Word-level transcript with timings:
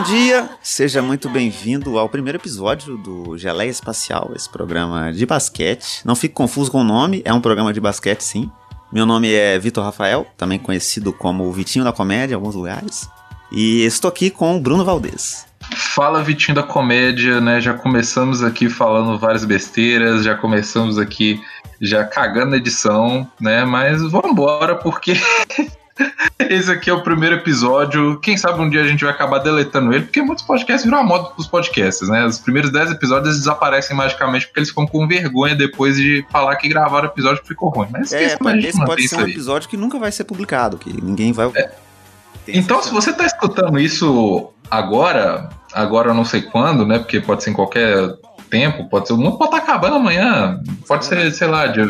Bom 0.00 0.06
dia, 0.06 0.48
seja 0.62 1.02
muito 1.02 1.28
bem-vindo 1.28 1.98
ao 1.98 2.08
primeiro 2.08 2.38
episódio 2.38 2.96
do 2.96 3.36
Geleia 3.36 3.68
Espacial, 3.68 4.32
esse 4.34 4.48
programa 4.48 5.12
de 5.12 5.26
basquete. 5.26 6.00
Não 6.06 6.16
fique 6.16 6.32
confuso 6.32 6.70
com 6.70 6.80
o 6.80 6.84
nome, 6.84 7.20
é 7.22 7.30
um 7.34 7.40
programa 7.40 7.70
de 7.70 7.82
basquete 7.82 8.22
sim. 8.22 8.50
Meu 8.90 9.04
nome 9.04 9.30
é 9.30 9.58
Vitor 9.58 9.84
Rafael, 9.84 10.26
também 10.38 10.58
conhecido 10.58 11.12
como 11.12 11.52
Vitinho 11.52 11.84
da 11.84 11.92
Comédia 11.92 12.32
em 12.32 12.36
alguns 12.36 12.54
lugares. 12.54 13.10
E 13.52 13.84
estou 13.84 14.08
aqui 14.08 14.30
com 14.30 14.56
o 14.56 14.60
Bruno 14.60 14.86
Valdez. 14.86 15.46
Fala 15.76 16.24
Vitinho 16.24 16.54
da 16.54 16.62
Comédia, 16.62 17.38
né? 17.38 17.60
Já 17.60 17.74
começamos 17.74 18.42
aqui 18.42 18.70
falando 18.70 19.18
várias 19.18 19.44
besteiras, 19.44 20.24
já 20.24 20.34
começamos 20.34 20.96
aqui 20.96 21.38
já 21.78 22.04
cagando 22.04 22.54
a 22.54 22.58
edição, 22.58 23.30
né? 23.38 23.66
Mas 23.66 24.00
vamos 24.10 24.30
embora 24.30 24.76
porque 24.76 25.12
esse 26.48 26.70
aqui 26.70 26.90
é 26.90 26.92
o 26.92 27.02
primeiro 27.02 27.36
episódio. 27.36 28.18
Quem 28.20 28.36
sabe 28.36 28.60
um 28.60 28.68
dia 28.68 28.82
a 28.82 28.86
gente 28.86 29.04
vai 29.04 29.12
acabar 29.12 29.38
deletando 29.38 29.92
ele, 29.92 30.04
porque 30.04 30.22
muitos 30.22 30.44
podcasts 30.44 30.84
viram 30.84 30.98
a 30.98 31.02
moda 31.02 31.30
dos 31.36 31.46
podcasts, 31.46 32.08
né? 32.08 32.24
Os 32.24 32.38
primeiros 32.38 32.70
10 32.70 32.92
episódios 32.92 33.36
desaparecem 33.36 33.96
magicamente 33.96 34.46
porque 34.46 34.60
eles 34.60 34.68
ficam 34.70 34.86
com 34.86 35.06
vergonha 35.06 35.54
depois 35.54 35.96
de 35.96 36.24
falar 36.30 36.56
que 36.56 36.68
gravaram 36.68 37.08
o 37.08 37.10
episódio 37.10 37.42
que 37.42 37.48
ficou 37.48 37.68
ruim. 37.68 37.88
Mas 37.90 38.12
é, 38.12 38.24
esse 38.24 38.38
pode 38.38 39.08
ser 39.08 39.16
um 39.16 39.28
episódio 39.28 39.68
que 39.68 39.76
nunca 39.76 39.98
vai 39.98 40.12
ser 40.12 40.24
publicado, 40.24 40.78
que 40.78 40.92
ninguém 40.92 41.32
vai. 41.32 41.50
É. 41.54 41.70
Então, 42.48 42.82
se 42.82 42.90
você 42.90 43.10
está 43.10 43.24
escutando 43.24 43.78
isso 43.78 44.50
agora, 44.70 45.48
agora 45.72 46.10
eu 46.10 46.14
não 46.14 46.24
sei 46.24 46.42
quando, 46.42 46.86
né? 46.86 46.98
Porque 46.98 47.20
pode 47.20 47.42
ser 47.42 47.50
em 47.50 47.54
qualquer 47.54 48.14
tempo, 48.48 48.88
pode 48.88 49.06
ser. 49.06 49.14
O 49.14 49.16
mundo 49.16 49.38
pode 49.38 49.54
estar 49.54 49.64
tá 49.64 49.72
acabando 49.72 49.96
amanhã. 49.96 50.60
Pode 50.86 51.04
ser, 51.04 51.30
sei 51.32 51.46
lá, 51.46 51.66
dia 51.66 51.88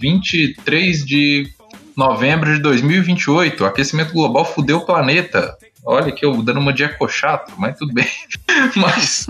23 0.00 1.04
de 1.04 1.48
novembro 1.96 2.54
de 2.54 2.60
2028. 2.60 3.64
Aquecimento 3.64 4.12
global 4.12 4.44
fudeu 4.44 4.78
o 4.78 4.86
planeta. 4.86 5.56
Olha 5.84 6.12
que 6.12 6.24
eu 6.24 6.42
dando 6.42 6.60
uma 6.60 6.72
de 6.72 6.84
ecochato, 6.84 7.52
mas 7.56 7.78
tudo 7.78 7.92
bem. 7.92 8.08
mas. 8.76 9.26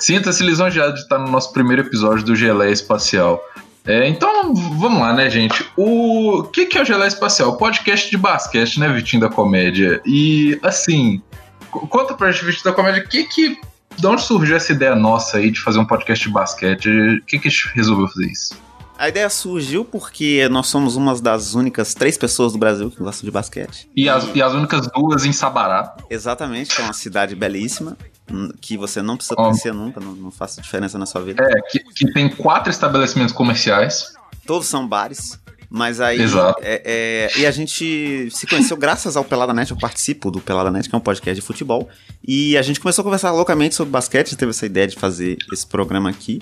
Sinta-se 0.00 0.44
lisonjeado 0.44 0.94
de 0.94 1.00
estar 1.00 1.18
no 1.18 1.28
nosso 1.28 1.52
primeiro 1.52 1.82
episódio 1.82 2.24
do 2.24 2.36
Geleia 2.36 2.70
Espacial. 2.70 3.42
É, 3.84 4.06
então, 4.06 4.54
vamos 4.54 5.00
lá, 5.00 5.12
né, 5.12 5.30
gente? 5.30 5.64
O 5.76 6.44
que, 6.52 6.66
que 6.66 6.78
é 6.78 6.82
o 6.82 6.84
Geleia 6.84 7.08
Espacial? 7.08 7.56
Podcast 7.56 8.10
de 8.10 8.16
basquete, 8.16 8.78
né, 8.78 8.88
Vitinho 8.88 9.22
da 9.22 9.28
Comédia? 9.28 10.00
E, 10.04 10.58
assim, 10.62 11.22
conta 11.70 12.14
pra 12.14 12.30
gente, 12.30 12.44
Vitinho 12.44 12.64
da 12.64 12.72
Comédia, 12.72 13.02
que 13.02 13.24
que 13.24 13.58
de 13.98 14.06
onde 14.06 14.22
surgiu 14.22 14.56
essa 14.56 14.72
ideia 14.72 14.94
nossa 14.94 15.38
aí 15.38 15.50
de 15.50 15.60
fazer 15.60 15.78
um 15.78 15.84
podcast 15.84 16.24
de 16.24 16.32
basquete? 16.32 16.88
O 16.88 17.24
que, 17.24 17.38
que 17.38 17.48
resolveu 17.74 18.06
fazer 18.08 18.26
isso? 18.26 18.67
A 18.98 19.08
ideia 19.08 19.30
surgiu 19.30 19.84
porque 19.84 20.48
nós 20.48 20.66
somos 20.66 20.96
uma 20.96 21.14
das 21.20 21.54
únicas 21.54 21.94
três 21.94 22.18
pessoas 22.18 22.52
do 22.52 22.58
Brasil 22.58 22.90
que 22.90 22.98
gostam 22.98 23.24
de 23.24 23.30
basquete. 23.30 23.88
E 23.94 24.08
as, 24.08 24.28
e 24.34 24.42
as 24.42 24.52
únicas 24.52 24.88
duas 24.88 25.24
em 25.24 25.32
Sabará. 25.32 25.96
Exatamente, 26.10 26.74
que 26.74 26.82
é 26.82 26.84
uma 26.84 26.92
cidade 26.92 27.36
belíssima, 27.36 27.96
hum, 28.28 28.50
que 28.60 28.76
você 28.76 29.00
não 29.00 29.16
precisa 29.16 29.36
conhecer 29.36 29.72
nunca, 29.72 30.00
não, 30.00 30.12
não 30.12 30.30
faz 30.32 30.56
diferença 30.56 30.98
na 30.98 31.06
sua 31.06 31.20
vida. 31.20 31.44
É, 31.44 31.60
que, 31.70 31.78
que 31.78 32.12
tem 32.12 32.28
quatro 32.28 32.72
estabelecimentos 32.72 33.32
comerciais. 33.32 34.14
Todos 34.44 34.66
são 34.66 34.86
bares. 34.86 35.38
Mas 35.70 36.00
aí. 36.00 36.20
Exato. 36.20 36.60
É, 36.62 36.82
é, 36.84 37.38
e 37.38 37.46
a 37.46 37.50
gente 37.52 38.28
se 38.32 38.46
conheceu 38.46 38.76
graças 38.76 39.16
ao 39.16 39.24
Pelada 39.24 39.52
Net. 39.52 39.70
Eu 39.70 39.76
participo 39.76 40.30
do 40.30 40.40
Pelada 40.40 40.70
Net, 40.70 40.88
que 40.88 40.94
é 40.94 40.98
um 40.98 41.00
podcast 41.00 41.40
de 41.40 41.46
futebol. 41.46 41.88
E 42.26 42.56
a 42.56 42.62
gente 42.62 42.80
começou 42.80 43.02
a 43.02 43.04
conversar 43.04 43.30
loucamente 43.30 43.74
sobre 43.74 43.92
basquete. 43.92 44.34
Teve 44.34 44.50
essa 44.50 44.66
ideia 44.66 44.88
de 44.88 44.96
fazer 44.96 45.36
esse 45.52 45.66
programa 45.66 46.10
aqui. 46.10 46.40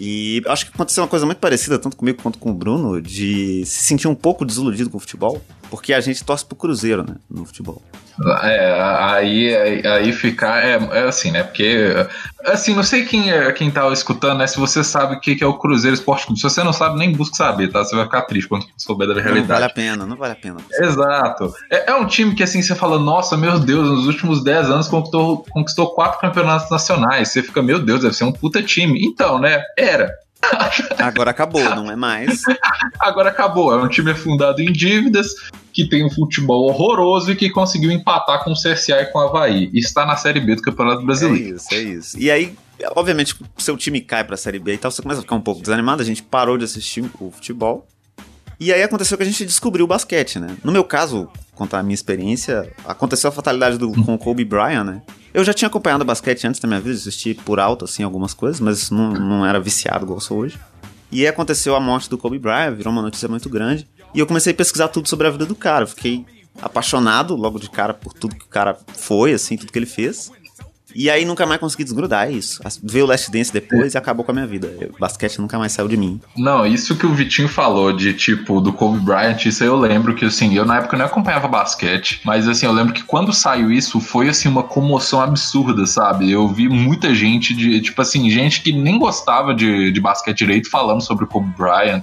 E 0.00 0.42
acho 0.46 0.64
que 0.64 0.72
aconteceu 0.74 1.02
uma 1.02 1.08
coisa 1.08 1.26
muito 1.26 1.38
parecida, 1.38 1.78
tanto 1.78 1.94
comigo 1.94 2.22
quanto 2.22 2.38
com 2.38 2.50
o 2.50 2.54
Bruno, 2.54 3.02
de 3.02 3.62
se 3.66 3.82
sentir 3.82 4.08
um 4.08 4.14
pouco 4.14 4.46
desiludido 4.46 4.88
com 4.88 4.96
o 4.96 5.00
futebol, 5.00 5.42
porque 5.68 5.92
a 5.92 6.00
gente 6.00 6.24
torce 6.24 6.42
pro 6.44 6.56
Cruzeiro, 6.56 7.02
né, 7.02 7.16
no 7.28 7.44
futebol. 7.44 7.82
É, 8.42 8.78
aí, 8.80 9.56
aí, 9.56 9.86
aí 9.86 10.12
ficar, 10.12 10.62
é, 10.62 10.78
é, 10.92 11.02
assim, 11.04 11.30
né, 11.30 11.42
porque, 11.42 11.94
assim, 12.44 12.74
não 12.74 12.82
sei 12.82 13.04
quem, 13.06 13.30
é, 13.30 13.50
quem 13.52 13.70
tá 13.70 13.90
escutando, 13.92 14.38
né, 14.38 14.46
se 14.46 14.58
você 14.58 14.84
sabe 14.84 15.14
o 15.14 15.20
que, 15.20 15.36
que 15.36 15.42
é 15.42 15.46
o 15.46 15.54
Cruzeiro 15.54 15.94
Esporte 15.94 16.26
Clube, 16.26 16.38
se 16.38 16.42
você 16.42 16.62
não 16.62 16.72
sabe, 16.72 16.98
nem 16.98 17.12
busque 17.12 17.36
saber, 17.36 17.68
tá, 17.68 17.82
você 17.82 17.96
vai 17.96 18.04
ficar 18.04 18.22
triste 18.22 18.48
quando 18.48 18.66
souber 18.76 19.08
da 19.08 19.14
realidade. 19.14 19.48
Não 19.48 19.54
vale 19.54 19.64
a 19.64 19.70
pena, 19.70 20.06
não 20.06 20.16
vale 20.16 20.32
a 20.34 20.36
pena. 20.36 20.56
Exato. 20.70 21.54
É, 21.70 21.90
é 21.90 21.94
um 21.94 22.06
time 22.06 22.34
que, 22.34 22.42
assim, 22.42 22.60
você 22.60 22.74
fala, 22.74 22.98
nossa, 22.98 23.36
meu 23.38 23.58
Deus, 23.58 23.88
nos 23.88 24.06
últimos 24.06 24.44
10 24.44 24.70
anos 24.70 24.88
conquistou, 24.88 25.44
conquistou 25.50 25.94
quatro 25.94 26.20
campeonatos 26.20 26.70
nacionais, 26.70 27.30
você 27.30 27.42
fica, 27.42 27.62
meu 27.62 27.78
Deus, 27.78 28.02
deve 28.02 28.14
ser 28.14 28.24
um 28.24 28.32
puta 28.32 28.62
time. 28.62 29.02
Então, 29.02 29.38
né, 29.38 29.62
era. 29.78 30.12
Agora 30.98 31.30
acabou, 31.30 31.62
não 31.62 31.90
é 31.90 31.96
mais. 31.96 32.42
Agora 32.98 33.30
acabou. 33.30 33.72
É 33.72 33.82
um 33.82 33.88
time 33.88 34.14
fundado 34.14 34.60
em 34.60 34.72
dívidas, 34.72 35.34
que 35.72 35.88
tem 35.88 36.04
um 36.04 36.10
futebol 36.10 36.68
horroroso 36.68 37.32
e 37.32 37.36
que 37.36 37.50
conseguiu 37.50 37.90
empatar 37.90 38.42
com 38.42 38.52
o 38.52 38.54
CSA 38.54 39.02
e 39.02 39.06
com 39.06 39.18
o 39.18 39.22
Havaí. 39.22 39.70
E 39.72 39.78
está 39.78 40.06
na 40.06 40.16
Série 40.16 40.40
B 40.40 40.56
do 40.56 40.62
Campeonato 40.62 41.04
Brasileiro. 41.04 41.54
É 41.54 41.56
isso, 41.56 41.74
é 41.74 41.78
isso. 41.78 42.18
E 42.18 42.30
aí, 42.30 42.54
obviamente, 42.96 43.34
seu 43.58 43.76
time 43.76 44.00
cai 44.00 44.24
pra 44.24 44.36
Série 44.36 44.58
B 44.58 44.74
e 44.74 44.78
tal, 44.78 44.90
você 44.90 45.02
começa 45.02 45.20
a 45.20 45.22
ficar 45.22 45.36
um 45.36 45.40
pouco 45.40 45.60
desanimado. 45.60 46.02
A 46.02 46.06
gente 46.06 46.22
parou 46.22 46.56
de 46.56 46.64
assistir 46.64 47.04
o 47.20 47.30
futebol. 47.30 47.86
E 48.60 48.74
aí 48.74 48.82
aconteceu 48.82 49.16
que 49.16 49.22
a 49.22 49.26
gente 49.26 49.46
descobriu 49.46 49.86
o 49.86 49.88
basquete, 49.88 50.38
né? 50.38 50.54
No 50.62 50.70
meu 50.70 50.84
caso, 50.84 51.30
contar 51.54 51.78
a 51.78 51.82
minha 51.82 51.94
experiência, 51.94 52.70
aconteceu 52.84 53.28
a 53.28 53.32
fatalidade 53.32 53.78
do, 53.78 53.90
com 54.04 54.14
o 54.14 54.18
Kobe 54.18 54.44
Bryant, 54.44 54.84
né? 54.84 55.02
Eu 55.32 55.42
já 55.42 55.54
tinha 55.54 55.66
acompanhado 55.66 56.04
basquete 56.04 56.46
antes 56.46 56.60
da 56.60 56.68
minha 56.68 56.80
vida, 56.80 56.94
assisti 56.94 57.32
por 57.32 57.58
alto, 57.58 57.86
assim, 57.86 58.02
algumas 58.02 58.34
coisas, 58.34 58.60
mas 58.60 58.90
não, 58.90 59.12
não 59.12 59.46
era 59.46 59.58
viciado 59.58 60.04
igual 60.04 60.20
sou 60.20 60.40
hoje. 60.40 60.58
E 61.10 61.22
aí 61.22 61.28
aconteceu 61.28 61.74
a 61.74 61.80
morte 61.80 62.10
do 62.10 62.18
Kobe 62.18 62.38
Bryant, 62.38 62.74
virou 62.74 62.92
uma 62.92 63.00
notícia 63.00 63.28
muito 63.28 63.48
grande. 63.48 63.88
E 64.14 64.18
eu 64.18 64.26
comecei 64.26 64.52
a 64.52 64.56
pesquisar 64.56 64.88
tudo 64.88 65.08
sobre 65.08 65.26
a 65.26 65.30
vida 65.30 65.46
do 65.46 65.54
cara. 65.54 65.86
fiquei 65.86 66.26
apaixonado 66.60 67.34
logo 67.36 67.58
de 67.58 67.70
cara 67.70 67.94
por 67.94 68.12
tudo 68.12 68.36
que 68.36 68.44
o 68.44 68.48
cara 68.48 68.76
foi, 68.94 69.32
assim, 69.32 69.56
tudo 69.56 69.72
que 69.72 69.78
ele 69.78 69.86
fez. 69.86 70.30
E 70.94 71.10
aí 71.10 71.24
nunca 71.24 71.46
mais 71.46 71.60
consegui 71.60 71.84
desgrudar, 71.84 72.28
é 72.28 72.32
isso. 72.32 72.60
Veio 72.82 73.04
o 73.04 73.08
Last 73.08 73.30
Dance 73.30 73.52
depois 73.52 73.94
e 73.94 73.98
acabou 73.98 74.24
com 74.24 74.32
a 74.32 74.34
minha 74.34 74.46
vida. 74.46 74.72
O 74.94 74.98
basquete 74.98 75.38
nunca 75.38 75.58
mais 75.58 75.72
saiu 75.72 75.88
de 75.88 75.96
mim. 75.96 76.20
Não, 76.36 76.66
isso 76.66 76.96
que 76.96 77.06
o 77.06 77.14
Vitinho 77.14 77.48
falou 77.48 77.92
de 77.92 78.12
tipo 78.14 78.60
do 78.60 78.72
Kobe 78.72 78.98
Bryant, 79.00 79.44
isso 79.44 79.62
eu 79.64 79.76
lembro 79.76 80.14
que 80.14 80.24
assim, 80.24 80.54
eu 80.54 80.64
na 80.64 80.78
época 80.78 80.96
não 80.96 81.04
acompanhava 81.04 81.48
basquete, 81.48 82.20
mas 82.24 82.48
assim, 82.48 82.66
eu 82.66 82.72
lembro 82.72 82.92
que 82.92 83.02
quando 83.02 83.32
saiu 83.32 83.70
isso 83.70 84.00
foi 84.00 84.28
assim 84.28 84.48
uma 84.48 84.62
comoção 84.62 85.20
absurda, 85.20 85.86
sabe? 85.86 86.30
Eu 86.30 86.48
vi 86.48 86.68
muita 86.68 87.14
gente 87.14 87.54
de, 87.54 87.80
tipo 87.80 88.00
assim, 88.00 88.30
gente 88.30 88.62
que 88.62 88.72
nem 88.72 88.98
gostava 88.98 89.54
de, 89.54 89.90
de 89.90 90.00
basquete 90.00 90.38
direito 90.38 90.70
falando 90.70 91.00
sobre 91.00 91.24
o 91.24 91.26
Kobe 91.26 91.52
Bryant 91.56 92.02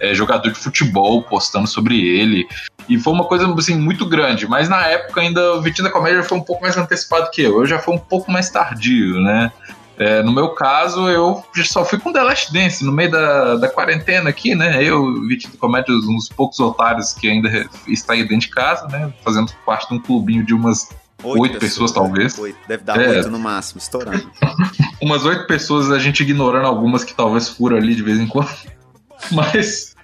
é, 0.00 0.14
jogador 0.14 0.50
de 0.50 0.58
futebol 0.58 1.22
postando 1.22 1.66
sobre 1.66 2.00
ele. 2.00 2.46
E 2.88 2.98
foi 2.98 3.12
uma 3.12 3.24
coisa 3.24 3.52
assim, 3.52 3.76
muito 3.76 4.06
grande. 4.06 4.46
Mas 4.46 4.68
na 4.68 4.86
época 4.86 5.20
ainda 5.20 5.54
o 5.54 5.62
Vitinho 5.62 5.88
da 5.88 5.92
Comédia 5.92 6.22
foi 6.22 6.38
um 6.38 6.42
pouco 6.42 6.62
mais 6.62 6.76
antecipado 6.76 7.30
que 7.30 7.42
eu. 7.42 7.60
Eu 7.60 7.66
já 7.66 7.78
fui 7.78 7.94
um 7.94 7.98
pouco 7.98 8.30
mais 8.30 8.50
tardio, 8.50 9.20
né? 9.20 9.50
É, 9.98 10.22
no 10.22 10.30
meu 10.30 10.50
caso, 10.50 11.08
eu 11.08 11.42
só 11.64 11.82
fui 11.82 11.98
com 11.98 12.12
The 12.12 12.22
Last 12.22 12.52
Dance 12.52 12.84
no 12.84 12.92
meio 12.92 13.10
da, 13.10 13.56
da 13.56 13.68
quarentena 13.68 14.28
aqui, 14.28 14.54
né? 14.54 14.82
Eu, 14.84 15.22
Vitinho 15.26 15.54
da 15.54 15.58
Comédia, 15.58 15.94
uns 15.94 16.28
poucos 16.28 16.60
otários 16.60 17.14
que 17.14 17.28
ainda 17.28 17.68
está 17.88 18.12
aí 18.12 18.22
dentro 18.22 18.40
de 18.40 18.48
casa, 18.48 18.86
né? 18.88 19.12
Fazendo 19.24 19.50
parte 19.64 19.88
de 19.88 19.94
um 19.94 19.98
clubinho 19.98 20.44
de 20.44 20.54
umas 20.54 20.88
Oito, 21.24 21.42
oito 21.42 21.52
pessoas, 21.54 21.90
pessoas, 21.90 21.92
talvez. 21.92 22.38
Oito. 22.38 22.58
Deve 22.68 22.84
dar 22.84 23.00
é. 23.00 23.08
oito 23.08 23.30
no 23.30 23.38
máximo, 23.38 23.78
estourando. 23.78 24.30
Umas 25.00 25.24
oito 25.24 25.46
pessoas, 25.46 25.90
a 25.90 25.98
gente 25.98 26.22
ignorando 26.22 26.66
algumas 26.66 27.04
que 27.04 27.14
talvez 27.14 27.48
furam 27.48 27.78
ali 27.78 27.94
de 27.94 28.02
vez 28.02 28.18
em 28.18 28.26
quando. 28.26 28.50
Mas. 29.30 29.94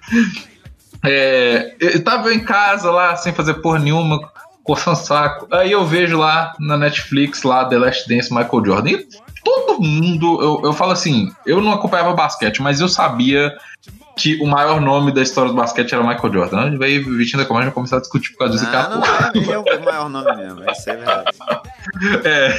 É, 1.05 1.75
eu 1.79 2.03
tava 2.03 2.33
em 2.33 2.39
casa 2.39 2.89
lá, 2.89 3.15
sem 3.15 3.33
fazer 3.33 3.55
porra 3.55 3.79
nenhuma, 3.79 4.31
coçando 4.63 4.97
saco. 4.97 5.47
Aí 5.51 5.71
eu 5.71 5.85
vejo 5.85 6.17
lá 6.17 6.53
na 6.59 6.77
Netflix, 6.77 7.43
lá, 7.43 7.65
The 7.65 7.77
Last 7.77 8.07
Dance 8.07 8.33
Michael 8.33 8.65
Jordan. 8.65 8.89
E 8.91 9.07
todo 9.43 9.81
mundo, 9.81 10.41
eu, 10.41 10.61
eu 10.63 10.73
falo 10.73 10.91
assim, 10.91 11.31
eu 11.45 11.61
não 11.61 11.73
acompanhava 11.73 12.13
basquete, 12.13 12.61
mas 12.61 12.79
eu 12.79 12.87
sabia 12.87 13.53
que 14.15 14.41
o 14.41 14.45
maior 14.45 14.79
nome 14.79 15.11
da 15.11 15.21
história 15.21 15.49
do 15.51 15.55
basquete 15.55 15.93
era 15.93 16.03
Michael 16.03 16.33
Jordan. 16.33 16.77
Aí 16.81 16.99
o 16.99 17.17
Vitinho 17.17 17.41
da 17.41 17.47
Comédia 17.47 17.71
começar 17.71 17.97
a 17.97 17.99
discutir 17.99 18.31
por 18.31 18.39
causa 18.39 18.53
disso 18.53 18.65
daqui 18.71 18.75
a 18.75 19.31
pouco. 19.31 19.37
Ele 19.37 19.51
é 19.51 19.57
o 19.57 19.85
maior 19.85 20.09
nome 20.09 20.35
mesmo, 20.35 20.71
isso 20.71 20.89
é 20.89 20.95
verdade. 20.95 21.31
É, 22.23 22.55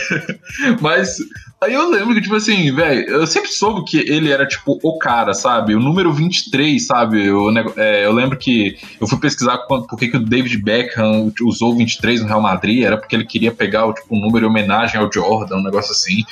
mas 0.81 1.19
Aí 1.65 1.73
eu 1.73 1.89
lembro 1.89 2.15
que, 2.15 2.21
tipo 2.21 2.35
assim, 2.35 2.75
velho, 2.75 3.09
eu 3.09 3.27
sempre 3.27 3.51
soube 3.51 3.85
que 3.85 3.97
ele 3.99 4.31
era, 4.31 4.47
tipo, 4.47 4.79
o 4.83 4.99
cara, 4.99 5.33
sabe? 5.33 5.75
O 5.75 5.81
número 5.81 6.13
23, 6.13 6.85
sabe? 6.85 7.25
Eu, 7.25 7.49
é, 7.79 8.05
eu 8.05 8.13
lembro 8.13 8.37
que 8.37 8.77
eu 9.01 9.07
fui 9.07 9.19
pesquisar 9.19 9.57
por 9.59 9.97
que, 9.97 10.09
que 10.09 10.17
o 10.19 10.25
David 10.25 10.59
Beckham 10.59 11.33
usou 11.41 11.75
23 11.75 12.21
no 12.21 12.29
Real 12.29 12.43
Madrid, 12.43 12.85
era 12.85 12.99
porque 12.99 13.17
ele 13.17 13.25
queria 13.25 13.51
pegar 13.51 13.87
o 13.87 13.95
tipo, 13.95 14.15
um 14.15 14.21
número 14.21 14.45
em 14.45 14.49
homenagem 14.49 15.01
ao 15.01 15.11
Jordan, 15.11 15.57
um 15.57 15.63
negócio 15.63 15.93
assim. 15.93 16.23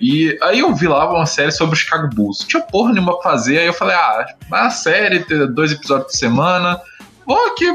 E 0.00 0.38
aí 0.40 0.60
eu 0.60 0.72
vi 0.72 0.86
lá 0.86 1.10
uma 1.10 1.26
série 1.26 1.50
sobre 1.50 1.74
o 1.74 1.78
Chicago 1.78 2.14
Bulls. 2.14 2.44
Tinha 2.46 2.62
porra 2.62 2.92
nenhuma 2.92 3.18
pra 3.18 3.30
fazer, 3.30 3.58
aí 3.58 3.66
eu 3.66 3.72
falei, 3.72 3.96
ah, 3.96 4.26
uma 4.66 4.70
série, 4.70 5.20
dois 5.48 5.72
episódios 5.72 6.12
por 6.12 6.16
semana 6.16 6.80
vou 7.26 7.46
aqui 7.48 7.66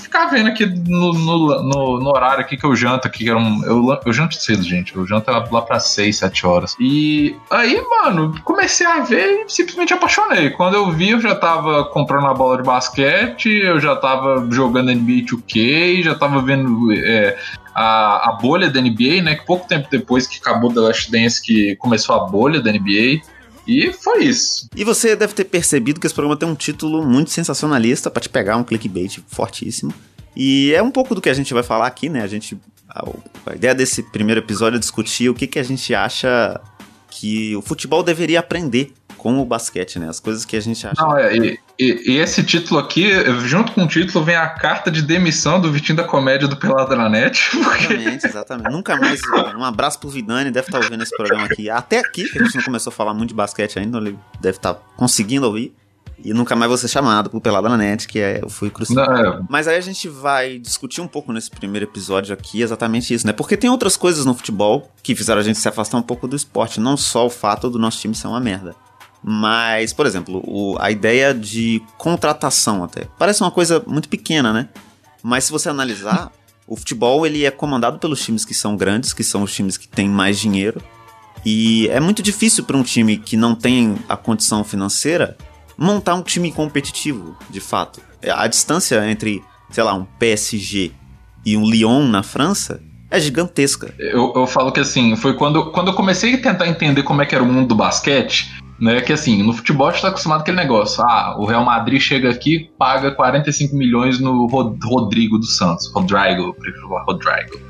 ficar 0.00 0.26
vendo 0.26 0.48
aqui 0.48 0.64
no, 0.64 1.12
no, 1.12 1.62
no, 1.62 2.00
no 2.00 2.08
horário 2.10 2.42
aqui 2.42 2.56
que 2.56 2.64
eu 2.64 2.76
janto 2.76 3.08
aqui, 3.08 3.24
que 3.24 3.30
era 3.30 3.38
um, 3.38 3.64
eu, 3.64 4.00
eu 4.06 4.12
janto 4.12 4.36
cedo, 4.36 4.62
gente. 4.62 4.94
Eu 4.94 5.06
janto 5.06 5.30
lá 5.30 5.62
pra 5.62 5.80
6, 5.80 6.16
7 6.16 6.46
horas. 6.46 6.76
E 6.78 7.36
aí, 7.50 7.82
mano, 7.90 8.34
comecei 8.44 8.86
a 8.86 9.00
ver 9.00 9.44
e 9.46 9.48
simplesmente 9.48 9.92
apaixonei. 9.92 10.50
Quando 10.50 10.74
eu 10.74 10.90
vi, 10.92 11.10
eu 11.10 11.20
já 11.20 11.34
tava 11.34 11.84
comprando 11.86 12.28
a 12.28 12.34
bola 12.34 12.58
de 12.58 12.62
basquete, 12.62 13.48
eu 13.48 13.80
já 13.80 13.96
tava 13.96 14.46
jogando 14.50 14.94
NBA 14.94 15.26
2K, 15.26 16.04
já 16.04 16.14
tava 16.14 16.40
vendo 16.40 16.92
é, 16.92 17.36
a, 17.74 18.30
a 18.30 18.32
bolha 18.40 18.70
da 18.70 18.80
NBA, 18.80 19.22
né? 19.22 19.34
Que 19.34 19.44
pouco 19.44 19.66
tempo 19.66 19.88
depois 19.90 20.28
que 20.28 20.38
acabou 20.38 20.72
The 20.72 20.80
Last 20.80 21.10
Dance, 21.10 21.42
que 21.42 21.74
começou 21.76 22.14
a 22.14 22.26
bolha 22.26 22.60
da 22.60 22.70
NBA. 22.70 23.22
E 23.70 23.92
foi 23.92 24.24
isso. 24.24 24.68
E 24.74 24.82
você 24.82 25.14
deve 25.14 25.32
ter 25.32 25.44
percebido 25.44 26.00
que 26.00 26.06
esse 26.06 26.14
programa 26.14 26.36
tem 26.36 26.48
um 26.48 26.56
título 26.56 27.06
muito 27.06 27.30
sensacionalista 27.30 28.10
para 28.10 28.20
te 28.20 28.28
pegar 28.28 28.56
um 28.56 28.64
clickbait 28.64 29.22
fortíssimo. 29.28 29.94
E 30.34 30.74
é 30.74 30.82
um 30.82 30.90
pouco 30.90 31.14
do 31.14 31.20
que 31.20 31.30
a 31.30 31.34
gente 31.34 31.54
vai 31.54 31.62
falar 31.62 31.86
aqui, 31.86 32.08
né? 32.08 32.20
A 32.20 32.26
gente 32.26 32.58
a, 32.88 33.54
ideia 33.54 33.72
desse 33.72 34.02
primeiro 34.02 34.40
episódio 34.40 34.76
é 34.76 34.80
discutir 34.80 35.28
o 35.28 35.34
que, 35.34 35.46
que 35.46 35.60
a 35.60 35.62
gente 35.62 35.94
acha 35.94 36.60
que 37.10 37.54
o 37.54 37.62
futebol 37.62 38.02
deveria 38.02 38.40
aprender 38.40 38.92
com 39.20 39.38
o 39.38 39.44
basquete, 39.44 39.98
né? 39.98 40.08
As 40.08 40.18
coisas 40.18 40.46
que 40.46 40.56
a 40.56 40.60
gente 40.60 40.86
acha. 40.86 41.00
Não, 41.00 41.16
é, 41.16 41.36
e, 41.36 41.60
e, 41.78 42.12
e, 42.12 42.16
esse 42.16 42.42
título 42.42 42.80
aqui, 42.80 43.10
junto 43.44 43.72
com 43.72 43.84
o 43.84 43.86
título, 43.86 44.24
vem 44.24 44.34
a 44.34 44.48
carta 44.48 44.90
de 44.90 45.02
demissão 45.02 45.60
do 45.60 45.70
Vitinho 45.70 45.96
da 45.96 46.04
Comédia 46.04 46.48
do 46.48 46.56
Pelada 46.56 46.96
na 46.96 47.06
Net. 47.06 47.50
Porque... 47.62 47.92
Exatamente, 47.92 48.26
exatamente. 48.26 48.72
Nunca 48.72 48.96
mais. 48.96 49.20
Um 49.58 49.64
abraço 49.64 49.98
pro 49.98 50.08
Vidani, 50.08 50.50
deve 50.50 50.68
estar 50.68 50.78
tá 50.78 50.84
ouvindo 50.84 51.02
esse 51.02 51.14
programa 51.14 51.44
aqui. 51.44 51.68
Até 51.68 51.98
aqui, 51.98 52.24
que 52.30 52.38
a 52.38 52.44
gente 52.44 52.56
não 52.56 52.64
começou 52.64 52.90
a 52.90 52.94
falar 52.94 53.12
muito 53.12 53.28
de 53.28 53.34
basquete 53.34 53.78
ainda, 53.78 53.98
ele 53.98 54.18
deve 54.40 54.56
estar 54.56 54.72
tá 54.72 54.80
conseguindo 54.96 55.46
ouvir. 55.46 55.74
E 56.22 56.34
nunca 56.34 56.54
mais 56.54 56.68
vou 56.68 56.78
ser 56.78 56.88
chamado 56.88 57.30
pro 57.30 57.40
Pelada 57.40 57.68
na 57.68 57.76
Net, 57.76 58.06
que 58.06 58.18
é, 58.18 58.40
eu 58.42 58.48
fui 58.48 58.70
crucificado. 58.70 59.38
É. 59.38 59.40
Mas 59.48 59.66
aí 59.66 59.76
a 59.76 59.80
gente 59.80 60.08
vai 60.08 60.58
discutir 60.58 61.00
um 61.00 61.08
pouco 61.08 61.32
nesse 61.32 61.50
primeiro 61.50 61.86
episódio 61.86 62.32
aqui 62.32 62.62
exatamente 62.62 63.12
isso, 63.12 63.26
né? 63.26 63.32
Porque 63.32 63.56
tem 63.56 63.70
outras 63.70 63.96
coisas 63.96 64.24
no 64.24 64.34
futebol 64.34 64.90
que 65.02 65.14
fizeram 65.14 65.40
a 65.40 65.44
gente 65.44 65.58
se 65.58 65.68
afastar 65.68 65.96
um 65.96 66.02
pouco 66.02 66.28
do 66.28 66.36
esporte, 66.36 66.78
não 66.78 66.96
só 66.96 67.26
o 67.26 67.30
fato 67.30 67.70
do 67.70 67.78
nosso 67.78 67.98
time 67.98 68.14
ser 68.14 68.26
uma 68.26 68.40
merda. 68.40 68.74
Mas, 69.22 69.92
por 69.92 70.06
exemplo, 70.06 70.42
o, 70.46 70.76
a 70.78 70.90
ideia 70.90 71.34
de 71.34 71.82
contratação 71.98 72.82
até. 72.82 73.06
Parece 73.18 73.42
uma 73.42 73.50
coisa 73.50 73.82
muito 73.86 74.08
pequena, 74.08 74.52
né? 74.52 74.68
Mas 75.22 75.44
se 75.44 75.52
você 75.52 75.68
analisar, 75.68 76.32
o 76.66 76.76
futebol 76.76 77.26
ele 77.26 77.44
é 77.44 77.50
comandado 77.50 77.98
pelos 77.98 78.24
times 78.24 78.44
que 78.44 78.54
são 78.54 78.76
grandes, 78.76 79.12
que 79.12 79.22
são 79.22 79.42
os 79.42 79.54
times 79.54 79.76
que 79.76 79.86
têm 79.86 80.08
mais 80.08 80.38
dinheiro. 80.38 80.80
E 81.44 81.88
é 81.88 82.00
muito 82.00 82.22
difícil 82.22 82.64
para 82.64 82.76
um 82.76 82.82
time 82.82 83.16
que 83.16 83.36
não 83.36 83.54
tem 83.54 83.96
a 84.08 84.16
condição 84.16 84.62
financeira 84.64 85.36
montar 85.76 86.14
um 86.14 86.22
time 86.22 86.52
competitivo, 86.52 87.36
de 87.48 87.60
fato. 87.60 88.00
A 88.26 88.46
distância 88.46 89.10
entre, 89.10 89.42
sei 89.70 89.82
lá, 89.82 89.94
um 89.94 90.04
PSG 90.04 90.92
e 91.44 91.56
um 91.56 91.68
Lyon 91.68 92.06
na 92.06 92.22
França 92.22 92.82
é 93.10 93.18
gigantesca. 93.18 93.92
Eu, 93.98 94.32
eu 94.36 94.46
falo 94.46 94.70
que 94.70 94.80
assim, 94.80 95.16
foi 95.16 95.34
quando, 95.34 95.72
quando 95.72 95.88
eu 95.88 95.94
comecei 95.94 96.34
a 96.34 96.38
tentar 96.42 96.68
entender 96.68 97.02
como 97.02 97.22
é 97.22 97.26
que 97.26 97.34
era 97.34 97.42
o 97.42 97.46
mundo 97.46 97.68
do 97.68 97.74
basquete, 97.74 98.50
né? 98.80 99.00
Que 99.00 99.12
assim, 99.12 99.42
no 99.42 99.52
futebol 99.52 99.88
a 99.88 99.92
gente 99.92 100.02
tá 100.02 100.08
acostumado 100.08 100.38
com 100.38 100.42
aquele 100.42 100.56
negócio. 100.56 101.04
Ah, 101.04 101.36
o 101.38 101.44
Real 101.44 101.64
Madrid 101.64 102.00
chega 102.00 102.30
aqui, 102.30 102.70
paga 102.78 103.10
45 103.10 103.76
milhões 103.76 104.18
no 104.18 104.46
Rodrigo 104.46 105.38
dos 105.38 105.56
Santos. 105.56 105.92
Rodrigo, 105.92 106.54
prefiro 106.54 106.88
falar 106.88 107.04
Rodrigo. 107.04 107.60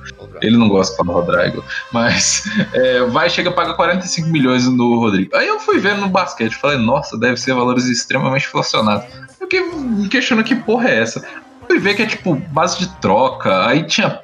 Ele 0.41 0.57
não 0.57 0.69
gosta 0.69 0.93
de 0.93 0.97
falar 0.99 1.21
Rodrigo. 1.21 1.65
Mas 1.93 2.45
é, 2.73 3.03
vai, 3.05 3.29
chega, 3.29 3.51
paga 3.51 3.75
45 3.75 4.29
milhões 4.29 4.67
no 4.67 4.99
Rodrigo. 5.01 5.37
Aí 5.37 5.49
eu 5.49 5.59
fui 5.59 5.79
vendo 5.79 6.03
no 6.03 6.09
basquete, 6.09 6.55
falei, 6.57 6.79
nossa, 6.79 7.19
deve 7.19 7.37
ser 7.37 7.55
valores 7.55 7.87
extremamente 7.87 8.47
inflacionados. 8.47 9.05
Eu 9.41 9.49
fiquei 9.49 9.63
me 9.63 10.09
questionando 10.09 10.45
que 10.45 10.55
porra 10.55 10.89
é 10.89 11.01
essa. 11.01 11.27
Fui 11.67 11.79
ver 11.79 11.95
que 11.95 12.03
é 12.03 12.07
tipo 12.07 12.35
base 12.35 12.79
de 12.79 12.89
troca, 13.01 13.67
aí 13.67 13.85
tinha 13.85 14.21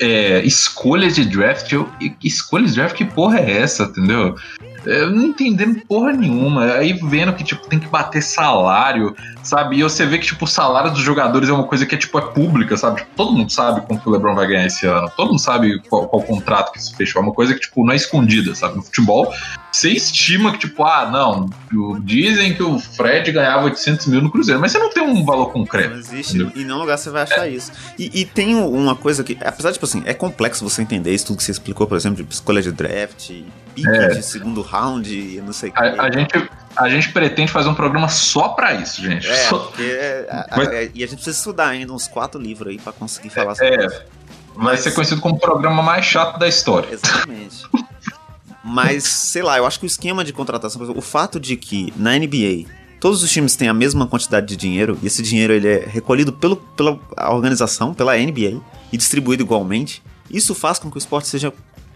é, 0.00 0.40
escolhas 0.44 1.14
de 1.14 1.24
draft. 1.24 1.70
Eu, 1.72 1.88
escolhas 2.22 2.70
de 2.70 2.76
draft, 2.76 2.96
que 2.96 3.04
porra 3.04 3.38
é 3.38 3.58
essa, 3.60 3.84
entendeu? 3.84 4.34
Eu 4.84 5.10
não 5.10 5.26
entendendo 5.26 5.80
porra 5.86 6.12
nenhuma. 6.12 6.64
Aí 6.74 6.92
vendo 6.92 7.32
que, 7.32 7.44
tipo, 7.44 7.66
tem 7.68 7.78
que 7.78 7.88
bater 7.88 8.22
salário, 8.22 9.14
sabe? 9.42 9.78
E 9.78 9.82
você 9.82 10.04
vê 10.06 10.18
que, 10.18 10.26
tipo, 10.26 10.44
o 10.44 10.48
salário 10.48 10.90
dos 10.90 11.00
jogadores 11.00 11.48
é 11.48 11.52
uma 11.52 11.66
coisa 11.66 11.86
que 11.86 11.94
é, 11.94 11.98
tipo, 11.98 12.18
é 12.18 12.22
pública, 12.22 12.76
sabe? 12.76 12.98
Tipo, 12.98 13.10
todo 13.16 13.32
mundo 13.32 13.50
sabe 13.50 13.80
quanto 13.82 14.08
o 14.08 14.12
LeBron 14.12 14.34
vai 14.34 14.46
ganhar 14.46 14.66
esse 14.66 14.86
ano. 14.86 15.10
Todo 15.16 15.28
mundo 15.28 15.40
sabe 15.40 15.80
qual, 15.88 16.08
qual 16.08 16.22
contrato 16.22 16.72
que 16.72 16.82
se 16.82 16.94
fechou. 16.96 17.20
É 17.20 17.24
uma 17.24 17.34
coisa 17.34 17.54
que, 17.54 17.60
tipo, 17.60 17.84
não 17.84 17.92
é 17.92 17.96
escondida, 17.96 18.54
sabe? 18.54 18.76
No 18.76 18.82
futebol, 18.82 19.32
você 19.72 19.90
estima 19.90 20.52
que, 20.52 20.58
tipo, 20.58 20.84
ah, 20.84 21.08
não, 21.10 21.48
dizem 22.02 22.54
que 22.54 22.62
o 22.62 22.78
Fred 22.78 23.32
ganhava 23.32 23.64
800 23.64 24.06
mil 24.06 24.20
no 24.20 24.30
Cruzeiro, 24.30 24.60
mas 24.60 24.72
você 24.72 24.78
não 24.78 24.90
tem 24.90 25.02
um 25.02 25.24
valor 25.24 25.50
concreto. 25.50 25.90
Não 25.90 25.98
existe, 25.98 26.36
entendeu? 26.36 26.52
em 26.54 26.64
nenhum 26.64 26.78
lugar 26.78 26.98
você 26.98 27.08
vai 27.08 27.22
achar 27.22 27.46
é. 27.46 27.50
isso. 27.50 27.72
E, 27.98 28.20
e, 28.20 28.24
tem 28.26 28.54
uma 28.54 28.94
coisa 28.94 29.24
que, 29.24 29.38
apesar 29.40 29.70
de, 29.70 29.74
tipo 29.74 29.86
assim, 29.86 30.02
é 30.04 30.12
complexo 30.12 30.68
você 30.68 30.82
entender 30.82 31.14
isso 31.14 31.26
tudo 31.26 31.38
que 31.38 31.44
você 31.44 31.52
explicou, 31.52 31.86
por 31.86 31.96
exemplo, 31.96 32.22
de 32.22 32.34
escolha 32.34 32.60
de 32.60 32.70
draft, 32.70 33.30
pique 33.74 33.88
é. 33.88 34.08
de 34.08 34.22
segundo 34.22 34.60
round 34.72 35.12
e 35.12 35.40
não 35.40 35.52
sei 35.52 35.68
o 35.68 35.72
que. 35.72 35.78
A, 35.78 36.02
a, 36.04 36.10
gente, 36.10 36.50
a 36.74 36.88
gente 36.88 37.12
pretende 37.12 37.52
fazer 37.52 37.68
um 37.68 37.74
programa 37.74 38.08
só 38.08 38.48
pra 38.50 38.74
isso, 38.74 39.02
gente. 39.02 39.28
É, 39.28 39.48
só... 39.48 39.58
porque, 39.58 40.26
a, 40.30 40.46
Mas... 40.56 40.68
a, 40.68 40.82
e 40.82 41.04
a 41.04 41.06
gente 41.06 41.16
precisa 41.16 41.36
estudar 41.36 41.68
ainda 41.68 41.92
uns 41.92 42.08
quatro 42.08 42.40
livros 42.40 42.70
aí 42.70 42.78
pra 42.78 42.92
conseguir 42.92 43.30
falar 43.30 43.54
sobre 43.54 43.74
é, 43.74 43.86
isso. 43.86 44.02
Vai 44.54 44.76
ser 44.76 44.92
conhecido 44.92 45.20
como 45.20 45.36
o 45.36 45.38
programa 45.38 45.82
mais 45.82 46.04
chato 46.04 46.38
da 46.38 46.48
história. 46.48 46.88
Exatamente. 46.92 47.66
Mas, 48.64 49.04
sei 49.04 49.42
lá, 49.42 49.58
eu 49.58 49.66
acho 49.66 49.78
que 49.78 49.84
o 49.84 49.86
esquema 49.86 50.24
de 50.24 50.32
contratação, 50.32 50.80
o 50.96 51.00
fato 51.00 51.40
de 51.40 51.56
que 51.56 51.92
na 51.96 52.16
NBA 52.16 52.66
todos 53.00 53.22
os 53.22 53.30
times 53.32 53.56
têm 53.56 53.68
a 53.68 53.74
mesma 53.74 54.06
quantidade 54.06 54.46
de 54.46 54.56
dinheiro 54.56 54.96
e 55.02 55.08
esse 55.08 55.22
dinheiro 55.22 55.52
ele 55.52 55.66
é 55.66 55.84
recolhido 55.84 56.32
pelo, 56.32 56.56
pela 56.56 56.98
organização, 57.30 57.92
pela 57.92 58.16
NBA 58.16 58.60
e 58.92 58.96
distribuído 58.96 59.42
igualmente, 59.42 60.00
isso 60.30 60.54
faz 60.54 60.78
com 60.78 60.88
que 60.88 60.96
o 60.96 60.98
esporte 60.98 61.26
seja 61.26 61.52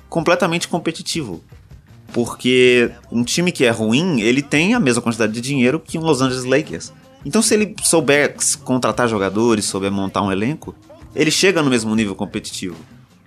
completamente 0.09 0.67
competitivo. 0.67 1.45
Porque 2.13 2.91
um 3.11 3.23
time 3.23 3.53
que 3.53 3.65
é 3.65 3.71
ruim, 3.71 4.21
ele 4.21 4.43
tem 4.43 4.75
a 4.75 4.81
mesma 4.81 5.03
quantidade 5.03 5.33
de 5.33 5.41
dinheiro 5.41 5.81
que 5.81 5.99
um 5.99 6.03
Los 6.03 6.21
Angeles 6.21 6.45
Lakers. 6.45 6.93
Então, 7.25 7.43
se 7.43 7.55
ele 7.55 7.75
souber 7.83 8.37
contratar 8.65 9.09
jogadores, 9.09 9.65
souber 9.65 9.91
montar 9.91 10.23
um 10.23 10.31
elenco, 10.31 10.75
ele 11.15 11.31
chega 11.31 11.63
no 11.63 11.71
mesmo 11.71 11.95
nível 11.95 12.15
competitivo. 12.15 12.77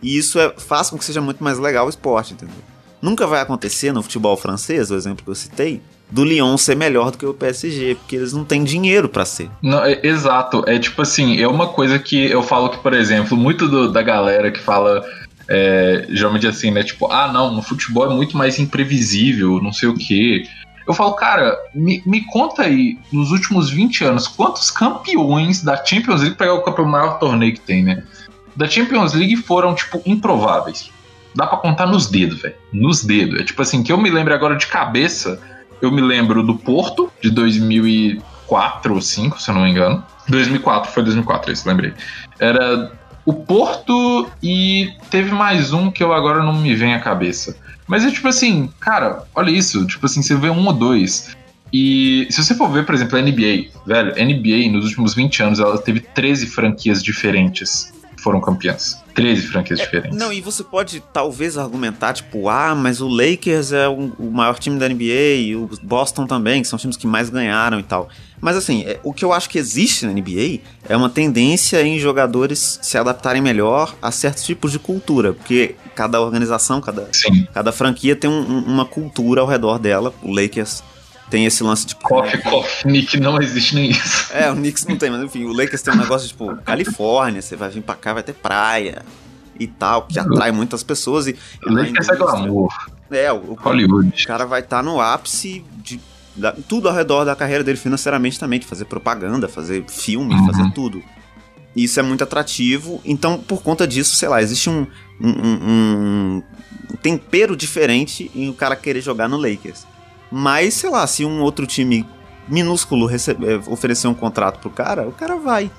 E 0.01 0.17
isso 0.17 0.39
é, 0.39 0.53
faz 0.57 0.89
com 0.89 0.97
que 0.97 1.03
seja 1.03 1.19
muito 1.19 1.43
mais 1.43 1.59
legal 1.59 1.85
o 1.85 1.89
esporte, 1.89 2.33
entendeu? 2.33 2.55
Nunca 3.01 3.27
vai 3.27 3.41
acontecer 3.41 3.91
no 3.91 4.01
futebol 4.01 4.35
francês, 4.37 4.91
o 4.91 4.95
exemplo 4.95 5.23
que 5.23 5.29
eu 5.29 5.35
citei, 5.35 5.81
do 6.09 6.23
Lyon 6.23 6.57
ser 6.57 6.75
melhor 6.75 7.11
do 7.11 7.17
que 7.17 7.25
o 7.25 7.33
PSG, 7.33 7.95
porque 7.95 8.15
eles 8.15 8.33
não 8.33 8.43
têm 8.43 8.63
dinheiro 8.63 9.07
para 9.07 9.25
ser. 9.25 9.49
Não, 9.61 9.83
é, 9.83 9.99
exato. 10.03 10.63
É 10.67 10.79
tipo 10.79 11.01
assim, 11.01 11.39
é 11.39 11.47
uma 11.47 11.67
coisa 11.67 11.99
que 11.99 12.29
eu 12.29 12.41
falo 12.41 12.69
que, 12.69 12.79
por 12.79 12.93
exemplo, 12.93 13.37
muito 13.37 13.67
do, 13.67 13.91
da 13.91 14.01
galera 14.01 14.51
que 14.51 14.59
fala 14.59 15.05
é, 15.49 16.05
geralmente 16.09 16.47
assim, 16.47 16.71
né? 16.71 16.83
Tipo, 16.83 17.11
ah, 17.11 17.31
não, 17.31 17.53
no 17.53 17.61
futebol 17.61 18.09
é 18.11 18.15
muito 18.15 18.37
mais 18.37 18.59
imprevisível, 18.59 19.61
não 19.61 19.73
sei 19.73 19.89
o 19.89 19.95
quê. 19.95 20.43
Eu 20.87 20.93
falo, 20.93 21.13
cara, 21.13 21.57
me, 21.73 22.01
me 22.05 22.21
conta 22.25 22.63
aí, 22.63 22.97
nos 23.11 23.31
últimos 23.31 23.69
20 23.69 24.03
anos, 24.05 24.27
quantos 24.27 24.71
campeões 24.71 25.61
da 25.61 25.83
Champions 25.83 26.21
League, 26.21 26.35
pegar 26.35 26.53
o 26.53 26.85
maior 26.85 27.19
torneio 27.19 27.53
que 27.53 27.59
tem, 27.59 27.83
né? 27.83 28.03
Da 28.55 28.67
Champions 28.67 29.13
League 29.13 29.35
foram, 29.35 29.75
tipo, 29.75 30.01
improváveis 30.05 30.91
dá 31.35 31.47
para 31.47 31.57
contar 31.57 31.85
nos 31.85 32.07
dedos, 32.07 32.41
velho. 32.41 32.55
Nos 32.71 33.03
dedos. 33.03 33.39
É 33.39 33.43
tipo 33.43 33.61
assim, 33.61 33.83
que 33.83 33.91
eu 33.91 33.97
me 33.97 34.09
lembro 34.09 34.33
agora 34.33 34.55
de 34.55 34.67
cabeça, 34.67 35.39
eu 35.81 35.91
me 35.91 36.01
lembro 36.01 36.43
do 36.43 36.55
Porto, 36.55 37.11
de 37.21 37.29
2004 37.29 38.91
ou 38.91 38.99
2005, 38.99 39.41
se 39.41 39.49
eu 39.49 39.55
não 39.55 39.63
me 39.63 39.69
engano. 39.69 40.03
2004, 40.27 40.91
foi 40.91 41.03
2004, 41.03 41.51
isso, 41.51 41.67
lembrei. 41.67 41.93
Era 42.39 42.91
o 43.29 43.33
Porto 43.33 44.27
e 44.41 44.91
teve 45.11 45.31
mais 45.31 45.71
um 45.71 45.91
que 45.91 46.03
eu 46.03 46.11
agora 46.11 46.41
não 46.41 46.53
me 46.53 46.73
vem 46.73 46.95
à 46.95 46.99
cabeça. 46.99 47.55
Mas 47.87 48.03
é 48.03 48.09
tipo 48.09 48.27
assim, 48.27 48.71
cara, 48.79 49.23
olha 49.35 49.51
isso. 49.51 49.85
Tipo 49.85 50.07
assim, 50.07 50.23
você 50.23 50.35
vê 50.35 50.49
um 50.49 50.65
ou 50.65 50.73
dois. 50.73 51.37
E 51.71 52.25
se 52.31 52.43
você 52.43 52.55
for 52.55 52.67
ver, 52.71 52.87
por 52.87 52.95
exemplo, 52.95 53.19
a 53.19 53.21
NBA, 53.21 53.69
velho, 53.85 54.13
a 54.17 54.25
NBA 54.25 54.71
nos 54.71 54.85
últimos 54.85 55.13
20 55.13 55.43
anos 55.43 55.59
ela 55.59 55.77
teve 55.77 55.99
13 55.99 56.47
franquias 56.47 57.03
diferentes 57.03 57.93
que 58.15 58.23
foram 58.23 58.41
campeãs. 58.41 58.99
13 59.13 59.47
franquias 59.47 59.79
é, 59.79 59.83
diferentes. 59.83 60.17
Não, 60.17 60.33
e 60.33 60.41
você 60.41 60.63
pode 60.63 60.99
talvez 61.13 61.55
argumentar, 61.55 62.13
tipo, 62.13 62.49
ah, 62.49 62.73
mas 62.73 62.99
o 62.99 63.07
Lakers 63.07 63.71
é 63.71 63.87
o, 63.87 64.11
o, 64.17 64.31
maior 64.31 64.57
time 64.57 64.79
da 64.79 64.89
NBA 64.89 65.35
e 65.37 65.55
o 65.55 65.69
Boston 65.83 66.25
também, 66.25 66.63
que 66.63 66.67
são 66.67 66.79
times 66.79 66.97
que 66.97 67.05
mais 67.05 67.29
ganharam 67.29 67.79
e 67.79 67.83
tal. 67.83 68.09
Mas 68.41 68.55
assim, 68.55 68.83
é, 68.83 68.99
o 69.03 69.13
que 69.13 69.23
eu 69.23 69.33
acho 69.33 69.49
que 69.49 69.57
existe 69.57 70.05
na 70.05 70.13
NBA 70.13 70.59
é 70.87 70.95
uma 70.95 71.09
tendência 71.09 71.81
em 71.81 71.99
jogadores 71.99 72.79
se 72.81 72.97
adaptarem 72.97 73.41
melhor 73.41 73.95
a 74.01 74.11
certos 74.11 74.43
tipos 74.43 74.71
de 74.71 74.79
cultura, 74.79 75.33
porque 75.33 75.75
cada 75.95 76.21
organização, 76.21 76.79
cada, 76.79 77.09
cada 77.53 77.71
franquia 77.71 78.15
tem 78.15 78.29
um, 78.29 78.59
uma 78.59 78.85
cultura 78.85 79.41
ao 79.41 79.47
redor 79.47 79.77
dela. 79.77 80.13
O 80.21 80.33
Lakers 80.33 80.83
tem 81.29 81.45
esse 81.45 81.63
lance 81.63 81.85
de. 81.85 81.95
Coffee, 81.95 82.41
coffee, 82.41 82.91
Nick 82.91 83.19
não 83.19 83.41
existe 83.41 83.75
nem 83.75 83.91
isso. 83.91 84.33
É, 84.33 84.49
o 84.51 84.55
Knicks 84.55 84.85
não 84.85 84.97
tem, 84.97 85.09
mas 85.09 85.23
enfim, 85.23 85.45
o 85.45 85.53
Lakers 85.53 85.81
tem 85.81 85.93
um 85.93 85.97
negócio 85.97 86.27
de, 86.27 86.33
tipo, 86.33 86.55
Califórnia, 86.57 87.41
você 87.41 87.55
vai 87.55 87.69
vir 87.69 87.81
pra 87.81 87.95
cá, 87.95 88.13
vai 88.13 88.23
ter 88.23 88.33
praia 88.33 89.03
e 89.59 89.67
tal, 89.67 90.03
que 90.03 90.17
atrai 90.17 90.51
muitas 90.51 90.83
pessoas. 90.83 91.27
E, 91.27 91.35
o 91.65 91.71
Lakers 91.71 92.09
é 92.09 92.15
glamour. 92.15 92.73
É, 93.11 93.31
o, 93.31 93.55
Hollywood. 93.59 94.23
o 94.23 94.27
cara 94.27 94.45
vai 94.45 94.61
estar 94.61 94.77
tá 94.77 94.83
no 94.83 95.01
ápice 95.01 95.63
de 95.77 95.99
tudo 96.67 96.87
ao 96.87 96.95
redor 96.95 97.25
da 97.25 97.35
carreira 97.35 97.63
dele 97.63 97.77
financeiramente 97.77 98.39
também, 98.39 98.59
de 98.59 98.65
fazer 98.65 98.85
propaganda, 98.85 99.47
fazer 99.47 99.83
filme, 99.87 100.33
uhum. 100.33 100.45
fazer 100.45 100.71
tudo. 100.71 101.03
Isso 101.75 101.99
é 101.99 102.03
muito 102.03 102.23
atrativo. 102.23 103.01
Então, 103.05 103.37
por 103.37 103.61
conta 103.61 103.87
disso, 103.87 104.15
sei 104.15 104.27
lá, 104.27 104.41
existe 104.41 104.69
um, 104.69 104.87
um, 105.21 105.29
um, 105.29 106.43
um 106.91 106.97
tempero 107.01 107.55
diferente 107.55 108.29
em 108.35 108.49
o 108.49 108.53
cara 108.53 108.75
querer 108.75 109.01
jogar 109.01 109.27
no 109.27 109.37
Lakers. 109.37 109.85
Mas, 110.31 110.73
sei 110.75 110.89
lá, 110.89 111.05
se 111.07 111.23
um 111.25 111.41
outro 111.41 111.65
time 111.65 112.05
minúsculo 112.47 113.05
receber, 113.05 113.61
oferecer 113.67 114.07
um 114.07 114.13
contrato 114.13 114.59
pro 114.59 114.69
cara, 114.69 115.07
o 115.07 115.11
cara 115.11 115.37
vai. 115.37 115.71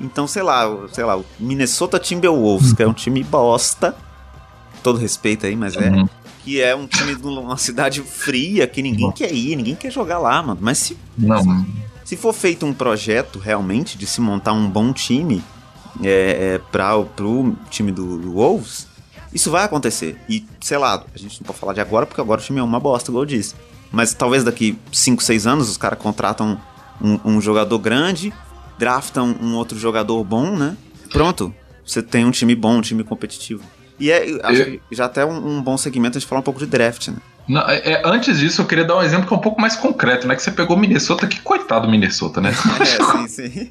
Então, 0.00 0.26
sei 0.26 0.42
lá, 0.42 0.66
sei 0.92 1.04
lá, 1.04 1.16
o 1.16 1.24
Minnesota 1.38 1.98
Timberwolves, 1.98 2.72
que 2.72 2.82
é 2.82 2.86
um 2.86 2.92
time 2.92 3.22
bosta, 3.24 3.96
todo 4.82 4.98
respeito 4.98 5.46
aí, 5.46 5.56
mas 5.56 5.76
é, 5.76 5.90
Uhum. 5.90 6.08
Que 6.46 6.62
é 6.62 6.76
um 6.76 6.86
time 6.86 7.16
de 7.16 7.26
uma 7.26 7.56
cidade 7.56 8.00
fria 8.02 8.68
que 8.68 8.80
ninguém 8.80 9.10
quer 9.10 9.34
ir, 9.34 9.56
ninguém 9.56 9.74
quer 9.74 9.90
jogar 9.90 10.20
lá, 10.20 10.40
mano. 10.40 10.60
Mas 10.62 10.78
se, 10.78 10.96
Não, 11.18 11.66
se 12.04 12.16
for 12.16 12.32
feito 12.32 12.64
um 12.64 12.72
projeto 12.72 13.40
realmente 13.40 13.98
de 13.98 14.06
se 14.06 14.20
montar 14.20 14.52
um 14.52 14.70
bom 14.70 14.92
time 14.92 15.42
é, 16.04 16.54
é, 16.54 16.58
para 16.70 17.02
pro 17.02 17.56
time 17.68 17.90
do, 17.90 18.16
do 18.16 18.34
Wolves, 18.34 18.86
isso 19.34 19.50
vai 19.50 19.64
acontecer. 19.64 20.20
E, 20.28 20.46
sei 20.60 20.78
lá, 20.78 21.04
a 21.12 21.18
gente 21.18 21.40
não 21.40 21.48
pode 21.48 21.58
falar 21.58 21.72
de 21.72 21.80
agora, 21.80 22.06
porque 22.06 22.20
agora 22.20 22.40
o 22.40 22.44
time 22.44 22.60
é 22.60 22.62
uma 22.62 22.78
bosta, 22.78 23.10
igual 23.10 23.24
eu 23.24 23.26
disse. 23.26 23.56
Mas 23.90 24.14
talvez 24.14 24.44
daqui 24.44 24.78
5, 24.92 25.20
6 25.24 25.48
anos 25.48 25.68
os 25.68 25.76
caras 25.76 25.98
contratam 25.98 26.60
um, 27.02 27.18
um 27.24 27.40
jogador 27.40 27.78
grande, 27.80 28.32
draftam 28.78 29.34
um 29.42 29.56
outro 29.56 29.76
jogador 29.76 30.22
bom, 30.22 30.54
né? 30.56 30.76
Pronto, 31.10 31.52
você 31.84 32.00
tem 32.00 32.24
um 32.24 32.30
time 32.30 32.54
bom, 32.54 32.76
um 32.76 32.80
time 32.80 33.02
competitivo. 33.02 33.64
E 33.98 34.10
é, 34.10 34.38
acho 34.42 34.62
Eu- 34.62 34.66
que 34.66 34.80
já 34.92 35.06
até 35.06 35.24
um, 35.24 35.56
um 35.58 35.62
bom 35.62 35.76
segmento 35.76 36.18
a 36.18 36.20
gente 36.20 36.28
falar 36.28 36.40
um 36.40 36.44
pouco 36.44 36.60
de 36.60 36.66
draft, 36.66 37.08
né? 37.08 37.16
Não, 37.48 37.60
é- 37.68 37.92
é, 37.92 38.02
antes 38.04 38.38
disso, 38.40 38.60
eu 38.60 38.66
queria 38.66 38.84
dar 38.84 38.96
um 38.96 39.02
exemplo 39.02 39.26
que 39.28 39.32
é 39.32 39.36
um 39.36 39.40
pouco 39.40 39.60
mais 39.60 39.76
concreto, 39.76 40.26
né? 40.26 40.34
Que 40.34 40.42
você 40.42 40.50
pegou 40.50 40.76
Minnesota, 40.76 41.26
que 41.28 41.40
coitado 41.40 41.86
do 41.86 41.90
Minnesota, 41.90 42.40
né? 42.40 42.50
É, 42.80 43.28
sim, 43.28 43.28
sim. 43.50 43.70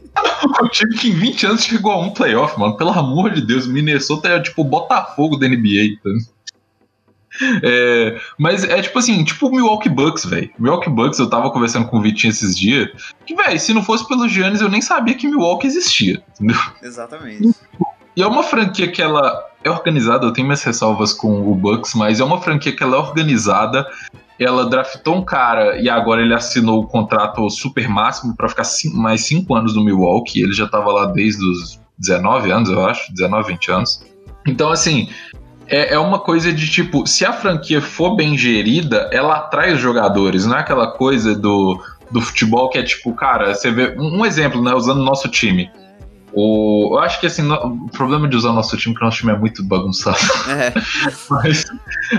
o 0.61 0.69
time 0.69 0.95
que 0.95 1.09
em 1.09 1.13
20 1.13 1.45
anos 1.45 1.63
chegou 1.63 1.91
a 1.91 1.99
um 1.99 2.11
playoff, 2.11 2.57
mano. 2.59 2.77
Pelo 2.77 2.91
amor 2.91 3.31
de 3.31 3.45
Deus, 3.45 3.67
Minnesota 3.67 4.29
é 4.29 4.39
tipo 4.39 4.61
o 4.61 4.65
Botafogo 4.65 5.35
da 5.37 5.47
NBA. 5.47 5.97
Tá? 6.01 6.09
É, 7.61 8.17
mas 8.39 8.63
é 8.63 8.81
tipo 8.81 8.97
assim, 8.97 9.21
tipo 9.25 9.47
o 9.47 9.51
Milwaukee 9.51 9.89
Bucks, 9.89 10.23
velho. 10.25 10.49
Milwaukee 10.57 10.89
Bucks, 10.89 11.19
eu 11.19 11.29
tava 11.29 11.51
conversando 11.51 11.85
com 11.87 11.97
o 11.97 12.01
Vitinho 12.01 12.31
esses 12.31 12.57
dias. 12.57 12.89
Que, 13.25 13.35
velho, 13.35 13.59
se 13.59 13.73
não 13.73 13.83
fosse 13.83 14.07
pelo 14.07 14.25
Giannis, 14.29 14.61
eu 14.61 14.69
nem 14.69 14.81
sabia 14.81 15.15
que 15.15 15.27
Milwaukee 15.27 15.67
existia, 15.67 16.23
entendeu? 16.33 16.55
Exatamente. 16.81 17.53
E 18.15 18.21
é 18.21 18.27
uma 18.27 18.43
franquia 18.43 18.89
que 18.89 19.01
ela 19.01 19.43
é 19.63 19.69
organizada, 19.69 20.25
eu 20.25 20.31
tenho 20.31 20.47
minhas 20.47 20.63
ressalvas 20.63 21.11
com 21.11 21.51
o 21.51 21.55
Bucks, 21.55 21.93
mas 21.95 22.19
é 22.19 22.23
uma 22.23 22.39
franquia 22.39 22.75
que 22.75 22.83
ela 22.83 22.95
é 22.95 22.99
organizada. 22.99 23.87
Ela 24.39 24.69
draftou 24.69 25.15
um 25.15 25.23
cara 25.23 25.77
e 25.79 25.89
agora 25.89 26.21
ele 26.21 26.33
assinou 26.33 26.81
o 26.81 26.87
contrato 26.87 27.49
super 27.49 27.87
máximo 27.89 28.35
pra 28.35 28.49
ficar 28.49 28.63
mais 28.93 29.21
5 29.21 29.53
anos 29.55 29.75
no 29.75 29.83
Milwaukee. 29.83 30.41
Ele 30.41 30.53
já 30.53 30.67
tava 30.67 30.91
lá 30.91 31.05
desde 31.07 31.43
os 31.43 31.79
19 31.97 32.51
anos, 32.51 32.69
eu 32.69 32.85
acho, 32.85 33.13
19, 33.13 33.53
20 33.53 33.71
anos. 33.71 34.05
Então, 34.45 34.69
assim, 34.69 35.09
é, 35.67 35.93
é 35.93 35.99
uma 35.99 36.19
coisa 36.19 36.53
de 36.53 36.69
tipo, 36.69 37.07
se 37.07 37.25
a 37.25 37.33
franquia 37.33 37.81
for 37.81 38.15
bem 38.15 38.37
gerida, 38.37 39.09
ela 39.11 39.37
atrai 39.37 39.73
os 39.73 39.79
jogadores, 39.79 40.45
não 40.45 40.57
é 40.57 40.59
aquela 40.59 40.91
coisa 40.91 41.33
do, 41.33 41.81
do 42.11 42.21
futebol 42.21 42.69
que 42.69 42.77
é 42.77 42.83
tipo, 42.83 43.13
cara, 43.13 43.53
você 43.53 43.71
vê. 43.71 43.95
Um 43.97 44.25
exemplo, 44.25 44.61
né? 44.61 44.73
Usando 44.73 44.99
o 44.99 45.05
nosso 45.05 45.27
time. 45.29 45.69
O, 46.35 46.95
eu 46.95 46.99
acho 46.99 47.19
que 47.19 47.27
assim, 47.27 47.41
no- 47.43 47.85
o 47.85 47.89
problema 47.89 48.27
de 48.27 48.35
usar 48.35 48.49
o 48.49 48.53
nosso 48.53 48.75
time 48.77 48.93
é 48.93 48.97
que 48.97 49.03
o 49.03 49.05
nosso 49.05 49.17
time 49.17 49.31
é 49.31 49.37
muito 49.37 49.63
bagunçado. 49.63 50.17
É, 50.49 50.73
Mas, 51.29 51.65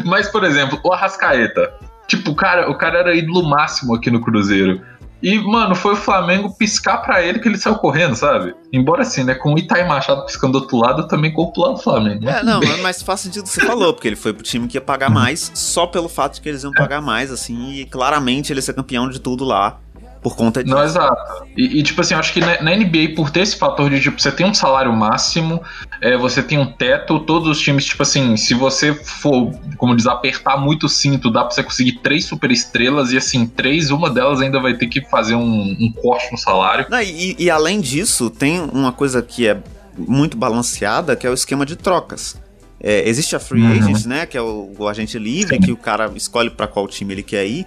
mas, 0.04 0.28
por 0.28 0.42
exemplo, 0.44 0.80
o 0.84 0.92
Arrascaeta. 0.92 1.72
Tipo, 2.08 2.30
o 2.30 2.34
cara, 2.34 2.70
o 2.70 2.76
cara 2.78 2.98
era 3.00 3.14
ídolo 3.14 3.42
máximo 3.48 3.94
aqui 3.94 4.10
no 4.10 4.20
Cruzeiro. 4.20 4.80
E, 5.22 5.38
mano, 5.40 5.74
foi 5.74 5.94
o 5.94 5.96
Flamengo 5.96 6.54
piscar 6.56 6.98
pra 6.98 7.22
ele 7.22 7.38
que 7.38 7.48
ele 7.48 7.56
saiu 7.56 7.76
correndo, 7.76 8.14
sabe? 8.14 8.54
Embora 8.72 9.00
assim, 9.02 9.24
né? 9.24 9.34
Com 9.34 9.54
o 9.54 9.58
Itaí 9.58 9.86
Machado 9.88 10.24
piscando 10.26 10.52
do 10.58 10.62
outro 10.62 10.76
lado, 10.76 11.02
eu 11.02 11.08
também 11.08 11.32
lado 11.62 11.74
do 11.76 11.82
Flamengo. 11.82 12.24
né? 12.24 12.40
É, 12.40 12.42
não, 12.44 12.60
mas 12.82 13.02
faz 13.02 13.20
sentido 13.20 13.40
o 13.40 13.44
que 13.44 13.50
você 13.50 13.66
falou, 13.66 13.94
porque 13.94 14.06
ele 14.06 14.14
foi 14.16 14.32
pro 14.34 14.42
time 14.42 14.68
que 14.68 14.76
ia 14.76 14.80
pagar 14.80 15.08
mais, 15.10 15.50
só 15.54 15.86
pelo 15.86 16.08
fato 16.08 16.34
de 16.34 16.42
que 16.42 16.48
eles 16.48 16.62
iam 16.62 16.72
pagar 16.72 17.00
mais, 17.00 17.32
assim, 17.32 17.72
e 17.72 17.86
claramente 17.86 18.52
ele 18.52 18.58
ia 18.58 18.62
ser 18.62 18.74
campeão 18.74 19.08
de 19.08 19.18
tudo 19.18 19.42
lá, 19.44 19.80
por 20.26 20.34
conta 20.34 20.64
disso. 20.64 20.74
Não, 20.74 20.82
exato. 20.82 21.46
E, 21.56 21.78
e, 21.78 21.82
tipo 21.84 22.00
assim, 22.00 22.14
eu 22.14 22.18
acho 22.18 22.32
que 22.32 22.40
na, 22.40 22.60
na 22.60 22.74
NBA, 22.74 23.14
por 23.14 23.30
ter 23.30 23.42
esse 23.42 23.56
fator 23.56 23.88
de, 23.88 24.00
tipo, 24.00 24.20
você 24.20 24.32
tem 24.32 24.44
um 24.44 24.52
salário 24.52 24.92
máximo, 24.92 25.62
é, 26.00 26.16
você 26.16 26.42
tem 26.42 26.58
um 26.58 26.66
teto, 26.66 27.20
todos 27.20 27.48
os 27.48 27.60
times, 27.60 27.84
tipo 27.84 28.02
assim, 28.02 28.36
se 28.36 28.52
você 28.52 28.92
for, 28.92 29.52
como 29.76 29.94
diz, 29.94 30.04
apertar 30.08 30.56
muito 30.56 30.86
o 30.86 30.88
cinto, 30.88 31.30
dá 31.30 31.44
pra 31.44 31.52
você 31.54 31.62
conseguir 31.62 32.00
três 32.00 32.24
super 32.24 32.50
estrelas, 32.50 33.12
e 33.12 33.16
assim, 33.16 33.46
três, 33.46 33.92
uma 33.92 34.10
delas 34.10 34.40
ainda 34.40 34.58
vai 34.58 34.74
ter 34.74 34.88
que 34.88 35.00
fazer 35.02 35.36
um, 35.36 35.76
um 35.78 35.92
corte 36.02 36.32
no 36.32 36.38
salário. 36.38 36.86
Não, 36.90 37.00
e, 37.00 37.36
e 37.38 37.48
além 37.48 37.80
disso, 37.80 38.28
tem 38.28 38.58
uma 38.60 38.90
coisa 38.90 39.22
que 39.22 39.46
é 39.46 39.56
muito 39.96 40.36
balanceada, 40.36 41.14
que 41.14 41.24
é 41.24 41.30
o 41.30 41.34
esquema 41.34 41.64
de 41.64 41.76
trocas. 41.76 42.36
É, 42.80 43.08
existe 43.08 43.36
a 43.36 43.38
free 43.38 43.62
Uhum. 43.62 43.72
agent, 43.78 44.06
né, 44.06 44.26
que 44.26 44.36
é 44.36 44.42
o, 44.42 44.72
o 44.76 44.88
agente 44.88 45.16
livre, 45.20 45.54
Sim. 45.54 45.60
que 45.62 45.70
o 45.70 45.76
cara 45.76 46.10
escolhe 46.16 46.50
pra 46.50 46.66
qual 46.66 46.88
time 46.88 47.14
ele 47.14 47.22
quer 47.22 47.46
ir, 47.46 47.64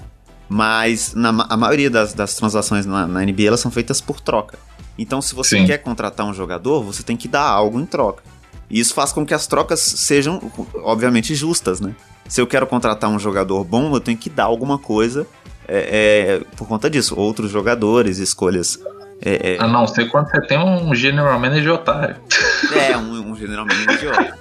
mas 0.49 1.13
na, 1.13 1.29
a 1.47 1.55
maioria 1.55 1.89
das, 1.89 2.13
das 2.13 2.33
transações 2.33 2.85
na, 2.85 3.07
na 3.07 3.21
NBA 3.21 3.43
elas 3.43 3.59
são 3.59 3.71
feitas 3.71 4.01
por 4.01 4.19
troca. 4.19 4.57
Então, 4.97 5.21
se 5.21 5.33
você 5.33 5.57
Sim. 5.57 5.65
quer 5.65 5.77
contratar 5.77 6.25
um 6.25 6.33
jogador, 6.33 6.83
você 6.83 7.03
tem 7.03 7.15
que 7.15 7.27
dar 7.27 7.43
algo 7.43 7.79
em 7.79 7.85
troca. 7.85 8.23
E 8.69 8.79
isso 8.79 8.93
faz 8.93 9.13
com 9.13 9.25
que 9.25 9.33
as 9.33 9.47
trocas 9.47 9.79
sejam, 9.79 10.51
obviamente, 10.83 11.33
justas, 11.33 11.79
né? 11.79 11.95
Se 12.27 12.41
eu 12.41 12.45
quero 12.45 12.67
contratar 12.67 13.09
um 13.09 13.17
jogador 13.17 13.63
bom, 13.63 13.93
eu 13.95 13.99
tenho 13.99 14.17
que 14.17 14.29
dar 14.29 14.43
alguma 14.43 14.77
coisa 14.77 15.25
é, 15.67 16.39
é, 16.41 16.55
por 16.55 16.67
conta 16.67 16.89
disso. 16.89 17.15
Outros 17.17 17.49
jogadores, 17.49 18.17
escolhas. 18.17 18.77
É, 19.21 19.55
é, 19.55 19.63
A 19.63 19.67
não 19.67 19.87
ser 19.87 20.09
quando 20.09 20.29
você 20.29 20.41
tem 20.41 20.59
um 20.59 20.93
general 20.93 21.39
manager 21.39 21.73
otário. 21.73 22.17
é, 22.73 22.97
um, 22.97 23.31
um 23.31 23.35
generalmente 23.35 23.81
idiota. 23.93 24.37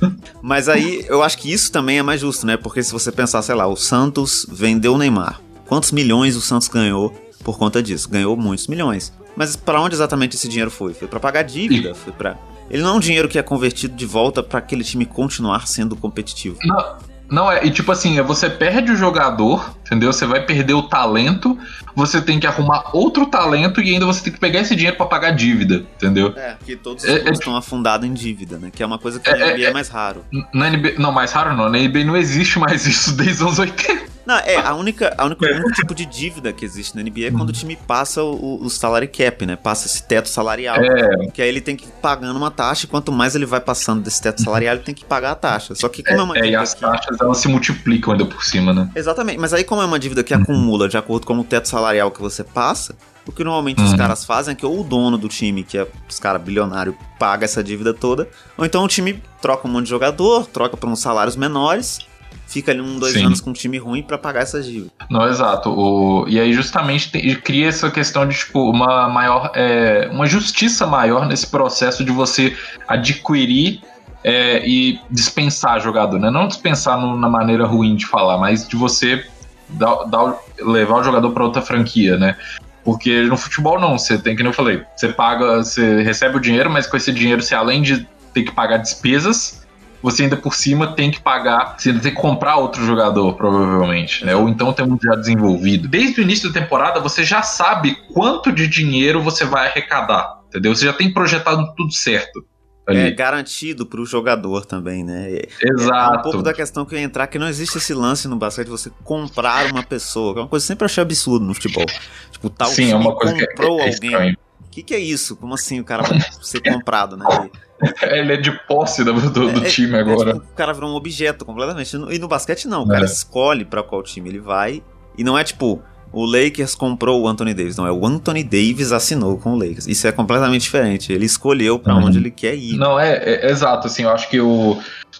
Mas 0.46 0.68
aí 0.68 1.04
eu 1.08 1.24
acho 1.24 1.38
que 1.38 1.52
isso 1.52 1.72
também 1.72 1.98
é 1.98 2.02
mais 2.04 2.20
justo, 2.20 2.46
né? 2.46 2.56
Porque 2.56 2.80
se 2.80 2.92
você 2.92 3.10
pensar, 3.10 3.42
sei 3.42 3.56
lá, 3.56 3.66
o 3.66 3.74
Santos 3.74 4.46
vendeu 4.48 4.94
o 4.94 4.98
Neymar. 4.98 5.40
Quantos 5.66 5.90
milhões 5.90 6.36
o 6.36 6.40
Santos 6.40 6.68
ganhou 6.68 7.12
por 7.42 7.58
conta 7.58 7.82
disso? 7.82 8.08
Ganhou 8.08 8.36
muitos 8.36 8.68
milhões. 8.68 9.12
Mas 9.34 9.56
pra 9.56 9.80
onde 9.80 9.96
exatamente 9.96 10.36
esse 10.36 10.46
dinheiro 10.46 10.70
foi? 10.70 10.94
Foi 10.94 11.08
pra 11.08 11.18
pagar 11.18 11.42
dívida, 11.42 11.96
foi 11.96 12.12
para 12.12 12.38
Ele 12.70 12.80
não 12.80 12.90
é 12.90 12.92
um 12.92 13.00
dinheiro 13.00 13.28
que 13.28 13.40
é 13.40 13.42
convertido 13.42 13.96
de 13.96 14.06
volta 14.06 14.40
pra 14.40 14.60
aquele 14.60 14.84
time 14.84 15.04
continuar 15.04 15.66
sendo 15.66 15.96
competitivo. 15.96 16.58
Não, 16.62 16.96
não 17.30 17.50
é, 17.50 17.64
e 17.64 17.70
tipo 17.70 17.90
assim, 17.90 18.18
é 18.18 18.22
você 18.22 18.48
perde 18.48 18.92
o 18.92 18.96
jogador, 18.96 19.74
entendeu? 19.84 20.12
Você 20.12 20.26
vai 20.26 20.44
perder 20.44 20.74
o 20.74 20.82
talento, 20.82 21.58
você 21.94 22.20
tem 22.20 22.38
que 22.38 22.46
arrumar 22.46 22.90
outro 22.92 23.26
talento 23.26 23.80
e 23.80 23.92
ainda 23.92 24.06
você 24.06 24.22
tem 24.22 24.32
que 24.32 24.38
pegar 24.38 24.60
esse 24.60 24.74
dinheiro 24.76 24.96
pra 24.96 25.06
pagar 25.06 25.30
dívida, 25.32 25.84
entendeu? 25.96 26.32
É, 26.36 26.54
porque 26.54 26.76
todos 26.76 27.02
os 27.04 27.08
É, 27.10 27.28
é- 27.28 27.30
estão 27.32 27.56
afundados 27.56 28.06
em 28.06 28.12
dívida, 28.14 28.58
né? 28.58 28.70
Que 28.74 28.82
é 28.82 28.86
uma 28.86 28.98
coisa 28.98 29.18
que 29.18 29.28
É, 29.28 29.36
na 29.36 29.46
NBA 29.46 29.64
é, 29.64 29.64
é- 29.64 29.72
mais 29.72 29.88
raro. 29.88 30.24
Na 30.52 30.70
NBA, 30.70 30.94
não, 30.98 31.10
mais 31.12 31.32
raro 31.32 31.56
não, 31.56 31.68
na 31.68 31.78
NBA 31.78 32.04
não 32.04 32.16
existe 32.16 32.58
mais 32.58 32.86
isso 32.86 33.16
desde 33.16 33.34
os 33.34 33.40
anos 33.42 33.58
80. 33.58 34.05
Não, 34.26 34.36
é, 34.38 34.56
a 34.56 34.74
única, 34.74 35.14
a 35.16 35.24
única, 35.24 35.46
o 35.46 35.54
único 35.54 35.72
tipo 35.72 35.94
de 35.94 36.04
dívida 36.04 36.52
que 36.52 36.64
existe 36.64 36.96
na 36.96 37.02
NBA 37.02 37.26
é 37.26 37.30
quando 37.30 37.50
o 37.50 37.52
time 37.52 37.76
passa 37.76 38.22
o, 38.24 38.64
o 38.64 38.68
salary 38.68 39.06
cap, 39.06 39.46
né? 39.46 39.54
Passa 39.54 39.86
esse 39.86 40.02
teto 40.02 40.28
salarial. 40.28 40.76
É, 40.76 41.28
Que 41.32 41.40
aí 41.40 41.48
ele 41.48 41.60
tem 41.60 41.76
que 41.76 41.84
ir 41.86 41.92
pagando 42.02 42.36
uma 42.36 42.50
taxa 42.50 42.86
e 42.86 42.88
quanto 42.88 43.12
mais 43.12 43.36
ele 43.36 43.46
vai 43.46 43.60
passando 43.60 44.02
desse 44.02 44.20
teto 44.20 44.42
salarial, 44.42 44.74
ele 44.74 44.82
tem 44.84 44.94
que 44.94 45.04
pagar 45.04 45.30
a 45.30 45.34
taxa. 45.36 45.74
Só 45.76 45.88
que 45.88 46.02
como 46.02 46.20
é, 46.20 46.22
uma 46.24 46.34
é, 46.36 46.38
e 46.40 46.42
dívida 46.42 46.60
as 46.60 46.74
que... 46.74 46.80
taxas 46.80 47.20
elas 47.20 47.38
se 47.38 47.46
multiplicam 47.46 48.12
ainda 48.12 48.26
por 48.26 48.44
cima, 48.44 48.74
né? 48.74 48.90
Exatamente, 48.96 49.38
mas 49.38 49.54
aí 49.54 49.62
como 49.62 49.80
é 49.80 49.84
uma 49.84 49.98
dívida 49.98 50.24
que 50.24 50.34
acumula 50.34 50.88
de 50.88 50.96
acordo 50.96 51.24
com 51.24 51.38
o 51.38 51.44
teto 51.44 51.68
salarial 51.68 52.10
que 52.10 52.20
você 52.20 52.42
passa, 52.42 52.96
o 53.24 53.30
que 53.32 53.44
normalmente 53.44 53.80
os 53.82 53.92
Uhum. 53.92 53.96
caras 53.96 54.24
fazem 54.24 54.52
é 54.52 54.54
que 54.56 54.66
ou 54.66 54.80
o 54.80 54.84
dono 54.84 55.16
do 55.16 55.28
time, 55.28 55.62
que 55.62 55.78
é 55.78 55.86
os 56.08 56.18
caras 56.18 56.42
bilionário, 56.42 56.96
paga 57.18 57.44
essa 57.44 57.62
dívida 57.62 57.94
toda, 57.94 58.28
ou 58.58 58.64
então 58.64 58.84
o 58.84 58.88
time 58.88 59.22
troca 59.40 59.66
um 59.68 59.70
monte 59.70 59.84
de 59.84 59.90
jogador, 59.90 60.46
troca 60.46 60.76
por 60.76 60.88
uns 60.88 61.00
salários 61.00 61.36
menores, 61.36 62.00
fica 62.46 62.70
ali 62.72 62.80
um, 62.80 62.98
dois 62.98 63.12
Sim. 63.14 63.24
anos 63.26 63.40
com 63.40 63.50
um 63.50 63.52
time 63.52 63.76
ruim 63.78 64.02
pra 64.02 64.16
pagar 64.16 64.42
essa 64.42 64.62
dívida. 64.62 64.90
Não, 65.10 65.28
exato. 65.28 65.70
O, 65.70 66.26
e 66.28 66.38
aí 66.40 66.52
justamente 66.52 67.10
tem- 67.10 67.34
cria 67.36 67.68
essa 67.68 67.90
questão 67.90 68.26
de 68.26 68.36
tipo 68.36 68.70
uma 68.70 69.08
maior, 69.08 69.50
é, 69.54 70.08
uma 70.12 70.26
justiça 70.26 70.86
maior 70.86 71.26
nesse 71.26 71.46
processo 71.48 72.04
de 72.04 72.10
você 72.12 72.56
adquirir 72.86 73.80
é, 74.24 74.66
e 74.66 74.98
dispensar 75.10 75.80
jogador, 75.80 76.18
né? 76.18 76.30
Não 76.30 76.48
dispensar 76.48 77.00
no- 77.00 77.16
na 77.16 77.28
maneira 77.28 77.64
ruim 77.64 77.94
de 77.94 78.06
falar, 78.06 78.38
mas 78.38 78.66
de 78.66 78.74
você 78.74 79.24
dar, 79.68 80.04
dar 80.04 80.34
levar 80.60 80.96
o 81.00 81.04
jogador 81.04 81.30
para 81.30 81.44
outra 81.44 81.62
franquia, 81.62 82.16
né? 82.16 82.36
Porque 82.84 83.22
no 83.22 83.36
futebol 83.36 83.78
não, 83.80 83.98
você 83.98 84.16
tem 84.18 84.34
que 84.36 84.42
nem 84.42 84.50
eu 84.50 84.56
falei, 84.56 84.82
você 84.96 85.08
paga, 85.08 85.58
você 85.58 86.02
recebe 86.02 86.36
o 86.36 86.40
dinheiro, 86.40 86.70
mas 86.70 86.86
com 86.86 86.96
esse 86.96 87.12
dinheiro 87.12 87.42
você 87.42 87.54
além 87.54 87.82
de 87.82 88.06
ter 88.32 88.42
que 88.42 88.52
pagar 88.52 88.78
despesas, 88.78 89.65
você 90.02 90.24
ainda 90.24 90.36
por 90.36 90.54
cima 90.54 90.88
tem 90.94 91.10
que 91.10 91.20
pagar, 91.20 91.76
você 91.78 91.90
ainda 91.90 92.00
tem 92.00 92.14
que 92.14 92.20
comprar 92.20 92.56
outro 92.56 92.84
jogador, 92.84 93.34
provavelmente, 93.34 94.24
né? 94.24 94.34
Ou 94.36 94.48
então 94.48 94.72
tem 94.72 94.84
um 94.84 94.98
já 95.02 95.14
desenvolvido. 95.14 95.88
Desde 95.88 96.20
o 96.20 96.22
início 96.22 96.52
da 96.52 96.60
temporada, 96.60 97.00
você 97.00 97.24
já 97.24 97.42
sabe 97.42 97.96
quanto 98.12 98.52
de 98.52 98.66
dinheiro 98.66 99.22
você 99.22 99.44
vai 99.44 99.68
arrecadar, 99.68 100.40
entendeu? 100.48 100.74
Você 100.74 100.84
já 100.86 100.92
tem 100.92 101.12
projetado 101.12 101.74
tudo 101.76 101.92
certo. 101.92 102.44
É 102.88 103.06
Ali. 103.06 103.14
garantido 103.14 103.84
pro 103.84 104.06
jogador 104.06 104.64
também, 104.64 105.02
né? 105.02 105.32
É, 105.32 105.48
Exato. 105.60 106.14
É 106.14 106.18
um 106.18 106.22
pouco 106.22 106.42
da 106.42 106.54
questão 106.54 106.84
que 106.86 106.94
eu 106.94 106.98
ia 107.00 107.04
entrar, 107.04 107.26
que 107.26 107.36
não 107.36 107.48
existe 107.48 107.78
esse 107.78 107.92
lance 107.92 108.28
no 108.28 108.36
basquete 108.36 108.66
de 108.66 108.70
você 108.70 108.92
comprar 109.02 109.66
uma 109.72 109.82
pessoa, 109.82 110.32
que 110.32 110.38
é 110.38 110.42
uma 110.42 110.48
coisa 110.48 110.64
que 110.64 110.66
eu 110.66 110.74
sempre 110.74 110.84
achei 110.84 111.02
absurdo 111.02 111.44
no 111.44 111.52
futebol. 111.52 111.86
Tipo, 112.30 112.48
tal 112.48 112.68
Sim, 112.68 112.92
é 112.92 112.96
uma 112.96 113.12
coisa 113.16 113.34
que 113.34 113.42
é, 113.42 113.46
comprou 113.48 113.80
é 113.80 113.88
alguém. 113.88 113.90
estranho. 113.90 114.38
que, 114.70 114.82
que 114.84 114.94
é 114.94 115.00
isso? 115.00 115.34
Como 115.34 115.52
assim 115.54 115.80
o 115.80 115.84
cara 115.84 116.04
vai 116.04 116.20
ser 116.40 116.60
comprado, 116.60 117.16
né? 117.16 117.24
Ele 118.02 118.32
é 118.32 118.36
de 118.36 118.50
posse 118.66 119.04
do, 119.04 119.12
do, 119.12 119.52
do 119.52 119.64
É, 119.64 119.68
time 119.68 119.94
é, 119.96 120.00
agora. 120.00 120.34
tipo, 120.34 120.44
o 120.46 120.54
cara 120.54 120.72
virou 120.72 120.90
um 120.90 120.94
objeto 120.94 121.44
completamente. 121.44 121.94
E 122.10 122.18
no- 122.18 122.28
basquete 122.28 122.66
não, 122.66 122.82
o 122.84 122.88
cara 122.88 123.02
É. 123.02 123.06
escolhe 123.06 123.64
pra 123.64 123.82
qual 123.82 124.02
time 124.02 124.28
ele 124.30 124.40
vai. 124.40 124.82
E 125.18 125.22
não 125.24 125.36
é 125.38 125.44
tipo, 125.44 125.82
o 126.12 126.24
Lakers 126.24 126.74
comprou 126.74 127.22
o 127.22 127.28
Anthony 127.28 127.52
Davis. 127.52 127.76
Não, 127.76 127.86
é 127.86 127.92
o 127.92 128.06
Anthony 128.06 128.42
Davis 128.42 128.92
assinou 128.92 129.36
com 129.38 129.52
o 129.54 129.58
Lakers. 129.58 129.86
Isso 129.86 130.06
é 130.06 130.12
completamente 130.12 130.62
diferente. 130.62 131.12
Ele 131.12 131.26
escolheu 131.26 131.78
pra 131.78 131.94
Uhum. 131.94 132.06
onde 132.06 132.18
ele 132.18 132.30
quer 132.30 132.54
ir. 132.54 132.76
Não, 132.78 132.98
é, 132.98 133.16
é- 133.16 133.50
exato, 133.50 133.86
assim, 133.86 134.04
eu 134.04 134.10
acho 134.10 134.28
que 134.30 134.40
o, 134.40 134.78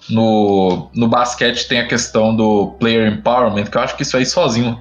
no, 0.08 0.88
no 0.94 1.08
basquete 1.08 1.66
tem 1.68 1.80
a 1.80 1.86
questão 1.86 2.34
do 2.34 2.68
player 2.78 3.12
empowerment, 3.12 3.64
que 3.66 3.76
eu 3.76 3.80
acho 3.82 3.96
que 3.96 4.02
isso 4.02 4.16
aí 4.16 4.24
sozinho 4.26 4.78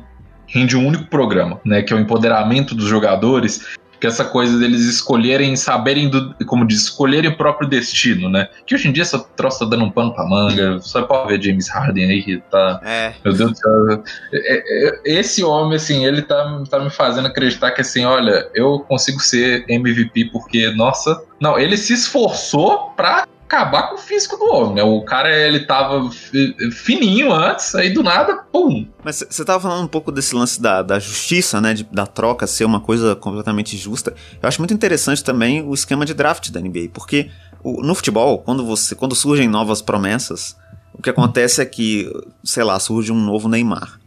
rende 0.47 0.77
um 0.77 0.85
único 0.87 1.05
programa, 1.07 1.59
né, 1.65 1.81
que 1.81 1.91
é 1.91 1.95
o 1.95 1.99
empoderamento 1.99 2.75
dos 2.75 2.85
jogadores, 2.85 3.65
que 4.05 4.07
essa 4.07 4.23
coisa 4.23 4.59
deles 4.59 4.81
escolherem, 4.81 5.55
saberem, 5.55 6.07
do, 6.07 6.35
como 6.45 6.65
diz, 6.65 6.83
escolherem 6.83 7.31
o 7.31 7.35
próprio 7.35 7.67
destino, 7.67 8.29
né, 8.29 8.47
que 8.65 8.75
hoje 8.75 8.87
em 8.87 8.91
dia 8.91 9.01
essa 9.01 9.17
troça 9.17 9.59
tá 9.59 9.65
dando 9.65 9.85
um 9.85 9.89
pano 9.89 10.13
pra 10.13 10.23
manga, 10.25 10.79
só 10.79 11.01
pode 11.01 11.29
ver 11.29 11.41
James 11.41 11.67
Harden 11.69 12.11
aí 12.11 12.23
que 12.23 12.37
tá 12.51 12.79
É, 12.83 13.13
meu 13.23 13.33
Deus 13.33 13.51
do 13.51 13.57
céu. 13.57 14.03
É- 14.31 14.89
é- 14.89 15.01
Esse 15.05 15.43
homem, 15.43 15.75
assim, 15.75 16.05
ele 16.05 16.21
tá, 16.21 16.61
tá 16.69 16.79
me 16.79 16.89
fazendo 16.91 17.27
acreditar 17.27 17.71
que, 17.71 17.81
assim, 17.81 18.05
olha, 18.05 18.47
eu 18.53 18.79
consigo 18.87 19.19
ser 19.19 19.65
MVP 19.67 20.25
porque, 20.25 20.69
nossa. 20.71 21.19
Não, 21.39 21.57
ele 21.57 21.77
se 21.77 21.93
esforçou 21.93 22.91
pra 22.95 23.25
acabar 23.47 23.89
com 23.89 23.95
o 23.95 23.97
físico 23.97 24.37
do 24.37 24.45
homem, 24.45 24.75
né? 24.75 24.83
O 24.83 25.03
cara, 25.03 25.29
ele 25.35 25.61
tava 25.65 26.09
fi- 26.11 26.55
fininho 26.71 27.31
antes, 27.31 27.75
aí 27.75 27.93
do 27.93 28.01
nada, 28.03 28.35
pum. 28.51 28.87
Mas 29.03 29.23
você 29.29 29.45
tava 29.45 29.59
falando 29.61 29.83
um 29.85 29.87
pouco 29.87 30.11
desse 30.11 30.33
lance 30.35 30.61
da, 30.61 30.81
da 30.81 30.99
justiça, 30.99 31.61
né? 31.61 31.73
de- 31.73 31.83
da 31.91 32.05
troca 32.07 32.47
ser 32.47 32.65
uma 32.65 32.79
coisa 32.79 33.15
completamente 33.15 33.77
justa. 33.77 34.13
Eu 34.41 34.47
acho 34.49 34.59
muito 34.59 34.73
interessante 34.73 35.23
também 35.23 35.61
o 35.61 35.73
esquema 35.73 36.05
de 36.05 36.13
draft 36.13 36.49
da 36.49 36.59
NBA, 36.59 36.89
porque 36.93 37.29
o- 37.63 37.81
no 37.83 37.93
futebol, 37.95 38.39
quando 38.39 38.65
você 38.65 38.95
quando 38.95 39.13
surgem 39.15 39.47
novas 39.47 39.81
promessas, 39.81 40.55
o 40.93 41.01
que 41.01 41.09
acontece 41.09 41.61
é 41.61 41.65
que, 41.65 42.09
sei 42.43 42.63
lá, 42.63 42.79
surge 42.79 43.11
um 43.11 43.19
novo 43.19 43.47
Neymar. 43.47 43.99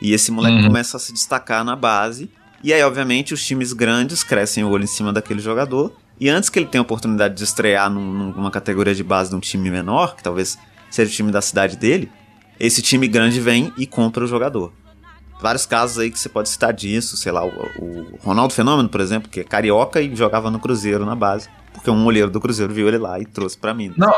E 0.00 0.12
esse 0.12 0.30
moleque 0.30 0.56
Uhum. 0.58 0.66
começa 0.68 0.96
a 0.96 1.00
se 1.00 1.12
destacar 1.12 1.64
na 1.64 1.74
base. 1.76 2.30
E 2.62 2.72
aí, 2.72 2.82
obviamente, 2.82 3.34
os 3.34 3.44
times 3.44 3.72
grandes 3.72 4.22
crescem 4.22 4.64
o 4.64 4.70
olho 4.70 4.84
em 4.84 4.86
cima 4.88 5.12
daquele 5.12 5.40
jogador. 5.40 5.92
E 6.18 6.28
antes 6.28 6.48
que 6.48 6.58
ele 6.58 6.66
tenha 6.66 6.80
a 6.80 6.84
oportunidade 6.84 7.34
de 7.34 7.44
estrear 7.44 7.90
num- 7.90 8.32
numa 8.32 8.50
categoria 8.50 8.94
de 8.94 9.04
base 9.04 9.30
de 9.30 9.36
um 9.36 9.40
time 9.40 9.70
menor, 9.70 10.16
que 10.16 10.22
talvez 10.22 10.58
seja 10.90 11.10
o 11.10 11.14
time 11.14 11.30
da 11.30 11.40
cidade 11.42 11.76
dele, 11.76 12.10
esse 12.58 12.80
time 12.80 13.06
grande 13.06 13.38
vem 13.40 13.72
e 13.76 13.86
compra 13.86 14.24
o 14.24 14.26
jogador. 14.26 14.72
Vários 15.40 15.66
casos 15.66 15.98
aí 15.98 16.10
que 16.10 16.18
você 16.18 16.30
pode 16.30 16.48
citar 16.48 16.72
disso, 16.72 17.16
sei 17.18 17.30
lá, 17.30 17.44
o, 17.44 17.50
o 17.78 18.18
Ronaldo 18.22 18.54
Fenômeno, 18.54 18.88
por 18.88 19.02
exemplo, 19.02 19.28
que 19.28 19.40
é 19.40 19.44
carioca 19.44 20.00
e 20.00 20.16
jogava 20.16 20.50
no 20.50 20.58
Cruzeiro 20.58 21.04
na 21.04 21.14
base, 21.14 21.50
porque 21.74 21.90
um 21.90 22.06
olheiro 22.06 22.30
do 22.30 22.40
Cruzeiro 22.40 22.72
viu 22.72 22.88
ele 22.88 22.96
lá 22.96 23.20
e 23.20 23.26
trouxe 23.26 23.58
pra 23.58 23.74
mim. 23.74 23.92
Não, 23.98 24.10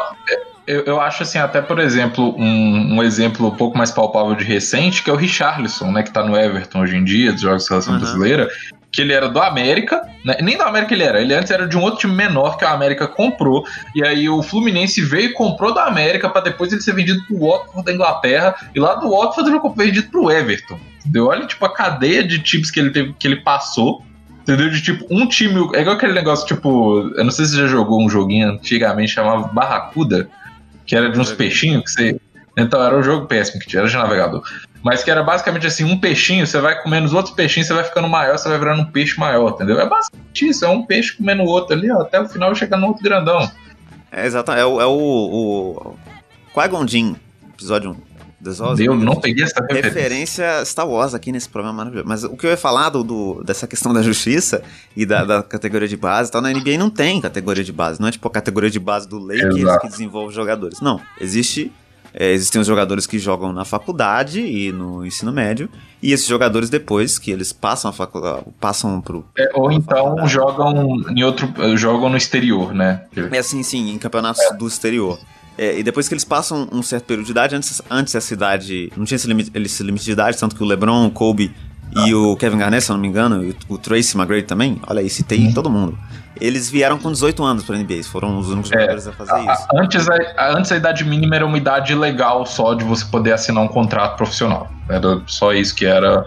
eu, 0.65 0.83
eu 0.85 1.01
acho, 1.01 1.25
assim, 1.25 1.39
até, 1.39 1.61
por 1.61 1.81
exemplo, 1.81 2.37
um, 2.39 2.95
um 2.99 3.03
exemplo 3.03 3.49
um 3.49 3.57
pouco 3.57 3.77
mais 3.77 3.91
palpável 3.91 4.37
de 4.37 4.45
recente, 4.45 5.03
que 5.03 5.11
é 5.11 5.13
o 5.13 5.17
Richarlison, 5.17 5.91
né, 5.91 6.05
que 6.05 6.13
tá 6.13 6.25
no 6.25 6.37
Everton 6.37 6.83
hoje 6.83 6.97
em 6.97 7.03
dia, 7.03 7.33
dos 7.33 7.41
Jogos 7.41 7.65
da 7.65 7.69
Seleção 7.69 7.95
Uhum. 7.95 7.99
Brasileira, 8.01 8.49
que 8.91 9.03
ele 9.03 9.13
era 9.13 9.29
do 9.29 9.41
América, 9.41 10.01
né? 10.25 10.37
nem 10.41 10.57
do 10.57 10.63
América 10.63 10.95
ele 10.95 11.03
era, 11.03 11.21
ele 11.21 11.35
antes 11.35 11.51
era 11.51 11.69
de 11.69 11.77
um 11.77 11.83
outro 11.83 12.01
time 12.01 12.15
menor 12.15 12.57
que 12.57 12.65
a 12.65 12.73
América 12.73 13.07
comprou, 13.07 13.65
e 13.95 14.05
aí 14.05 14.29
o 14.29 14.43
Fluminense 14.43 15.03
veio 15.03 15.31
e 15.31 15.33
comprou 15.33 15.75
da 15.75 15.85
América 15.85 16.29
para 16.29 16.43
depois 16.43 16.73
ele 16.73 16.81
ser 16.81 16.95
vendido 16.95 17.23
pro 17.27 17.39
Watford 17.39 17.85
da 17.85 17.93
Inglaterra, 17.93 18.55
e 18.75 18.81
lá 18.81 18.95
do 18.95 19.11
Watford 19.11 19.51
ele 19.51 19.61
foi 19.61 19.73
vendido 19.75 20.09
pro 20.11 20.31
Everton. 20.31 20.79
Entendeu? 21.09 21.27
Olha, 21.27 21.47
tipo, 21.47 21.65
a 21.65 21.73
cadeia 21.73 22.23
de 22.23 22.39
times 22.39 22.71
que 22.71 22.79
ele 22.79 22.91
teve, 22.91 23.15
que 23.19 23.27
ele 23.27 23.37
passou. 23.37 24.05
Entendeu? 24.43 24.71
De 24.71 24.83
tipo, 24.83 25.07
um 25.11 25.27
time. 25.27 25.71
É 25.75 25.81
igual 25.81 25.97
aquele 25.97 26.13
negócio, 26.13 26.47
tipo. 26.47 27.01
Eu 27.17 27.25
não 27.25 27.31
sei 27.31 27.47
se 27.47 27.53
você 27.53 27.63
já 27.63 27.67
jogou 27.67 28.05
um 28.05 28.09
joguinho 28.09 28.51
antigamente 28.51 29.13
chamava 29.13 29.49
Barracuda, 29.49 30.29
que 30.87 30.95
era 30.95 31.11
de 31.11 31.19
uns 31.19 31.33
peixinhos 31.33 31.85
que 31.85 31.91
você. 31.91 32.21
Então, 32.57 32.83
era 32.83 32.97
um 32.97 33.03
jogo 33.03 33.27
péssimo 33.27 33.61
que 33.61 33.69
tinha, 33.69 33.81
era 33.81 33.89
de 33.89 33.97
navegador. 33.97 34.43
Mas 34.83 35.03
que 35.03 35.11
era 35.11 35.23
basicamente 35.23 35.67
assim, 35.67 35.85
um 35.85 35.99
peixinho, 35.99 36.47
você 36.47 36.61
vai 36.61 36.81
comendo 36.83 37.07
os 37.07 37.13
outros 37.13 37.35
peixinhos, 37.35 37.67
você 37.67 37.75
vai 37.75 37.85
ficando 37.85 38.09
maior, 38.09 38.39
você 38.39 38.49
vai 38.49 38.59
virando 38.59 38.83
um 38.83 38.87
peixe 38.91 39.19
maior, 39.19 39.51
entendeu? 39.51 39.81
É 39.81 39.89
basicamente 39.89 40.49
isso, 40.49 40.65
é 40.65 40.69
um 40.69 40.85
peixe 40.87 41.17
comendo 41.17 41.43
o 41.43 41.47
outro 41.47 41.75
ali, 41.77 41.91
ó, 41.91 42.03
até 42.03 42.21
o 42.21 42.29
final 42.29 42.55
chegar 42.55 42.77
no 42.77 42.87
outro 42.87 43.03
grandão. 43.03 43.51
É, 44.13 44.25
exato, 44.27 44.53
é 44.53 44.65
o, 44.65 44.81
é 44.81 44.87
o, 44.87 44.91
o 44.93 45.97
Qui-Gon 46.55 46.87
Jinn, 46.87 47.15
episódio 47.55 47.91
1. 47.91 47.97
dos 48.41 48.61
Osmond. 48.61 48.85
Eu 48.85 48.95
não 48.95 49.17
peguei 49.17 49.45
essa 49.45 49.61
referência. 49.61 49.91
referência 49.91 50.65
Star 50.65 50.89
Wars 50.89 51.13
aqui 51.13 51.33
nesse 51.33 51.49
programa 51.49 51.77
maravilhoso. 51.79 52.09
Mas 52.09 52.23
o 52.25 52.37
que 52.37 52.47
eu 52.47 52.51
ia 52.51 52.57
falar 52.57 52.89
do, 52.89 53.03
do- 53.03 53.43
dessa 53.45 53.67
questão 53.67 53.93
da 53.93 54.01
justiça 54.01 54.63
e 54.97 55.05
da, 55.05 55.25
da 55.25 55.43
categoria 55.43 55.89
de 55.89 55.97
base 55.97 56.31
e 56.31 56.33
tal, 56.33 56.41
na 56.41 56.51
NBA 56.51 56.79
não 56.79 56.89
tem 56.89 57.21
categoria 57.21 57.65
de 57.65 57.73
base. 57.73 58.01
Não 58.01 58.07
é 58.09 58.13
tipo 58.13 58.27
a 58.29 58.31
categoria 58.31 58.71
de 58.71 58.79
base 58.79 59.09
do 59.09 59.19
Lakers 59.19 59.57
Exato. 59.57 59.81
que 59.81 59.89
desenvolve 59.89 60.33
jogadores. 60.33 60.81
Não. 60.81 61.01
Existe. 61.21 61.73
É, 62.15 62.33
existem 62.33 62.61
os 62.61 62.67
jogadores 62.67 63.07
que 63.07 63.19
jogam 63.19 63.53
na 63.53 63.65
faculdade 63.65 64.41
e 64.41 64.73
no 64.73 65.05
ensino 65.07 65.33
médio. 65.33 65.69
E 66.03 66.13
esses 66.13 66.27
jogadores, 66.27 66.71
depois 66.71 67.19
que 67.19 67.31
eles 67.31 67.53
passam 67.53 67.91
a 67.91 67.93
faculdade, 67.93 68.45
passam 68.61 69.01
pro. 69.01 69.25
É, 69.37 69.51
ou 69.55 69.71
então 69.73 69.97
faculdade. 70.05 70.33
jogam 70.33 70.97
em 71.15 71.23
outro. 71.25 71.53
jogam 71.77 72.09
no 72.09 72.17
exterior, 72.17 72.73
né? 72.75 73.03
É 73.33 73.39
assim, 73.39 73.63
sim, 73.63 73.91
em 73.93 73.99
campeonatos 73.99 74.43
do 74.59 74.67
exterior. 74.67 75.19
É, 75.57 75.77
e 75.79 75.83
depois 75.83 76.07
que 76.07 76.15
eles 76.15 76.25
passam 76.25 76.69
um 76.71 76.83
certo 76.83 77.05
período 77.05 77.27
de 77.27 77.33
idade, 77.33 77.57
antes, 77.57 77.83
antes 77.91 78.15
essa 78.15 78.33
idade. 78.33 78.93
Não 78.97 79.05
tinha 79.05 79.17
esse 79.17 79.27
limite, 79.27 79.51
esse 79.55 79.83
limite 79.83 80.05
de 80.05 80.13
idade, 80.13 80.39
tanto 80.39 80.55
que 80.55 80.63
o 80.63 80.67
LeBron, 80.67 81.07
o 81.07 81.11
Kobe 81.11 81.53
e 82.07 82.15
o 82.15 82.37
Kevin 82.37 82.59
Garnett, 82.59 82.85
se 82.85 82.93
eu 82.93 82.95
não 82.95 83.01
me 83.03 83.09
engano, 83.09 83.43
e 83.45 83.51
o, 83.51 83.57
o 83.75 83.79
Tracy 83.79 84.17
McGrady 84.17 84.47
também, 84.47 84.81
olha 84.87 85.01
aí, 85.01 85.11
citei 85.11 85.47
Uhum. 85.47 85.53
todo 85.53 85.69
mundo. 85.69 85.99
Eles 86.41 86.71
vieram 86.71 86.99
com 86.99 87.11
18 87.11 87.43
anos 87.43 87.65
pra 87.65 87.77
NBA, 87.77 88.03
foram 88.05 88.39
os 88.39 88.49
únicos 88.49 88.71
É, 88.73 88.75
jogadores 88.75 89.07
a 89.07 89.13
fazer 89.13 89.33
A- 89.33 89.53
isso. 89.55 89.67
Antes 89.75 90.09
a, 90.09 90.57
antes 90.57 90.73
a 90.73 90.77
idade 90.77 91.05
mínima 91.05 91.37
era 91.37 91.47
uma 91.47 91.57
idade 91.59 91.95
legal 91.95 92.45
só 92.47 92.75
de 92.75 92.85
você 92.85 93.05
poder 93.07 93.33
assinar 93.33 93.63
um 93.63 93.69
contrato 93.69 94.17
profissional. 94.17 94.71
Era 94.89 95.21
só 95.27 95.53
isso 95.53 95.75
que 95.75 95.85
era. 95.87 96.25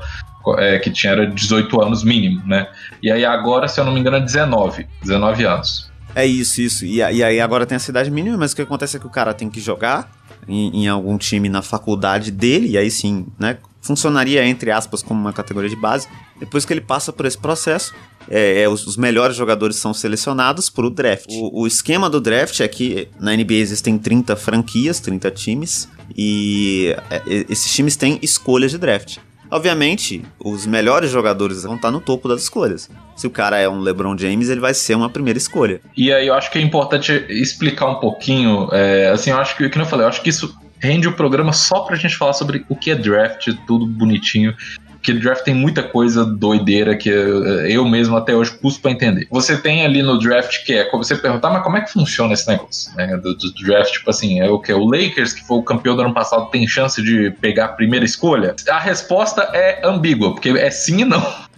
é, 0.58 0.80
que 0.80 0.90
tinha 0.90 1.14
era 1.14 1.28
18 1.28 1.82
anos 1.82 2.04
mínimo, 2.04 2.42
né? 2.46 2.68
E 3.02 3.12
aí 3.12 3.24
agora, 3.24 3.68
se 3.68 3.80
eu 3.80 3.86
não 3.86 3.94
me 3.94 4.00
engano, 4.00 4.18
é 4.18 4.22
19. 4.22 4.88
19 5.02 5.44
anos. 5.46 5.92
É 6.16 6.26
isso, 6.26 6.62
isso. 6.62 6.84
E, 6.86 6.98
e 6.98 7.24
aí 7.24 7.40
agora 7.40 7.66
tem 7.66 7.76
a 7.76 7.80
cidade 7.80 8.10
mínima, 8.12 8.38
mas 8.38 8.52
o 8.52 8.56
que 8.56 8.62
acontece 8.62 8.98
é 8.98 9.00
que 9.00 9.08
o 9.08 9.10
cara 9.10 9.34
tem 9.34 9.50
que 9.50 9.62
jogar 9.62 10.10
em, 10.48 10.84
em 10.84 10.88
algum 10.88 11.18
time 11.18 11.48
na 11.48 11.62
faculdade 11.62 12.32
dele, 12.32 12.72
e 12.72 12.78
aí 12.78 12.90
sim, 12.92 13.28
né? 13.40 13.58
Funcionaria, 13.82 14.46
entre 14.46 14.70
aspas, 14.72 15.02
como 15.02 15.20
uma 15.22 15.32
categoria 15.34 15.70
de 15.70 15.76
base. 15.76 16.08
Depois 16.40 16.66
que 16.66 16.74
ele 16.74 16.82
passa 16.82 17.14
por 17.14 17.26
esse 17.26 17.38
processo, 17.38 17.94
é, 18.30 18.64
é, 18.64 18.70
os, 18.70 18.86
os 18.86 18.98
melhores 18.98 19.36
jogadores 19.36 19.76
são 19.76 19.94
selecionados 19.94 20.70
para 20.70 20.86
o 20.86 20.90
draft. 20.90 21.26
O, 21.30 21.66
esquema 21.66 22.10
do 22.10 22.20
draft 22.20 22.60
é 22.60 22.68
que 22.68 23.08
na 23.20 23.36
NBA 23.36 23.56
existem 23.56 23.98
30 23.98 24.36
franquias, 24.36 25.00
30 25.00 25.32
times, 25.32 25.90
e 26.16 26.96
é, 27.10 27.16
é, 27.16 27.46
esses 27.50 27.74
times 27.74 27.96
têm 27.96 28.20
escolhas 28.22 28.72
de 28.72 28.78
draft. 28.78 29.18
Obviamente, 29.50 30.24
os 30.40 30.66
melhores 30.66 31.12
jogadores 31.12 31.64
vão 31.64 31.76
estar 31.76 31.92
no 31.92 32.00
topo 32.00 32.30
das 32.30 32.44
escolhas. 32.44 32.90
Se 33.18 33.28
o 33.28 33.30
cara 33.30 33.58
é 33.58 33.68
um 33.68 33.82
LeBron 33.82 34.18
James, 34.18 34.48
ele 34.48 34.62
vai 34.62 34.74
ser 34.74 34.96
uma 34.96 35.10
primeira 35.10 35.38
escolha. 35.38 35.82
E 35.98 36.12
aí 36.12 36.28
eu 36.28 36.34
acho 36.34 36.50
que 36.50 36.58
é 36.58 36.62
importante 36.62 37.12
explicar 37.30 37.90
um 37.90 37.96
pouquinho. 37.96 38.70
é, 38.72 39.10
assim, 39.10 39.32
eu 39.32 39.38
acho 39.38 39.58
que, 39.58 39.70
como 39.70 39.84
eu 39.84 39.90
falei, 39.90 40.06
eu 40.06 40.10
acho 40.10 40.22
que 40.22 40.30
isso 40.30 40.58
rende 40.80 41.08
o 41.08 41.14
programa 41.14 41.52
só 41.54 41.82
pra 41.82 41.98
gente 41.98 42.16
falar 42.16 42.34
sobre 42.34 42.66
o 42.68 42.76
que 42.76 42.92
é 42.92 42.96
draft, 42.96 43.50
tudo 43.68 43.86
bonitinho. 43.86 44.56
Porque 45.02 45.14
draft 45.14 45.44
tem 45.44 45.56
muita 45.56 45.82
coisa 45.82 46.24
doideira 46.24 46.96
que 46.96 47.10
eu, 47.10 47.84
mesmo 47.90 48.16
até 48.16 48.36
hoje 48.36 48.52
custo 48.52 48.80
pra 48.82 48.92
entender. 48.92 49.28
Você 49.32 49.58
tem 49.58 49.84
ali 49.84 50.04
no 50.04 50.20
draft 50.20 50.64
que 50.64 50.74
é 50.74 50.84
como 50.84 51.04
você 51.04 51.16
perguntar, 51.16 51.50
mas 51.50 51.64
como 51.64 51.76
é 51.76 51.82
que 51.82 51.92
funciona 51.92 52.34
esse 52.34 52.48
negócio? 52.48 52.96
né, 52.96 53.18
do, 53.18 53.36
do 53.36 53.52
draft, 53.54 53.92
tipo 53.94 54.10
assim, 54.12 54.40
é 54.40 54.48
o 54.48 54.60
que? 54.60 54.72
O 54.72 54.86
Lakers, 54.86 55.34
que 55.34 55.44
foi 55.46 55.58
o 55.58 55.64
campeão 55.64 55.96
do 55.96 56.04
ano 56.04 56.14
passado, 56.14 56.52
tem 56.52 56.68
chance 56.68 57.02
de 57.02 57.32
pegar 57.42 57.66
a 57.66 57.70
primeira 57.70 58.06
escolha? 58.06 58.56
A 58.70 58.80
resposta 58.80 59.42
é 59.54 59.82
ambígua, 59.84 60.34
porque 60.34 60.50
é 60.50 60.70
sim 60.70 61.02
e 61.02 61.06
não. 61.06 61.26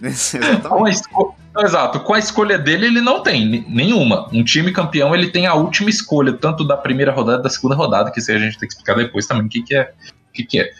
Esco- 0.88 1.36
Exato, 1.56 2.00
com 2.00 2.14
a 2.14 2.18
escolha 2.18 2.58
dele 2.58 2.86
ele 2.86 3.00
não 3.00 3.22
tem 3.22 3.64
nenhuma. 3.68 4.28
Um 4.32 4.42
time 4.42 4.72
campeão 4.72 5.14
ele 5.14 5.28
tem 5.30 5.46
a 5.46 5.54
última 5.54 5.88
escolha, 5.90 6.32
tanto 6.32 6.64
da 6.66 6.76
primeira 6.76 7.12
rodada 7.12 7.42
da 7.42 7.48
segunda 7.50 7.76
rodada, 7.76 8.10
que 8.10 8.18
isso 8.18 8.30
aí 8.30 8.38
a 8.38 8.40
gente 8.40 8.58
tem 8.58 8.66
que 8.68 8.74
explicar 8.74 8.96
depois 8.96 9.26
também 9.26 9.46
o 9.46 9.48
que, 9.48 9.62
que 9.62 9.76
é. 9.76 9.92
O 10.30 10.32
que, 10.32 10.42
que 10.44 10.60
é. 10.60 10.70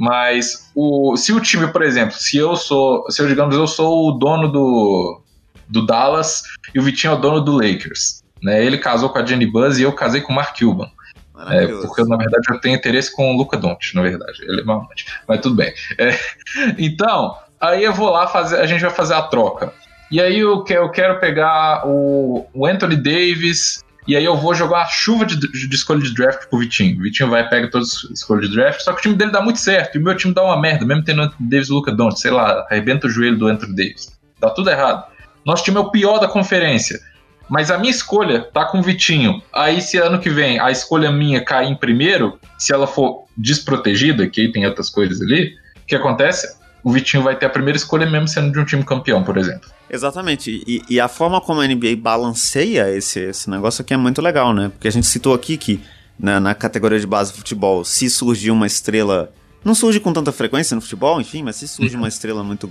Mas 0.00 0.70
o, 0.74 1.14
se 1.14 1.30
o 1.30 1.38
time, 1.40 1.66
por 1.70 1.82
exemplo, 1.82 2.16
se 2.16 2.38
eu 2.38 2.56
sou, 2.56 3.04
se 3.10 3.20
eu 3.20 3.28
digamos 3.28 3.54
eu 3.54 3.66
sou 3.66 4.08
o 4.08 4.12
dono 4.12 4.48
do, 4.50 5.20
do 5.68 5.84
Dallas 5.84 6.42
e 6.74 6.80
o 6.80 6.82
Vitinho 6.82 7.12
é 7.12 7.16
o 7.16 7.20
dono 7.20 7.38
do 7.42 7.52
Lakers, 7.52 8.22
né? 8.42 8.64
Ele 8.64 8.78
casou 8.78 9.10
com 9.10 9.18
a 9.18 9.26
Jenny 9.26 9.44
Buzz 9.44 9.78
e 9.78 9.82
eu 9.82 9.92
casei 9.92 10.22
com 10.22 10.32
o 10.32 10.36
Mark 10.36 10.58
Cuban. 10.58 10.88
É, 11.48 11.66
porque 11.66 12.02
na 12.04 12.16
verdade 12.16 12.46
eu 12.50 12.58
tenho 12.62 12.76
interesse 12.76 13.14
com 13.14 13.34
o 13.34 13.36
Luca 13.36 13.58
Doncic, 13.58 13.94
na 13.94 14.00
verdade. 14.00 14.42
Ele 14.42 14.62
é 14.62 14.64
meu 14.64 14.74
amante. 14.76 15.04
Mas 15.28 15.40
tudo 15.42 15.54
bem. 15.56 15.70
É, 15.98 16.18
então, 16.78 17.34
aí 17.60 17.84
eu 17.84 17.92
vou 17.92 18.08
lá 18.08 18.26
fazer, 18.26 18.58
a 18.58 18.64
gente 18.66 18.80
vai 18.80 18.90
fazer 18.90 19.12
a 19.14 19.22
troca. 19.22 19.70
E 20.10 20.18
aí 20.18 20.38
eu, 20.38 20.64
que- 20.64 20.72
eu 20.72 20.90
quero 20.90 21.20
pegar 21.20 21.86
o, 21.86 22.46
o 22.54 22.66
Anthony 22.66 22.96
Davis 22.96 23.80
e 24.06 24.16
aí 24.16 24.24
eu 24.24 24.36
vou 24.36 24.54
jogar 24.54 24.82
a 24.82 24.86
chuva 24.86 25.24
de, 25.24 25.36
de 25.36 25.74
escolha 25.74 26.00
de 26.00 26.14
draft 26.14 26.48
pro 26.48 26.58
Vitinho. 26.58 26.98
O 26.98 27.02
Vitinho 27.02 27.30
vai 27.30 27.48
pegar 27.48 27.68
todas 27.68 28.04
as 28.04 28.18
escolhas 28.18 28.48
de 28.48 28.54
draft, 28.54 28.80
só 28.80 28.92
que 28.92 29.00
o 29.00 29.02
time 29.02 29.14
dele 29.14 29.30
dá 29.30 29.42
muito 29.42 29.58
certo 29.58 29.96
e 29.96 29.98
o 30.00 30.02
meu 30.02 30.16
time 30.16 30.34
dá 30.34 30.42
uma 30.42 30.60
merda, 30.60 30.84
mesmo 30.84 31.04
tendo 31.04 31.22
Anthony 31.22 31.48
Davis 31.48 31.68
e 31.68 31.72
Luca 31.72 31.92
Doncic, 31.92 32.20
sei 32.20 32.30
lá, 32.30 32.66
arrebenta 32.70 33.06
o 33.06 33.10
joelho 33.10 33.38
do 33.38 33.46
Anthony 33.46 33.74
Davis. 33.74 34.18
Dá 34.40 34.50
tudo 34.50 34.70
errado. 34.70 35.04
Nosso 35.44 35.64
time 35.64 35.76
é 35.76 35.80
o 35.80 35.90
pior 35.90 36.18
da 36.18 36.28
conferência. 36.28 36.98
Mas 37.48 37.70
a 37.70 37.76
minha 37.76 37.90
escolha 37.90 38.40
tá 38.40 38.64
com 38.64 38.78
o 38.78 38.82
Vitinho. 38.82 39.42
Aí, 39.52 39.82
se 39.82 39.98
ano 39.98 40.20
que 40.20 40.30
vem 40.30 40.60
a 40.60 40.70
escolha 40.70 41.10
minha 41.10 41.44
cair 41.44 41.68
em 41.68 41.74
primeiro, 41.74 42.38
se 42.56 42.72
ela 42.72 42.86
for 42.86 43.24
desprotegida, 43.36 44.28
que 44.28 44.40
aí 44.40 44.52
tem 44.52 44.66
outras 44.66 44.88
coisas 44.88 45.20
ali, 45.20 45.56
o 45.82 45.86
que 45.86 45.96
acontece? 45.96 46.59
O 46.82 46.92
Vitinho 46.92 47.22
vai 47.22 47.36
ter 47.36 47.46
a 47.46 47.50
primeira 47.50 47.76
escolha 47.76 48.08
mesmo 48.08 48.28
sendo 48.28 48.52
de 48.52 48.58
um 48.58 48.64
time 48.64 48.84
campeão, 48.84 49.22
por 49.22 49.36
exemplo. 49.36 49.68
Exatamente. 49.90 50.62
E, 50.66 50.82
e 50.88 51.00
a 51.00 51.08
forma 51.08 51.40
como 51.40 51.60
a 51.60 51.66
NBA 51.66 51.96
balanceia 51.98 52.90
esse, 52.96 53.20
esse 53.20 53.50
negócio 53.50 53.82
aqui 53.82 53.92
é 53.92 53.96
muito 53.96 54.22
legal, 54.22 54.54
né? 54.54 54.68
Porque 54.70 54.88
a 54.88 54.92
gente 54.92 55.06
citou 55.06 55.34
aqui 55.34 55.56
que 55.56 55.82
na, 56.20 56.38
na 56.38 56.54
categoria 56.54 57.00
de 57.00 57.06
base 57.06 57.32
de 57.32 57.38
futebol, 57.38 57.84
se 57.84 58.10
surgir 58.10 58.50
uma 58.50 58.66
estrela. 58.66 59.32
Não 59.64 59.74
surge 59.74 59.98
com 59.98 60.12
tanta 60.12 60.30
frequência 60.32 60.74
no 60.74 60.80
futebol, 60.80 61.20
enfim, 61.20 61.42
mas 61.42 61.56
se 61.56 61.66
surge 61.66 61.96
uma 61.96 62.08
estrela 62.08 62.44
muito 62.44 62.70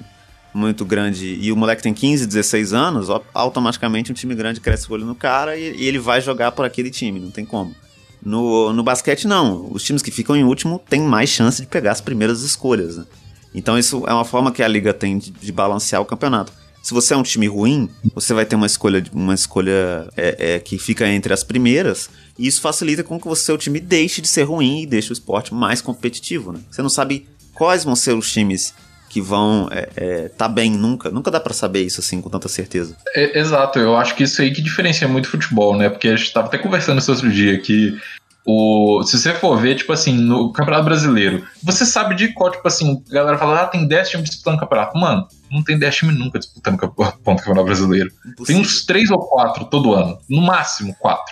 muito 0.52 0.84
grande 0.84 1.38
e 1.40 1.52
o 1.52 1.56
moleque 1.56 1.84
tem 1.84 1.94
15, 1.94 2.26
16 2.26 2.74
anos, 2.74 3.08
automaticamente 3.36 4.12
um 4.12 4.16
time 4.16 4.34
grande 4.34 4.60
cresce 4.60 4.90
o 4.90 4.94
olho 4.94 5.06
no 5.06 5.14
cara 5.14 5.56
e, 5.56 5.76
e, 5.76 5.86
ele 5.86 6.00
vai 6.00 6.20
jogar 6.22 6.52
por 6.54 6.66
aquele 6.66 6.90
time, 6.90 7.20
não 7.20 7.30
tem 7.30 7.46
como. 7.46 7.76
No, 8.20 8.74
no 8.74 8.82
basquete, 8.82 9.28
não. 9.28 9.72
Os 9.72 9.84
times 9.84 10.02
que 10.02 10.10
ficam 10.10 10.36
em 10.36 10.44
último 10.44 10.82
têm 10.90 11.02
mais 11.02 11.30
chance 11.30 11.62
de 11.62 11.68
pegar 11.68 11.92
as 11.92 12.02
primeiras 12.02 12.42
escolhas. 12.42 12.98
Né? 12.98 13.06
Então, 13.54 13.78
isso 13.78 14.04
é 14.08 14.14
uma 14.14 14.26
forma 14.26 14.52
que 14.52 14.62
a 14.62 14.68
liga 14.68 14.94
tem 14.94 15.18
de, 15.18 15.32
de 15.32 15.52
balancear 15.52 16.02
o 16.02 16.06
campeonato. 16.06 16.52
Se 16.82 16.94
você 16.94 17.14
é 17.14 17.18
um 17.18 17.24
time 17.24 17.48
ruim, 17.48 17.90
você 18.16 18.34
vai 18.34 18.46
ter 18.46 18.56
uma 18.56 18.66
escolha, 18.66 19.04
uma 19.12 19.34
escolha 19.34 20.08
é, 20.16 20.56
é, 20.56 20.60
que 20.60 20.78
fica 20.78 21.08
entre 21.08 21.34
as 21.34 21.44
primeiras, 21.44 22.10
e 22.38 22.48
isso 22.48 22.62
facilita 22.62 23.04
com 23.04 23.20
que 23.20 23.28
o 23.28 23.36
seu 23.36 23.58
time 23.58 23.80
deixe 23.80 24.22
de 24.22 24.28
ser 24.28 24.44
ruim 24.44 24.84
e 24.84 24.86
deixe 24.86 25.12
o 25.12 25.14
esporte 25.14 25.54
mais 25.54 25.82
competitivo. 25.82 26.54
Né? 26.54 26.60
Você 26.72 26.82
não 26.82 26.90
sabe 26.90 27.28
quais 27.54 27.84
vão 27.84 27.96
ser 27.96 28.14
os 28.14 28.32
times 28.32 28.74
que 29.10 29.20
vão 29.20 29.68
é, 29.72 29.90
é, 29.96 30.30
tá 30.30 30.48
bem 30.48 30.72
nunca. 30.72 31.10
Nunca 31.10 31.32
dá 31.32 31.40
para 31.40 31.54
saber 31.54 31.82
isso 31.82 32.00
assim 32.00 32.22
com 32.22 32.30
tanta 32.30 32.48
certeza. 32.48 32.96
É, 33.16 33.40
exato, 33.40 33.80
eu 33.80 33.98
acho 33.98 34.16
que 34.16 34.24
isso 34.24 34.42
aí 34.42 34.52
que 34.52 34.62
diferencia 34.62 35.08
muito 35.08 35.26
o 35.26 35.30
futebol, 35.30 35.76
né? 35.76 35.90
Porque 35.90 36.08
a 36.08 36.16
gente 36.16 36.32
tava 36.32 36.48
até 36.48 36.58
conversando 36.58 37.00
isso 37.00 37.12
outro 37.12 37.30
dia 37.30 37.60
que 37.60 38.00
o, 38.46 39.04
se 39.04 39.20
você 39.20 39.34
for 39.34 39.58
ver, 39.58 39.76
tipo 39.76 39.92
assim, 39.92 40.14
no 40.14 40.52
Campeonato 40.52 40.86
Brasileiro, 40.86 41.46
você 41.62 41.86
sabe 41.86 42.16
de 42.16 42.30
qual, 42.30 42.52
tipo 42.52 42.68
assim, 42.68 43.04
a 43.10 43.14
galera 43.14 43.38
fala, 43.38 43.62
ah, 43.62 43.68
tem 43.68 43.88
10 43.88 44.10
times 44.10 44.30
disputando 44.30 44.56
o 44.56 44.60
campeonato. 44.60 44.98
Mano, 44.98 45.28
não 45.52 45.64
tem 45.64 45.78
10 45.78 45.96
times 45.96 46.18
nunca 46.18 46.40
disputando 46.40 46.82
o 46.82 46.88
Campeonato 47.24 47.66
Brasileiro. 47.66 48.10
Impossível. 48.26 48.46
Tem 48.46 48.58
uns 48.58 48.86
3 48.86 49.12
ou 49.12 49.20
4 49.20 49.66
todo 49.66 49.94
ano, 49.94 50.18
no 50.30 50.42
máximo 50.42 50.96
4. 51.00 51.24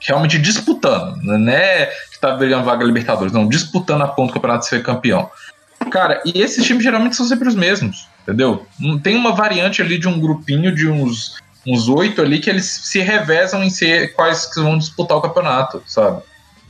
Realmente 0.00 0.38
disputando, 0.38 1.16
não 1.22 1.50
é 1.50 1.86
que 2.12 2.20
tá 2.20 2.36
brigando 2.36 2.64
vaga 2.64 2.84
Libertadores, 2.84 3.32
não, 3.32 3.48
disputando 3.48 4.02
a 4.02 4.08
ponta 4.08 4.32
do 4.32 4.34
campeonato 4.34 4.64
de 4.64 4.68
ser 4.68 4.82
campeão. 4.82 5.30
Cara, 5.90 6.22
e 6.24 6.40
esses 6.40 6.64
times 6.64 6.82
geralmente 6.82 7.16
são 7.16 7.26
sempre 7.26 7.48
os 7.48 7.54
mesmos, 7.54 8.06
entendeu? 8.22 8.66
Não 8.78 8.98
tem 8.98 9.16
uma 9.16 9.32
variante 9.32 9.80
ali 9.80 9.98
de 9.98 10.06
um 10.06 10.20
grupinho 10.20 10.74
de 10.74 10.88
uns 10.88 11.42
uns 11.66 11.88
oito 11.88 12.20
ali 12.20 12.40
que 12.40 12.50
eles 12.50 12.66
se 12.66 13.00
revezam 13.00 13.64
em 13.64 13.70
ser 13.70 14.12
quais 14.12 14.44
que 14.44 14.60
vão 14.60 14.76
disputar 14.76 15.16
o 15.16 15.22
campeonato, 15.22 15.82
sabe? 15.86 16.22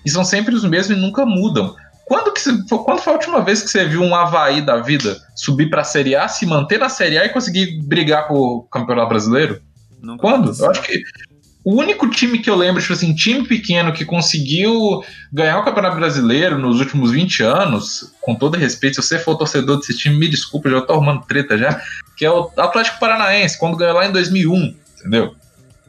E 0.05 0.11
são 0.11 0.25
sempre 0.25 0.55
os 0.55 0.65
mesmos 0.65 0.97
e 0.97 1.01
nunca 1.01 1.25
mudam. 1.25 1.75
Quando, 2.07 2.33
que 2.33 2.43
quando 2.69 3.01
foi 3.01 3.13
a 3.13 3.17
última 3.17 3.41
vez 3.41 3.63
que 3.63 3.71
você 3.71 3.87
viu 3.87 4.03
um 4.03 4.15
Havaí 4.15 4.61
da 4.61 4.77
vida 4.77 5.17
subir 5.35 5.71
pra 5.71 5.85
Série 5.85 6.15
A, 6.15 6.29
se 6.29 6.45
manter 6.45 6.79
na 6.79 6.89
Série 6.89 7.19
A 7.19 7.25
e 7.25 7.31
conseguir 7.31 7.83
brigar 7.83 8.29
com 8.29 8.35
o 8.35 8.63
Campeonato 8.65 9.09
Brasileiro? 9.09 9.63
Nunca 10.03 10.21
Quando? 10.21 10.53
Eu 10.59 10.71
acho 10.71 10.83
que 10.83 11.03
o 11.65 11.77
único 11.77 12.11
time 12.11 12.39
que 12.39 12.51
eu 12.51 12.55
lembro, 12.55 12.83
tipo 12.83 12.93
assim, 12.93 13.15
time 13.15 13.49
pequeno 13.49 13.91
que 13.91 14.05
conseguiu 14.05 15.03
ganhar 15.33 15.59
o 15.59 15.65
Campeonato 15.65 15.97
Brasileiro 15.97 16.59
nos 16.59 16.79
últimos 16.79 17.11
20 17.11 17.43
anos, 17.43 18.13
com 18.21 18.35
todo 18.35 18.59
respeito, 18.59 19.01
se 19.01 19.09
você 19.09 19.19
for 19.19 19.35
torcedor 19.37 19.79
desse 19.79 19.97
time, 19.97 20.19
me 20.19 20.29
desculpa, 20.29 20.69
já 20.69 20.83
tô 20.83 20.93
arrumando 20.93 21.25
treta 21.25 21.57
já, 21.57 21.81
que 22.19 22.25
é 22.27 22.31
o 22.31 22.51
Atlético 22.59 23.01
Paranaense, 23.01 23.59
quando 23.59 23.79
ganhou 23.79 23.95
lá 23.95 24.07
em 24.07 24.13
2001, 24.13 24.77
entendeu? 24.99 25.35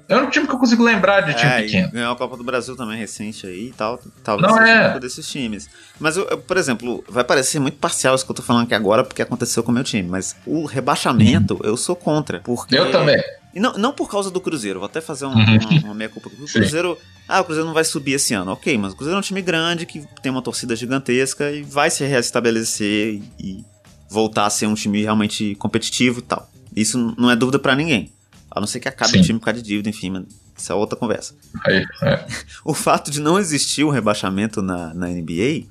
É 0.08 0.16
um 0.18 0.30
time 0.30 0.48
que 0.48 0.54
eu 0.54 0.60
consigo 0.60 0.84
lembrar 0.84 1.22
de 1.22 1.34
time 1.34 1.52
é, 1.52 1.62
pequeno. 1.64 1.92
Ganhou 1.92 2.14
a 2.14 2.16
Copa 2.16 2.38
do 2.38 2.44
Brasil 2.44 2.76
também 2.76 2.98
recente 2.98 3.48
aí 3.48 3.70
e 3.70 3.74
tal. 3.74 4.00
Talvez 4.24 4.52
Não 4.52 4.62
é. 4.62 4.96
um 4.96 5.00
desses 5.00 5.28
times. 5.28 5.68
Mas, 6.00 6.16
eu, 6.16 6.26
eu, 6.26 6.38
por 6.38 6.58
exemplo, 6.58 7.04
vai 7.10 7.24
parecer 7.24 7.60
muito 7.60 7.78
parcial 7.78 8.14
isso 8.14 8.24
que 8.24 8.32
eu 8.32 8.36
tô 8.36 8.44
falando 8.44 8.66
aqui 8.66 8.76
agora, 8.76 9.04
porque 9.04 9.22
aconteceu 9.22 9.64
com 9.64 9.72
o 9.72 9.74
meu 9.74 9.84
time. 9.84 10.08
Mas 10.08 10.36
o 10.46 10.66
rebaixamento, 10.66 11.60
eu 11.64 11.76
sou 11.76 11.96
contra. 11.96 12.40
Porque... 12.42 12.76
Eu 12.76 12.92
também. 12.92 13.22
E 13.54 13.60
não, 13.60 13.74
não 13.74 13.94
por 13.94 14.10
causa 14.10 14.30
do 14.30 14.42
Cruzeiro, 14.42 14.80
vou 14.80 14.86
até 14.86 15.00
fazer 15.02 15.26
um, 15.26 15.30
uhum. 15.30 15.44
uma, 15.44 15.86
uma 15.86 15.94
meia 15.94 16.10
culpa. 16.10 16.30
O 16.30 16.46
Cruzeiro. 16.52 16.98
Ah, 17.28 17.42
o 17.42 17.44
Cruzeiro 17.46 17.66
não 17.66 17.74
vai 17.74 17.84
subir 17.84 18.14
esse 18.14 18.34
ano. 18.34 18.52
Ok, 18.52 18.78
mas 18.78 18.94
o 18.94 18.96
Cruzeiro 18.96 19.16
é 19.16 19.20
um 19.20 19.24
time 19.24 19.42
grande 19.42 19.86
que 19.86 20.06
tem 20.22 20.32
uma 20.32 20.42
torcida 20.42 20.76
gigantesca 20.76 21.50
e 21.52 21.64
vai 21.64 21.90
se 21.90 22.06
restabelecer 22.06 23.16
e, 23.16 23.24
e 23.40 23.66
voltar 24.10 24.46
a 24.46 24.50
ser 24.50 24.68
um 24.68 24.76
time 24.76 25.02
realmente 25.02 25.56
competitivo 25.56 26.20
e 26.20 26.22
tal. 26.22 26.48
Isso 26.76 27.16
não 27.18 27.32
é 27.32 27.36
dúvida 27.36 27.58
para 27.58 27.76
ninguém. 27.76 28.12
A 28.56 28.62
não 28.62 28.68
ser 28.68 28.80
que 28.80 28.88
acabe 28.88 29.12
Sim. 29.12 29.20
o 29.20 29.24
time 29.24 29.40
por 29.40 29.46
causa 29.46 29.62
de 29.62 29.68
dívida, 29.68 29.90
enfim, 29.90 30.10
mas 30.10 30.24
isso 30.58 30.72
é 30.72 30.76
outra 30.76 30.98
conversa. 30.98 31.36
Aí, 31.66 31.86
é. 32.04 32.26
o 32.64 32.74
fato 32.74 33.12
de 33.12 33.20
não 33.20 33.38
existir 33.38 33.84
um 33.84 33.90
rebaixamento 33.90 34.62
na, 34.62 34.94
na 34.94 35.08
NBA 35.08 35.66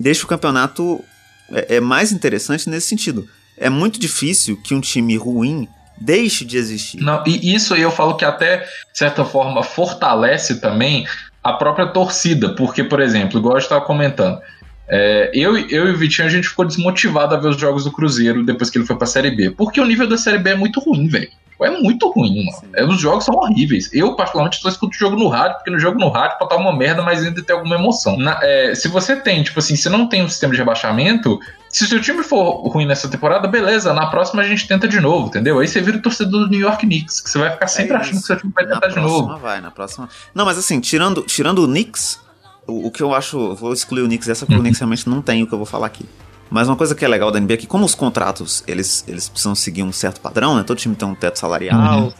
deixa 0.00 0.24
o 0.24 0.26
campeonato 0.26 1.04
é, 1.50 1.76
é, 1.76 1.80
mais 1.80 2.10
interessante 2.10 2.70
nesse 2.70 2.86
sentido. 2.86 3.28
É 3.58 3.68
muito 3.68 4.00
difícil 4.00 4.56
que 4.56 4.74
um 4.74 4.80
time 4.80 5.18
ruim 5.18 5.68
deixe 6.00 6.46
de 6.46 6.56
existir. 6.56 6.98
Não, 6.98 7.22
e 7.26 7.54
isso 7.54 7.74
aí 7.74 7.82
eu 7.82 7.90
falo 7.90 8.16
que 8.16 8.24
até, 8.24 8.58
de 8.58 8.98
certa 8.98 9.22
forma, 9.22 9.62
fortalece 9.62 10.60
também 10.60 11.06
a 11.44 11.52
própria 11.52 11.88
torcida, 11.88 12.54
porque, 12.54 12.82
por 12.82 13.00
exemplo, 13.00 13.38
igual 13.38 13.54
eu 13.54 13.58
estava 13.58 13.84
comentando, 13.84 14.40
é, 14.88 15.30
eu, 15.34 15.58
eu 15.58 15.88
e 15.88 15.90
o 15.90 15.98
Vitinho 15.98 16.26
a 16.26 16.30
gente 16.30 16.48
ficou 16.48 16.64
desmotivado 16.64 17.34
a 17.34 17.38
ver 17.38 17.48
os 17.48 17.58
jogos 17.58 17.84
do 17.84 17.92
Cruzeiro 17.92 18.46
depois 18.46 18.70
que 18.70 18.78
ele 18.78 18.86
foi 18.86 18.96
pra 18.96 19.06
Série 19.06 19.30
B, 19.30 19.50
porque 19.50 19.78
o 19.78 19.84
nível 19.84 20.08
da 20.08 20.16
Série 20.16 20.38
B 20.38 20.50
é 20.50 20.54
muito 20.54 20.80
ruim, 20.80 21.06
velho 21.08 21.30
é 21.66 21.70
muito 21.70 22.08
ruim, 22.10 22.44
mano. 22.46 22.72
É, 22.74 22.84
os 22.84 23.00
jogos 23.00 23.24
são 23.24 23.34
horríveis. 23.34 23.90
Eu, 23.92 24.14
particularmente, 24.14 24.60
só 24.60 24.68
escuto 24.68 24.94
o 24.94 24.98
jogo 24.98 25.16
no 25.16 25.28
rádio, 25.28 25.56
porque 25.56 25.70
no 25.70 25.78
jogo 25.78 25.98
no 25.98 26.08
rádio 26.08 26.38
pode 26.38 26.52
estar 26.52 26.62
uma 26.62 26.76
merda, 26.76 27.02
mas 27.02 27.24
ainda 27.24 27.42
tem 27.42 27.54
alguma 27.56 27.74
emoção. 27.74 28.16
Na, 28.16 28.38
é, 28.42 28.74
se 28.74 28.88
você 28.88 29.16
tem, 29.16 29.42
tipo 29.42 29.58
assim, 29.58 29.74
se 29.74 29.88
não 29.88 30.06
tem 30.06 30.22
um 30.22 30.28
sistema 30.28 30.52
de 30.52 30.58
rebaixamento, 30.58 31.38
se 31.68 31.84
o 31.84 31.88
seu 31.88 32.00
time 32.00 32.22
for 32.22 32.68
ruim 32.68 32.86
nessa 32.86 33.08
temporada, 33.08 33.48
beleza, 33.48 33.92
na 33.92 34.06
próxima 34.06 34.42
a 34.42 34.46
gente 34.46 34.68
tenta 34.68 34.86
de 34.86 35.00
novo, 35.00 35.26
entendeu? 35.26 35.58
Aí 35.58 35.66
você 35.66 35.80
vira 35.80 35.98
o 35.98 36.02
torcedor 36.02 36.44
do 36.44 36.48
New 36.48 36.60
York 36.60 36.86
Knicks, 36.86 37.20
que 37.20 37.28
você 37.28 37.38
vai 37.38 37.50
ficar 37.50 37.66
sempre 37.66 37.94
é 37.94 37.96
achando 37.96 38.20
que 38.20 38.26
seu 38.26 38.36
time 38.36 38.52
vai 38.54 38.66
tentar 38.66 38.88
de 38.88 39.00
novo. 39.00 39.36
Vai, 39.38 39.60
na 39.60 39.70
próxima. 39.70 40.08
Não, 40.34 40.44
mas 40.44 40.58
assim, 40.58 40.80
tirando, 40.80 41.22
tirando 41.22 41.64
o 41.64 41.66
Knicks, 41.66 42.20
o, 42.66 42.86
o 42.86 42.90
que 42.90 43.02
eu 43.02 43.12
acho. 43.12 43.54
Vou 43.56 43.72
excluir 43.72 44.02
o 44.02 44.06
Knicks 44.06 44.28
essa, 44.28 44.46
porque 44.46 44.54
uhum. 44.54 44.60
o 44.60 44.62
Knicks 44.62 44.78
realmente 44.78 45.08
não 45.08 45.20
tem 45.20 45.42
o 45.42 45.46
que 45.46 45.52
eu 45.52 45.58
vou 45.58 45.66
falar 45.66 45.86
aqui. 45.86 46.06
Mas 46.50 46.68
uma 46.68 46.76
coisa 46.76 46.94
que 46.94 47.04
é 47.04 47.08
legal 47.08 47.30
da 47.30 47.38
NBA 47.38 47.54
é 47.54 47.56
que, 47.58 47.66
como 47.66 47.84
os 47.84 47.94
contratos 47.94 48.64
eles, 48.66 49.04
eles 49.06 49.28
precisam 49.28 49.54
seguir 49.54 49.82
um 49.82 49.92
certo 49.92 50.20
padrão, 50.20 50.56
né? 50.56 50.62
Todo 50.62 50.78
time 50.78 50.94
tem 50.94 51.06
um 51.06 51.14
teto 51.14 51.38
salarial. 51.38 52.04
Uhum. 52.04 52.12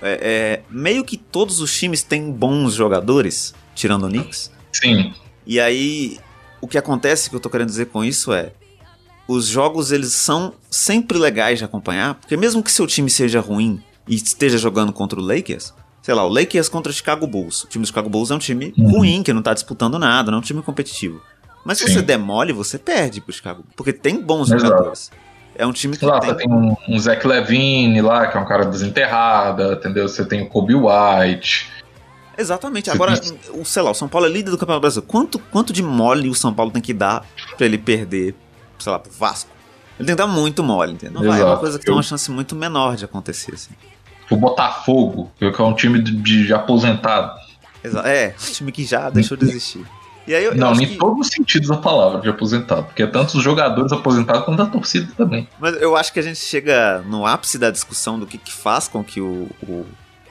É, 0.00 0.18
é, 0.22 0.62
meio 0.70 1.04
que 1.04 1.16
todos 1.16 1.60
os 1.60 1.76
times 1.76 2.02
têm 2.02 2.30
bons 2.30 2.74
jogadores, 2.74 3.54
tirando 3.74 4.06
o 4.06 4.08
Knicks. 4.08 4.50
Sim. 4.72 5.12
E 5.46 5.60
aí, 5.60 6.18
o 6.60 6.68
que 6.68 6.78
acontece, 6.78 7.28
que 7.28 7.36
eu 7.36 7.40
tô 7.40 7.50
querendo 7.50 7.68
dizer 7.68 7.86
com 7.86 8.04
isso 8.04 8.32
é. 8.32 8.52
Os 9.28 9.46
jogos, 9.46 9.92
eles 9.92 10.12
são 10.12 10.52
sempre 10.68 11.16
legais 11.16 11.58
de 11.58 11.64
acompanhar, 11.64 12.14
porque 12.14 12.36
mesmo 12.36 12.62
que 12.62 12.70
seu 12.70 12.86
time 12.86 13.08
seja 13.08 13.40
ruim 13.40 13.80
e 14.06 14.16
esteja 14.16 14.58
jogando 14.58 14.92
contra 14.92 15.18
o 15.18 15.22
Lakers, 15.22 15.72
sei 16.02 16.12
lá, 16.12 16.26
o 16.26 16.28
Lakers 16.28 16.68
contra 16.68 16.90
o 16.90 16.94
Chicago 16.94 17.26
Bulls. 17.26 17.62
O 17.62 17.68
time 17.68 17.82
do 17.82 17.86
Chicago 17.86 18.10
Bulls 18.10 18.32
é 18.32 18.34
um 18.34 18.38
time 18.38 18.74
uhum. 18.76 18.90
ruim, 18.90 19.22
que 19.22 19.32
não 19.32 19.40
tá 19.40 19.54
disputando 19.54 19.98
nada, 19.98 20.30
não 20.30 20.38
é 20.38 20.40
um 20.40 20.44
time 20.44 20.60
competitivo. 20.60 21.22
Mas 21.64 21.78
se 21.78 21.86
Sim. 21.86 21.94
você 21.94 22.02
demole, 22.02 22.52
você 22.52 22.78
perde 22.78 23.20
pro 23.20 23.32
Chicago. 23.32 23.64
Porque 23.76 23.92
tem 23.92 24.20
bons 24.20 24.48
Exato. 24.48 24.66
jogadores. 24.66 25.10
É 25.54 25.66
um 25.66 25.72
time 25.72 25.96
que 25.96 26.04
lá, 26.04 26.18
tem... 26.18 26.30
Você 26.30 26.36
tem 26.36 26.50
um, 26.50 26.74
um 26.88 26.98
Zach 26.98 27.26
Levine 27.26 28.00
lá, 28.00 28.26
que 28.26 28.36
é 28.36 28.40
um 28.40 28.44
cara 28.44 28.64
desenterrado, 28.64 29.72
entendeu? 29.72 30.08
Você 30.08 30.24
tem 30.24 30.42
o 30.42 30.48
Kobe 30.48 30.74
White. 30.74 31.70
Exatamente. 32.36 32.90
Agora, 32.90 33.20
o, 33.52 33.64
sei 33.64 33.82
lá, 33.82 33.90
o 33.90 33.94
São 33.94 34.08
Paulo 34.08 34.26
é 34.26 34.30
líder 34.30 34.50
do 34.50 34.58
Campeonato 34.58 34.80
Brasileiro. 34.80 35.10
Quanto, 35.10 35.38
quanto 35.38 35.72
de 35.72 35.82
mole 35.82 36.28
o 36.28 36.34
São 36.34 36.52
Paulo 36.52 36.70
tem 36.70 36.80
que 36.80 36.94
dar 36.94 37.24
pra 37.56 37.66
ele 37.66 37.78
perder, 37.78 38.34
sei 38.78 38.90
lá, 38.90 38.98
pro 38.98 39.12
Vasco? 39.12 39.50
Ele 39.98 40.06
tem 40.06 40.16
que 40.16 40.22
dar 40.22 40.26
muito 40.26 40.64
mole, 40.64 40.92
entendeu? 40.92 41.20
Não 41.20 41.30
vai, 41.30 41.40
é 41.40 41.44
uma 41.44 41.58
coisa 41.58 41.78
que 41.78 41.84
tem 41.84 41.94
uma 41.94 42.02
chance 42.02 42.30
muito 42.30 42.56
menor 42.56 42.96
de 42.96 43.04
acontecer, 43.04 43.54
assim. 43.54 43.70
O 44.30 44.36
Botafogo, 44.36 45.30
que 45.38 45.44
é 45.44 45.62
um 45.62 45.74
time 45.74 46.02
de, 46.02 46.46
de 46.46 46.54
aposentado. 46.54 47.38
Exato. 47.84 48.08
É, 48.08 48.34
um 48.48 48.52
time 48.52 48.72
que 48.72 48.84
já 48.84 49.10
deixou 49.10 49.36
de 49.36 49.44
existir. 49.44 49.86
E 50.26 50.34
aí 50.34 50.44
eu, 50.44 50.54
não, 50.54 50.72
em 50.74 50.86
que... 50.86 50.96
todos 50.96 51.26
os 51.26 51.32
sentidos 51.32 51.68
da 51.68 51.76
palavra 51.76 52.20
de 52.20 52.28
aposentado, 52.28 52.84
porque 52.84 53.02
é 53.02 53.06
tanto 53.06 53.36
os 53.36 53.42
jogadores 53.42 53.90
aposentados 53.92 54.44
quanto 54.44 54.62
a 54.62 54.66
torcida 54.66 55.12
também. 55.16 55.48
Mas 55.58 55.80
eu 55.80 55.96
acho 55.96 56.12
que 56.12 56.20
a 56.20 56.22
gente 56.22 56.38
chega 56.38 57.02
no 57.06 57.26
ápice 57.26 57.58
da 57.58 57.70
discussão 57.70 58.18
do 58.18 58.26
que, 58.26 58.38
que 58.38 58.52
faz 58.52 58.86
com 58.86 59.02
que 59.02 59.20
o, 59.20 59.48
o 59.62 59.84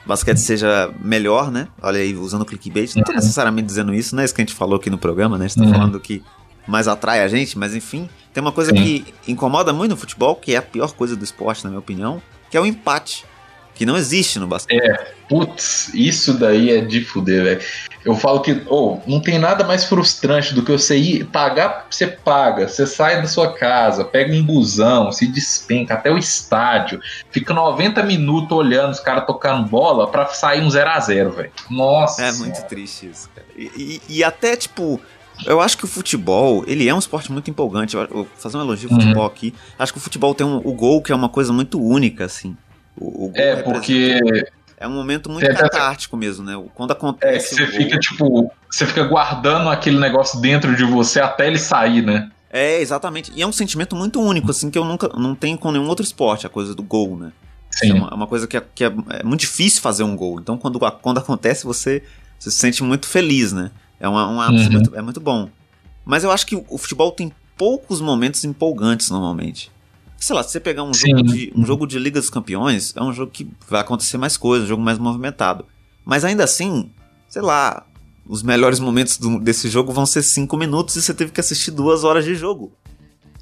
basquete 0.05 0.37
seja 0.37 0.89
melhor, 0.99 1.51
né? 1.51 1.67
Olha 1.81 1.99
aí, 1.99 2.15
usando 2.15 2.43
o 2.43 2.45
clickbait, 2.45 2.95
não 2.95 3.03
tô 3.03 3.11
uhum. 3.11 3.17
necessariamente 3.17 3.65
dizendo 3.65 3.93
isso, 3.93 4.15
não 4.15 4.21
é 4.21 4.25
isso 4.25 4.33
que 4.33 4.41
a 4.41 4.45
gente 4.45 4.55
falou 4.55 4.77
aqui 4.77 4.89
no 4.89 4.97
programa, 4.97 5.37
né? 5.37 5.45
A 5.45 5.47
gente 5.47 5.57
tá 5.57 5.65
uhum. 5.65 5.73
falando 5.73 5.99
que 5.99 6.23
mais 6.67 6.87
atrai 6.87 7.21
a 7.21 7.27
gente, 7.27 7.57
mas 7.57 7.75
enfim, 7.75 8.09
tem 8.33 8.41
uma 8.41 8.51
coisa 8.51 8.71
Sim. 8.71 8.81
que 8.81 9.13
incomoda 9.27 9.73
muito 9.73 9.91
no 9.91 9.97
futebol, 9.97 10.35
que 10.35 10.53
é 10.53 10.57
a 10.57 10.61
pior 10.61 10.93
coisa 10.93 11.15
do 11.15 11.23
esporte, 11.23 11.63
na 11.63 11.69
minha 11.69 11.79
opinião, 11.79 12.21
que 12.49 12.57
é 12.57 12.61
o 12.61 12.65
empate. 12.65 13.25
Que 13.73 13.85
não 13.85 13.97
existe 13.97 14.39
no 14.39 14.47
basquete. 14.47 14.79
É, 14.79 15.13
putz, 15.27 15.91
isso 15.93 16.33
daí 16.33 16.69
é 16.71 16.81
de 16.81 17.03
fuder, 17.03 17.43
velho. 17.43 17.61
Eu 18.03 18.15
falo 18.15 18.41
que, 18.41 18.61
oh, 18.67 18.99
não 19.05 19.19
tem 19.19 19.37
nada 19.37 19.63
mais 19.63 19.85
frustrante 19.85 20.53
do 20.53 20.63
que 20.63 20.71
você 20.71 20.97
ir 20.97 21.25
pagar, 21.25 21.87
você 21.89 22.07
paga, 22.07 22.67
você 22.67 22.87
sai 22.87 23.21
da 23.21 23.27
sua 23.27 23.53
casa, 23.53 24.03
pega 24.03 24.33
um 24.33 24.43
busão, 24.43 25.11
se 25.11 25.27
despenca 25.27 25.93
até 25.93 26.11
o 26.11 26.17
estádio, 26.17 26.99
fica 27.31 27.53
90 27.53 28.01
minutos 28.03 28.57
olhando 28.57 28.91
os 28.91 28.99
caras 28.99 29.25
tocando 29.25 29.67
bola 29.67 30.07
pra 30.07 30.25
sair 30.27 30.61
um 30.61 30.69
0 30.69 30.89
a 30.89 30.99
0 30.99 31.31
velho. 31.31 31.51
Nossa. 31.69 32.23
É 32.23 32.31
muito 32.33 32.63
triste 32.65 33.07
isso, 33.07 33.29
cara. 33.33 33.47
E, 33.55 33.99
e, 34.09 34.17
e, 34.17 34.23
até, 34.23 34.55
tipo, 34.55 34.99
eu 35.45 35.61
acho 35.61 35.77
que 35.77 35.85
o 35.85 35.87
futebol, 35.87 36.63
ele 36.67 36.87
é 36.87 36.93
um 36.93 36.99
esporte 36.99 37.31
muito 37.31 37.49
empolgante. 37.49 37.95
Eu 37.95 38.07
vou 38.07 38.27
fazer 38.35 38.57
um 38.57 38.61
elogio 38.61 38.89
ao 38.89 38.95
uhum. 38.95 39.01
futebol 39.01 39.25
aqui. 39.25 39.53
Acho 39.77 39.93
que 39.93 39.99
o 39.99 40.01
futebol 40.01 40.33
tem 40.33 40.45
um, 40.45 40.57
o 40.57 40.73
gol 40.73 41.01
que 41.01 41.11
é 41.11 41.15
uma 41.15 41.29
coisa 41.29 41.53
muito 41.53 41.81
única, 41.81 42.25
assim. 42.25 42.55
O, 43.01 43.25
o 43.25 43.31
é, 43.33 43.55
porque 43.63 44.19
é 44.77 44.87
um 44.87 44.91
momento 44.91 45.29
muito 45.29 45.49
é, 45.49 45.53
catártico 45.53 46.15
mesmo, 46.15 46.45
né? 46.45 46.53
Quando 46.75 46.91
acontece. 46.91 47.55
É, 47.55 47.57
você 47.57 47.63
um 47.63 47.67
fica, 47.67 47.89
gol... 47.89 47.99
tipo, 47.99 48.53
você 48.69 48.85
fica 48.85 49.03
guardando 49.03 49.69
aquele 49.69 49.99
negócio 49.99 50.39
dentro 50.39 50.75
de 50.75 50.83
você 50.83 51.19
até 51.19 51.47
ele 51.47 51.57
sair, 51.57 52.03
né? 52.03 52.31
É, 52.51 52.79
exatamente. 52.79 53.31
E 53.35 53.41
é 53.41 53.47
um 53.47 53.51
sentimento 53.51 53.95
muito 53.95 54.21
único, 54.21 54.51
assim, 54.51 54.69
que 54.69 54.77
eu 54.77 54.85
nunca 54.85 55.07
não 55.17 55.33
tenho 55.33 55.57
com 55.57 55.71
nenhum 55.71 55.87
outro 55.87 56.05
esporte, 56.05 56.45
a 56.45 56.49
coisa 56.49 56.75
do 56.75 56.83
gol, 56.83 57.17
né? 57.17 57.31
Sim. 57.71 57.91
É 57.91 57.93
uma, 57.93 58.07
é 58.09 58.13
uma 58.13 58.27
coisa 58.27 58.45
que, 58.45 58.57
é, 58.57 58.63
que 58.75 58.83
é, 58.83 58.93
é, 59.09 59.23
muito 59.23 59.41
difícil 59.41 59.81
fazer 59.81 60.03
um 60.03 60.15
gol. 60.15 60.39
Então, 60.39 60.57
quando, 60.57 60.79
quando 60.79 61.17
acontece, 61.17 61.65
você, 61.65 62.03
você 62.37 62.51
se 62.51 62.57
sente 62.57 62.83
muito 62.83 63.07
feliz, 63.07 63.51
né? 63.51 63.71
É, 63.99 64.07
uma, 64.07 64.27
uma 64.27 64.49
uhum. 64.51 64.71
muito, 64.71 64.95
é 64.95 65.01
muito 65.01 65.19
bom. 65.19 65.49
Mas 66.05 66.23
eu 66.23 66.31
acho 66.31 66.45
que 66.45 66.55
o 66.55 66.77
futebol 66.77 67.11
tem 67.11 67.31
poucos 67.57 68.01
momentos 68.01 68.43
empolgantes, 68.43 69.09
normalmente 69.09 69.71
sei 70.21 70.35
lá, 70.35 70.43
se 70.43 70.51
você 70.51 70.59
pegar 70.59 70.83
um 70.83 70.93
jogo, 70.93 71.23
de, 71.23 71.51
um 71.55 71.65
jogo 71.65 71.87
de 71.87 71.97
Liga 71.97 72.19
dos 72.19 72.29
Campeões, 72.29 72.93
é 72.95 73.01
um 73.01 73.11
jogo 73.11 73.31
que 73.31 73.49
vai 73.67 73.81
acontecer 73.81 74.17
mais 74.17 74.37
coisas, 74.37 74.65
um 74.65 74.69
jogo 74.69 74.83
mais 74.83 74.99
movimentado. 74.99 75.65
Mas 76.05 76.23
ainda 76.23 76.43
assim, 76.43 76.91
sei 77.27 77.41
lá, 77.41 77.85
os 78.25 78.43
melhores 78.43 78.79
momentos 78.79 79.17
do, 79.17 79.39
desse 79.39 79.67
jogo 79.67 79.91
vão 79.91 80.05
ser 80.05 80.21
cinco 80.21 80.55
minutos 80.55 80.95
e 80.95 81.01
você 81.01 81.13
teve 81.13 81.31
que 81.31 81.39
assistir 81.39 81.71
duas 81.71 82.03
horas 82.03 82.23
de 82.23 82.35
jogo. 82.35 82.71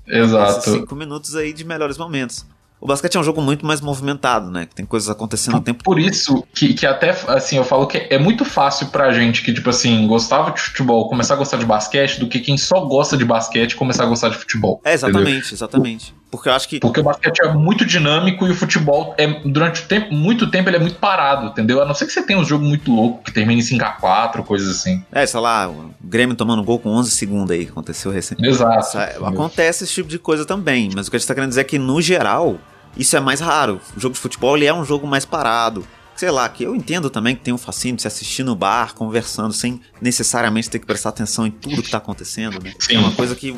Exato. 0.07 0.59
Esses 0.59 0.73
cinco 0.73 0.95
minutos 0.95 1.35
aí 1.35 1.51
de 1.51 1.65
melhores 1.65 1.97
momentos. 1.97 2.45
O 2.81 2.87
basquete 2.87 3.17
é 3.17 3.19
um 3.19 3.23
jogo 3.23 3.41
muito 3.41 3.65
mais 3.65 3.81
movimentado, 3.81 4.49
né? 4.49 4.65
Que 4.65 4.73
tem 4.73 4.85
coisas 4.85 5.09
acontecendo 5.09 5.57
o 5.57 5.61
tempo 5.61 5.83
Por 5.83 5.99
isso 5.99 6.45
que, 6.53 6.73
que 6.73 6.85
até, 6.85 7.09
assim, 7.27 7.57
eu 7.57 7.65
falo 7.65 7.85
que 7.85 8.07
é 8.09 8.17
muito 8.17 8.45
fácil 8.45 8.87
pra 8.87 9.11
gente 9.11 9.43
que, 9.43 9.53
tipo 9.53 9.69
assim, 9.69 10.07
gostava 10.07 10.51
de 10.51 10.61
futebol 10.61 11.09
começar 11.09 11.33
a 11.33 11.37
gostar 11.37 11.57
de 11.57 11.65
basquete 11.65 12.21
do 12.21 12.29
que 12.29 12.39
quem 12.39 12.57
só 12.57 12.79
gosta 12.85 13.17
de 13.17 13.25
basquete 13.25 13.75
começar 13.75 14.03
a 14.03 14.05
gostar 14.05 14.29
de 14.29 14.37
futebol. 14.37 14.79
É, 14.85 14.93
exatamente, 14.93 15.29
entendeu? 15.29 15.51
exatamente. 15.51 16.18
Porque 16.31 16.47
eu 16.47 16.53
acho 16.53 16.69
que. 16.69 16.79
Porque 16.79 16.99
o 16.99 17.03
basquete 17.03 17.39
é 17.41 17.53
muito 17.53 17.85
dinâmico 17.85 18.47
e 18.47 18.51
o 18.51 18.55
futebol, 18.55 19.15
é, 19.17 19.27
durante 19.45 19.83
tempo, 19.83 20.13
muito 20.13 20.49
tempo, 20.49 20.69
ele 20.69 20.77
é 20.77 20.79
muito 20.79 20.97
parado, 20.97 21.47
entendeu? 21.47 21.81
A 21.81 21.85
não 21.85 21.93
ser 21.93 22.05
que 22.05 22.11
você 22.11 22.21
tenha 22.21 22.37
um 22.37 22.45
jogo 22.45 22.63
muito 22.63 22.93
louco 22.93 23.23
que 23.23 23.31
termine 23.31 23.61
em 23.61 23.63
5x4, 23.63 24.43
coisas 24.43 24.69
assim. 24.77 25.03
É, 25.11 25.25
sei 25.25 25.39
lá, 25.39 25.69
o 25.69 25.91
Grêmio 26.03 26.35
tomando 26.35 26.63
gol 26.63 26.79
com 26.79 26.89
11 26.89 27.11
segundos 27.11 27.51
aí, 27.51 27.65
que 27.65 27.71
aconteceu 27.71 28.11
recentemente. 28.11 28.53
Exato. 28.55 28.97
Acontece 29.25 29.83
esse 29.83 29.93
tipo 29.93 30.09
de 30.09 30.19
coisa 30.19 30.45
também, 30.45 30.89
mas 30.93 31.07
o 31.07 31.09
que 31.09 31.15
a 31.15 31.19
gente 31.19 31.27
tá 31.27 31.33
querendo 31.33 31.49
dizer 31.49 31.61
é 31.61 31.65
que, 31.65 31.79
no 31.79 32.01
geral 32.01 32.59
isso 32.97 33.15
é 33.15 33.19
mais 33.19 33.39
raro. 33.39 33.79
O 33.95 33.99
jogo 33.99 34.13
de 34.13 34.19
futebol 34.19 34.55
ele 34.57 34.65
é 34.65 34.73
um 34.73 34.83
jogo 34.83 35.07
mais 35.07 35.25
parado. 35.25 35.85
Sei 36.15 36.29
lá, 36.29 36.49
que 36.49 36.63
eu 36.63 36.75
entendo 36.75 37.09
também 37.09 37.33
que 37.33 37.41
tem 37.41 37.53
um 37.53 37.57
fascínio 37.57 37.95
de 37.95 38.01
se 38.01 38.07
assistir 38.07 38.43
no 38.43 38.53
bar, 38.55 38.93
conversando, 38.93 39.53
sem 39.53 39.79
necessariamente 40.01 40.69
ter 40.69 40.79
que 40.79 40.85
prestar 40.85 41.09
atenção 41.09 41.47
em 41.47 41.51
tudo 41.51 41.81
que 41.81 41.89
tá 41.89 41.97
acontecendo, 41.97 42.61
né? 42.61 42.73
Sim. 42.77 42.95
É 42.95 42.99
uma 42.99 43.13
coisa 43.13 43.33
que 43.35 43.55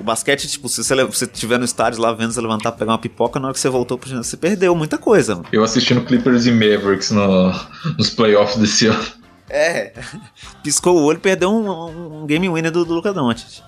o 0.00 0.04
basquete, 0.04 0.46
tipo, 0.46 0.68
se 0.68 0.82
você 0.82 1.24
estiver 1.24 1.58
no 1.58 1.64
estádio 1.64 2.00
lá 2.00 2.12
vendo 2.12 2.32
você 2.32 2.40
levantar 2.40 2.72
pegar 2.72 2.92
uma 2.92 2.98
pipoca, 2.98 3.40
na 3.40 3.48
hora 3.48 3.54
que 3.54 3.60
você 3.60 3.68
voltou 3.68 3.98
pro 3.98 4.08
ginásio, 4.08 4.30
você 4.30 4.36
perdeu 4.36 4.74
muita 4.74 4.98
coisa. 4.98 5.36
Mano. 5.36 5.48
Eu 5.52 5.62
assistindo 5.62 6.02
Clippers 6.02 6.46
e 6.46 6.52
Mavericks 6.52 7.10
no, 7.10 7.52
nos 7.96 8.10
playoffs 8.10 8.56
desse 8.56 8.86
ano. 8.86 9.04
É, 9.50 9.92
piscou 10.62 10.96
o 10.96 11.04
olho 11.04 11.16
e 11.16 11.20
perdeu 11.20 11.50
um, 11.50 12.22
um, 12.22 12.26
game 12.26 12.48
winner 12.48 12.70
do, 12.70 12.84
do 12.84 12.94
Luca 12.94 13.12
Doncic. 13.12 13.62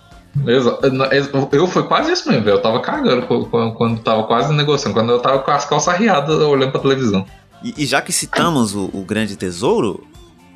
Eu 1.52 1.66
foi 1.66 1.82
quase 1.88 2.12
isso 2.12 2.28
mesmo, 2.28 2.44
velho. 2.44 2.56
Eu 2.56 2.62
tava 2.62 2.80
cagando 2.80 3.26
quando, 3.26 3.74
quando 3.74 4.00
tava 4.00 4.24
quase 4.24 4.52
negociando, 4.52 4.94
quando 4.94 5.10
eu 5.10 5.18
tava 5.18 5.40
com 5.40 5.50
as 5.50 5.64
calças 5.64 5.96
riadas 5.96 6.36
olhando 6.36 6.70
pra 6.70 6.80
televisão. 6.80 7.26
E, 7.62 7.74
e 7.76 7.86
já 7.86 8.00
que 8.00 8.12
citamos 8.12 8.74
o, 8.74 8.90
o, 8.92 9.04
grande 9.04 9.36
tesouro, 9.36 10.06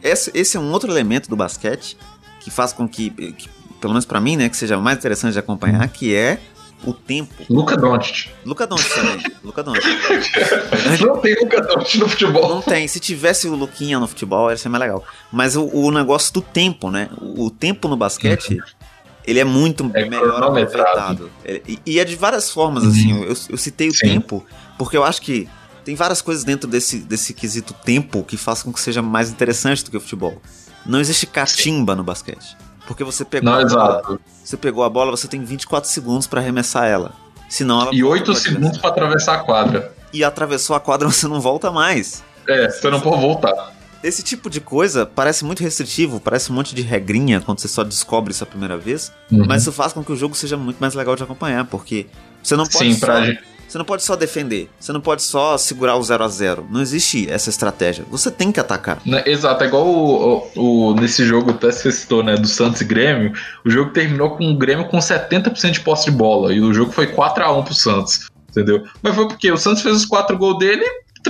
esse, 0.03 0.31
esse, 0.33 0.57
é 0.57 0.61
um 0.61 0.71
outro 0.71 0.91
elemento 0.91 1.29
do 1.29 1.37
basquete 1.37 1.97
que 2.41 2.51
faz 2.51 2.73
com 2.73 2.89
que, 2.89 3.11
que 3.11 3.49
pelo 3.85 3.93
menos 3.93 4.07
para 4.07 4.19
mim, 4.19 4.35
né, 4.39 4.49
que 4.49 4.57
seja 4.57 4.79
mais 4.79 4.97
interessante 4.97 5.35
de 5.35 5.39
acompanhar, 5.39 5.87
que 5.89 6.15
é 6.15 6.41
o 6.87 6.95
tempo. 6.95 7.35
Luca 7.51 7.77
Doncic. 7.77 8.31
Luca 8.43 8.67
Doncic 8.67 8.95
também. 8.95 9.23
Luca 9.45 9.63
Doncic. 9.63 9.85
Não 11.05 11.19
tem 11.19 11.35
Luca 11.39 11.61
Doncic 11.61 12.01
no 12.01 12.09
futebol. 12.09 12.49
Não 12.49 12.63
tem. 12.63 12.89
Se 12.89 12.99
tivesse 12.99 13.47
o 13.47 13.55
Luquinha 13.55 14.01
no 14.01 14.09
futebol, 14.09 14.51
ia 14.51 14.57
ser 14.57 14.71
mais 14.71 14.81
legal. 14.81 15.05
Mas 15.31 15.55
o, 15.55 15.67
o 15.67 15.91
negócio 15.91 16.33
do 16.33 16.41
tempo, 16.41 16.91
né? 16.91 17.11
O, 17.21 17.45
o 17.45 17.51
tempo 17.51 17.89
no 17.89 17.97
basquete 17.97 18.55
uhum 18.55 18.85
ele 19.27 19.39
é 19.39 19.45
muito 19.45 19.91
é 19.95 20.07
melhor 20.07 20.43
aproveitado. 20.43 21.31
E, 21.47 21.79
e, 21.87 21.99
é 21.99 22.05
de 22.05 22.15
várias 22.15 22.51
formas, 22.51 22.85
assim. 22.85 23.13
uhum. 23.13 23.33
assim. 23.33 23.47
Eu, 23.49 23.55
eu 23.55 23.57
citei 23.57 23.89
o 23.89 23.95
Sim. 23.95 24.07
tempo, 24.07 24.45
porque 24.77 24.99
eu 24.99 25.03
acho 25.03 25.23
que 25.23 25.49
tem 25.83 25.95
várias 25.95 26.21
coisas 26.21 26.45
dentro 26.45 26.69
desse, 26.69 26.99
desse 26.99 27.33
quesito 27.33 27.73
tempo 27.73 28.23
que 28.23 28.37
faz 28.37 28.63
com 28.63 28.71
que 28.71 28.79
seja 28.79 29.01
mais 29.01 29.31
interessante 29.31 29.83
do 29.83 29.91
que 29.91 29.97
o 29.97 30.01
futebol. 30.01 30.43
Não 30.85 31.01
existe 31.01 31.27
catimba 31.27 31.97
no 31.97 32.05
basquete. 32.05 32.55
Porque 32.87 33.03
você 33.03 33.25
pegou 33.25 33.51
Não, 33.51 33.61
a 33.61 33.65
bola, 33.65 33.97
exato. 33.97 34.21
você 34.43 34.57
pegou 34.57 34.85
a 34.85 34.91
bola, 34.91 35.11
você 35.11 35.27
tem 35.27 35.43
24 35.43 35.89
segundos 35.89 36.27
para 36.27 36.41
arremessar 36.41 36.87
ela. 36.87 37.13
Senão 37.49 37.83
ela 37.83 37.95
E 37.95 38.03
8 38.03 38.35
segundos 38.35 38.79
para 38.79 38.91
atravessar 38.91 39.35
a 39.35 39.39
quadra. 39.39 39.93
E 40.13 40.23
atravessou 40.23 40.77
a 40.77 40.81
quadra, 40.81 41.09
você 41.11 41.27
não 41.27 41.41
volta 41.41 41.71
mais. 41.71 42.23
É, 42.49 42.69
você 42.69 42.91
não 42.91 43.01
pode 43.01 43.21
voltar. 43.21 43.73
Esse 44.03 44.23
tipo 44.23 44.51
de 44.51 44.61
coisa 44.61 45.07
parece 45.07 45.47
muito 45.47 45.63
restritivo, 45.63 46.21
parece 46.21 46.53
um 46.53 46.55
monte 46.55 46.75
de 46.75 46.83
regrinha 46.83 47.41
quando 47.41 47.59
você 47.59 47.69
só 47.69 47.83
descobre 47.83 48.33
isso 48.33 48.45
a 48.45 48.47
primeira 48.47 48.77
vez, 48.77 49.11
uhum. 49.33 49.47
mas 49.47 49.63
isso 49.63 49.73
faz 49.73 49.95
com 49.95 50.05
que 50.05 50.13
o 50.13 50.17
jogo 50.17 50.35
seja 50.35 50.59
muito 50.59 50.77
mais 50.77 50.93
legal 50.93 51.17
de 51.17 51.23
acompanhar, 51.23 51.65
porque 51.65 52.07
você 52.43 52.55
não 52.55 52.67
pode 52.67 52.93
Sim, 52.93 53.01
só, 53.01 53.07
pra... 53.07 53.35
você 53.75 53.79
não 53.79 53.85
pode 53.85 54.05
só 54.05 54.15
defender, 54.15 54.71
você 54.79 54.93
não 54.93 55.01
pode 55.01 55.21
só 55.25 55.59
segurar 55.59 55.97
o 55.97 56.03
0 56.03 56.23
a 56.23 56.29
0 56.29 56.69
Não 56.71 56.81
existe 56.81 57.29
essa 57.29 57.51
estratégia. 57.51 58.05
Você 58.09 58.31
tem 58.31 58.53
que 58.53 58.61
atacar. 58.61 59.03
Né, 59.05 59.25
exato, 59.27 59.65
é 59.65 59.67
igual 59.67 59.85
o, 59.85 60.49
o, 60.55 60.91
o, 60.91 60.95
nesse 60.95 61.25
jogo, 61.25 61.51
até 61.51 61.73
você 61.73 61.91
citou, 61.91 62.23
né, 62.23 62.37
do 62.37 62.47
Santos 62.47 62.81
e 62.83 62.85
Grêmio, 62.85 63.33
o 63.65 63.71
jogo 63.71 63.91
terminou 63.91 64.37
com 64.37 64.49
o 64.49 64.57
Grêmio 64.57 64.87
com 64.87 64.99
70% 64.99 65.73
de 65.73 65.81
posse 65.81 66.05
de 66.05 66.13
bola, 66.13 66.55
e 66.55 66.61
o 66.61 66.73
jogo 66.73 66.93
foi 66.93 67.09
4 67.09 67.43
a 67.43 67.53
1 67.53 67.65
pro 67.65 67.75
Santos 67.75 68.29
entendeu? 68.51 68.85
Mas 69.03 69.17
foi 69.17 69.27
porque 69.27 69.51
o 69.51 69.57
Santos 69.57 69.83
fez 69.83 69.97
os 69.97 70.05
quatro 70.05 70.39
gols 70.39 70.59
dele 70.59 70.85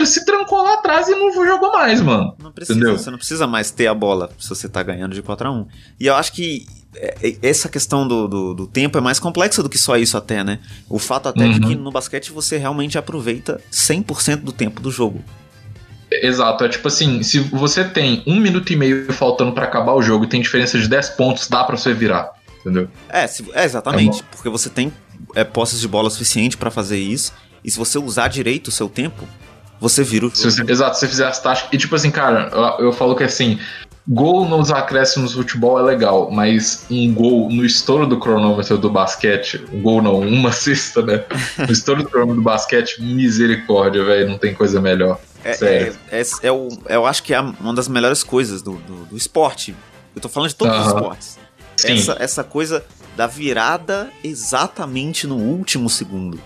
se 0.05 0.25
trancou 0.25 0.63
lá 0.63 0.75
atrás 0.75 1.09
e 1.09 1.13
não 1.13 1.33
jogou 1.33 1.73
mais, 1.73 2.01
mano. 2.01 2.35
Não 2.43 2.51
precisa, 2.51 2.79
entendeu? 2.79 2.99
você 2.99 3.11
não 3.11 3.19
precisa 3.19 3.47
mais 3.47 3.71
ter 3.71 3.87
a 3.87 3.95
bola 3.95 4.31
se 4.39 4.49
você 4.49 4.69
tá 4.69 4.83
ganhando 4.83 5.15
de 5.15 5.23
4 5.23 5.47
a 5.47 5.53
1 5.53 5.67
E 6.01 6.07
eu 6.07 6.15
acho 6.15 6.33
que 6.33 6.67
é, 6.97 7.15
é, 7.23 7.37
essa 7.43 7.69
questão 7.69 8.07
do, 8.07 8.29
do, 8.29 8.55
do, 8.55 8.67
tempo 8.67 8.97
é 8.99 9.01
mais 9.01 9.19
complexa 9.19 9.63
do 9.63 9.69
que 9.69 9.79
só 9.79 9.97
isso 9.97 10.17
até, 10.17 10.43
né? 10.43 10.59
O 10.89 10.99
fato 10.99 11.29
até 11.29 11.45
uhum. 11.45 11.53
de 11.53 11.61
que 11.61 11.75
no 11.75 11.91
basquete 11.91 12.33
você 12.33 12.57
realmente 12.57 12.99
aproveita 12.99 13.61
100% 13.71 14.37
do 14.39 14.53
tempo 14.53 14.81
do 14.81 14.91
jogo. 14.91 15.23
Exato, 16.11 16.65
é 16.65 16.69
tipo 16.69 16.87
assim, 16.87 17.23
se 17.23 17.41
você 17.41 17.85
tem 17.85 18.23
um 18.27 18.39
minuto 18.39 18.73
e 18.73 18.77
meio 18.77 19.13
faltando 19.13 19.53
para 19.53 19.65
acabar 19.65 19.95
o 19.95 20.03
jogo 20.03 20.25
e 20.25 20.29
tem 20.29 20.41
diferença 20.41 20.79
de 20.79 20.89
10 20.89 21.11
pontos, 21.11 21.49
dá 21.49 21.65
para 21.65 21.77
você 21.77 21.93
virar, 21.93 22.33
entendeu? 22.61 22.89
É, 23.09 23.27
se, 23.27 23.45
é 23.53 23.65
exatamente, 23.65 24.21
é 24.21 24.25
porque 24.31 24.49
você 24.49 24.71
tem 24.71 24.93
é, 25.35 25.43
posses 25.43 25.81
de 25.81 25.89
bola 25.89 26.09
suficiente 26.11 26.57
para 26.57 26.71
fazer 26.71 26.99
isso, 26.99 27.33
e 27.65 27.71
se 27.71 27.79
você 27.79 27.99
usar 27.99 28.29
direito 28.29 28.69
o 28.69 28.71
seu 28.71 28.89
tempo, 28.89 29.27
você 29.81 30.03
vira 30.03 30.27
o 30.27 30.29
jogo. 30.29 30.37
Se 30.37 30.51
você, 30.51 30.71
exato, 30.71 30.95
se 30.95 31.01
você 31.01 31.09
fizer 31.09 31.27
as 31.27 31.41
taxas. 31.41 31.69
E 31.73 31.79
tipo 31.79 31.95
assim, 31.95 32.11
cara, 32.11 32.51
eu, 32.53 32.87
eu 32.87 32.93
falo 32.93 33.15
que 33.15 33.25
assim, 33.25 33.59
gol 34.07 34.47
nos 34.49 34.71
acréscimos 34.71 35.35
no 35.35 35.43
futebol 35.43 35.79
é 35.79 35.83
legal, 35.83 36.31
mas 36.31 36.87
um 36.91 37.13
gol 37.15 37.51
no 37.51 37.65
estouro 37.65 38.07
do 38.07 38.19
cronômetro 38.19 38.77
do 38.79 38.91
basquete, 38.91 39.65
um 39.73 39.81
gol 39.81 40.03
não, 40.03 40.21
uma 40.21 40.53
cesta, 40.53 41.03
né? 41.03 41.25
No 41.59 41.73
estouro 41.73 42.03
do 42.03 42.09
cronômetro 42.09 42.41
do 42.41 42.45
basquete, 42.45 43.03
misericórdia, 43.03 44.05
velho, 44.05 44.29
não 44.29 44.39
tem 44.39 44.55
coisa 44.55 44.81
melhor. 44.81 45.19
É, 45.43 45.53
Sério. 45.55 45.95
É, 46.11 46.21
é, 46.21 46.25
é, 46.43 46.53
o, 46.53 46.69
eu 46.89 47.07
acho 47.07 47.23
que 47.23 47.35
é 47.35 47.41
uma 47.41 47.75
das 47.75 47.89
melhores 47.89 48.23
coisas 48.23 48.63
do, 48.63 48.73
do, 48.77 49.05
do 49.07 49.17
esporte. 49.17 49.75
Eu 50.15 50.21
tô 50.21 50.29
falando 50.29 50.49
de 50.49 50.55
todos 50.55 50.79
os 50.79 50.87
esportes. 50.87 51.39
Sim. 51.77 51.95
Essa, 51.95 52.17
essa 52.21 52.45
coisa 52.45 52.85
da 53.17 53.27
virada 53.27 54.11
exatamente 54.23 55.27
no 55.27 55.37
último 55.37 55.91
segundo 55.91 56.41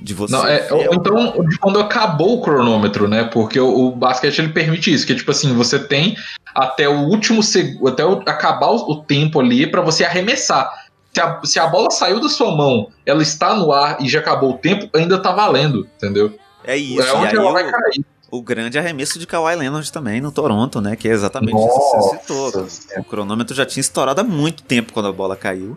de 0.00 0.14
você. 0.14 0.32
Não, 0.32 0.46
é, 0.46 0.72
ou, 0.72 0.94
então, 0.94 1.46
de 1.48 1.58
quando 1.58 1.78
acabou 1.78 2.38
o 2.38 2.42
cronômetro, 2.42 3.08
né? 3.08 3.24
Porque 3.24 3.58
o, 3.58 3.86
o, 3.86 3.90
basquete 3.90 4.38
ele 4.38 4.48
permite 4.48 4.92
isso, 4.92 5.06
que 5.06 5.12
é 5.12 5.16
tipo 5.16 5.30
assim, 5.30 5.54
você 5.54 5.78
tem 5.78 6.16
até 6.54 6.88
o 6.88 7.08
último 7.08 7.42
segundo, 7.42 7.88
até 7.88 8.04
o, 8.04 8.20
acabar 8.26 8.68
o, 8.68 8.92
o, 8.92 9.02
tempo 9.02 9.40
ali 9.40 9.66
para 9.66 9.80
você 9.80 10.04
arremessar. 10.04 10.70
Se 11.12 11.20
a, 11.20 11.40
se 11.44 11.58
a 11.58 11.66
bola 11.66 11.90
saiu 11.90 12.20
da 12.20 12.28
sua 12.28 12.54
mão, 12.54 12.88
ela 13.06 13.22
está 13.22 13.54
no 13.54 13.72
ar 13.72 13.98
e 14.00 14.08
já 14.08 14.18
acabou 14.18 14.50
o 14.50 14.58
tempo, 14.58 14.88
ainda 14.94 15.18
tá 15.18 15.32
valendo, 15.32 15.88
entendeu? 15.96 16.36
É 16.64 16.76
isso. 16.76 17.02
É 17.02 17.12
onde 17.14 17.36
ela 17.36 17.52
vai 17.52 17.70
cair. 17.70 18.04
O 18.30 18.42
grande 18.42 18.76
arremesso 18.76 19.16
de 19.16 19.28
Kawhi 19.28 19.54
Leonard 19.54 19.92
também 19.92 20.20
no 20.20 20.32
Toronto, 20.32 20.80
né? 20.80 20.96
Que 20.96 21.08
é 21.08 21.12
exatamente 21.12 21.54
Nossa, 21.54 21.76
isso 21.76 22.10
que 22.10 22.32
você 22.32 22.70
citou. 22.70 23.00
O 23.00 23.04
cronômetro 23.04 23.54
já 23.54 23.64
tinha 23.64 23.80
estourado 23.80 24.20
há 24.20 24.24
muito 24.24 24.64
tempo 24.64 24.92
quando 24.92 25.06
a 25.06 25.12
bola 25.12 25.36
caiu. 25.36 25.76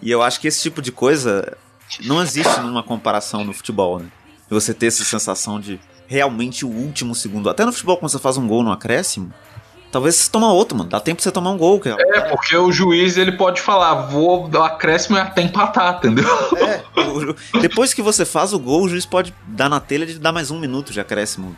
E 0.00 0.10
eu 0.10 0.22
acho 0.22 0.40
que 0.40 0.48
esse 0.48 0.62
tipo 0.62 0.80
de 0.80 0.90
coisa 0.90 1.56
não 2.04 2.22
existe 2.22 2.60
numa 2.60 2.82
comparação 2.82 3.44
no 3.44 3.52
futebol, 3.52 3.98
né? 3.98 4.06
Você 4.50 4.72
ter 4.72 4.86
essa 4.86 5.04
sensação 5.04 5.60
de 5.60 5.78
realmente 6.06 6.64
o 6.64 6.68
último 6.68 7.14
segundo. 7.14 7.50
Até 7.50 7.64
no 7.64 7.72
futebol, 7.72 7.98
quando 7.98 8.10
você 8.10 8.18
faz 8.18 8.36
um 8.36 8.48
gol 8.48 8.62
no 8.62 8.72
acréscimo, 8.72 9.32
talvez 9.92 10.16
você 10.16 10.30
toma 10.30 10.52
outro, 10.52 10.76
mano. 10.76 10.88
Dá 10.88 10.98
tempo 11.00 11.16
pra 11.16 11.24
você 11.24 11.30
tomar 11.30 11.50
um 11.50 11.58
gol. 11.58 11.78
Que 11.78 11.90
é... 11.90 11.96
é, 11.98 12.20
porque 12.22 12.56
o 12.56 12.72
juiz 12.72 13.18
ele 13.18 13.32
pode 13.32 13.60
falar, 13.60 14.06
vou 14.06 14.48
dar 14.48 14.66
acréscimo 14.66 15.18
e 15.18 15.20
até 15.20 15.42
empatar, 15.42 15.98
entendeu? 15.98 16.26
É, 16.56 16.82
o, 17.00 17.60
depois 17.60 17.92
que 17.92 18.00
você 18.00 18.24
faz 18.24 18.52
o 18.52 18.58
gol, 18.58 18.84
o 18.84 18.88
juiz 18.88 19.04
pode 19.04 19.34
dar 19.46 19.68
na 19.68 19.80
telha 19.80 20.06
de 20.06 20.18
dar 20.18 20.32
mais 20.32 20.50
um 20.50 20.58
minuto 20.58 20.92
de 20.92 21.00
acréscimo 21.00 21.56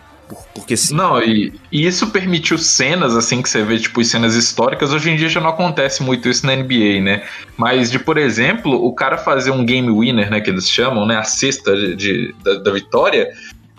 porque 0.55 0.77
se... 0.77 0.95
Não, 0.95 1.21
e, 1.23 1.53
e, 1.71 1.87
isso 1.87 2.11
permitiu 2.11 2.59
cenas, 2.59 3.17
assim, 3.17 3.43
que 3.43 3.49
você 3.49 3.63
vê, 3.63 3.79
tipo, 3.79 4.03
cenas 4.05 4.35
históricas. 4.35 4.93
Hoje 4.93 5.11
em 5.11 5.17
dia 5.17 5.29
já 5.29 5.41
não 5.41 5.51
acontece 5.51 6.03
muito 6.03 6.29
isso 6.29 6.47
na 6.47 6.55
NBA, 6.55 7.01
né? 7.03 7.23
Mas 7.57 7.91
de, 7.91 7.99
por 7.99 8.19
exemplo, 8.19 8.73
o 8.85 8.93
cara 8.93 9.19
fazer 9.19 9.51
um 9.51 9.65
game 9.65 9.91
winner, 9.91 10.31
né, 10.31 10.41
que 10.41 10.51
eles 10.51 10.69
chamam, 10.69 11.07
né? 11.07 11.17
A 11.17 11.25
cesta 11.25 11.75
de, 11.75 11.97
de 11.97 12.35
da, 12.43 12.55
da 12.55 12.71
vitória 12.71 13.29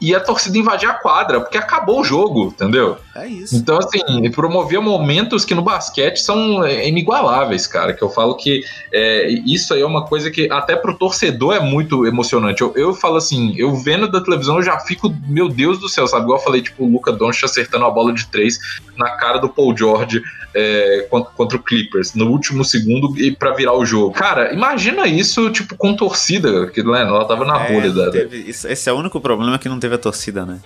e 0.01 0.15
a 0.15 0.19
torcida 0.19 0.57
invadir 0.57 0.89
a 0.89 0.95
quadra, 0.95 1.39
porque 1.39 1.59
acabou 1.59 2.01
o 2.01 2.03
jogo, 2.03 2.47
entendeu? 2.47 2.97
É 3.15 3.27
isso. 3.27 3.55
Então, 3.55 3.77
assim, 3.77 4.31
promovia 4.31 4.81
momentos 4.81 5.45
que 5.45 5.53
no 5.53 5.61
basquete 5.61 6.17
são 6.17 6.65
é, 6.65 6.87
inigualáveis, 6.87 7.67
cara. 7.67 7.93
Que 7.93 8.01
eu 8.01 8.09
falo 8.09 8.35
que 8.35 8.63
é, 8.91 9.29
isso 9.45 9.75
aí 9.75 9.81
é 9.81 9.85
uma 9.85 10.05
coisa 10.07 10.31
que 10.31 10.51
até 10.51 10.75
pro 10.75 10.97
torcedor 10.97 11.53
é 11.53 11.59
muito 11.59 12.07
emocionante. 12.07 12.63
Eu, 12.63 12.73
eu 12.75 12.95
falo 12.95 13.17
assim, 13.17 13.53
eu 13.55 13.75
vendo 13.75 14.09
da 14.09 14.19
televisão 14.19 14.55
eu 14.55 14.63
já 14.63 14.79
fico, 14.79 15.15
meu 15.27 15.47
Deus 15.47 15.79
do 15.79 15.87
céu, 15.87 16.07
sabe? 16.07 16.23
Igual 16.23 16.39
eu 16.39 16.43
falei, 16.43 16.61
tipo, 16.63 16.83
o 16.83 16.91
Luca 16.91 17.11
Doncic 17.11 17.43
acertando 17.43 17.85
a 17.85 17.91
bola 17.91 18.11
de 18.11 18.25
três 18.25 18.59
na 18.97 19.11
cara 19.11 19.37
do 19.37 19.49
Paul 19.49 19.77
George 19.77 20.23
é, 20.53 21.07
contra, 21.09 21.57
o 21.57 21.63
Clippers 21.63 22.13
no 22.13 22.27
último 22.29 22.63
segundo 22.63 23.17
e 23.17 23.31
para 23.31 23.51
virar 23.51 23.73
o 23.73 23.85
jogo. 23.85 24.11
Cara, 24.11 24.53
imagina 24.53 25.07
isso, 25.07 25.49
tipo, 25.49 25.75
com 25.75 25.95
torcida, 25.95 26.67
que 26.67 26.83
né, 26.83 27.01
ela 27.01 27.25
tava 27.25 27.45
na 27.45 27.65
é, 27.65 27.73
rolha 27.73 27.91
da. 27.91 28.11
Teve, 28.11 28.49
esse 28.49 28.89
é 28.89 28.93
o 28.93 28.97
único 28.97 29.19
problema 29.19 29.57
que 29.57 29.69
não 29.69 29.79
teve 29.79 29.95
a 29.95 29.97
torcida, 29.97 30.45
né? 30.45 30.59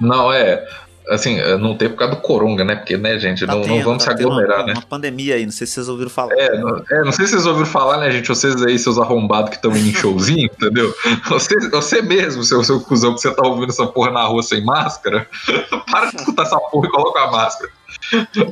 Não, 0.00 0.32
é. 0.32 0.66
Assim, 1.08 1.40
é, 1.40 1.56
não 1.56 1.74
teve 1.74 1.94
por 1.94 2.00
causa 2.00 2.14
do 2.14 2.20
Coronga, 2.20 2.64
né? 2.64 2.76
Porque, 2.76 2.96
né, 2.96 3.18
gente, 3.18 3.44
tá 3.44 3.52
não, 3.52 3.62
tendo, 3.62 3.76
não 3.76 3.82
vamos 3.82 4.04
tá 4.04 4.16
se 4.16 4.22
aglomerar, 4.22 4.58
uma, 4.60 4.66
né? 4.66 4.72
uma 4.74 4.82
pandemia 4.82 5.34
aí, 5.34 5.44
não 5.44 5.50
sei 5.50 5.66
se 5.66 5.72
vocês 5.72 5.88
ouviram 5.88 6.10
falar. 6.10 6.32
É, 6.34 6.56
não, 6.56 6.84
é, 6.88 7.04
não 7.04 7.10
sei 7.10 7.24
se 7.26 7.32
vocês 7.32 7.46
ouviram 7.46 7.66
falar, 7.66 7.98
né, 7.98 8.10
gente? 8.12 8.28
Vocês 8.28 8.62
aí, 8.62 8.78
seus 8.78 8.96
arrombados 8.96 9.50
que 9.50 9.56
estão 9.56 9.72
indo 9.76 9.88
em 9.88 9.94
showzinho, 9.94 10.44
entendeu? 10.52 10.94
Você, 11.28 11.68
você 11.68 12.00
mesmo, 12.00 12.44
seu, 12.44 12.62
seu 12.62 12.80
cuzão, 12.80 13.14
que 13.14 13.22
você 13.22 13.34
tá 13.34 13.44
ouvindo 13.44 13.70
essa 13.70 13.86
porra 13.86 14.12
na 14.12 14.24
rua 14.24 14.42
sem 14.42 14.64
máscara, 14.64 15.26
para 15.90 16.10
de 16.10 16.16
escutar 16.16 16.44
essa 16.44 16.60
porra 16.60 16.86
e 16.86 16.90
coloca 16.90 17.20
a 17.22 17.30
máscara. 17.30 17.72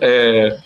É, 0.01 0.59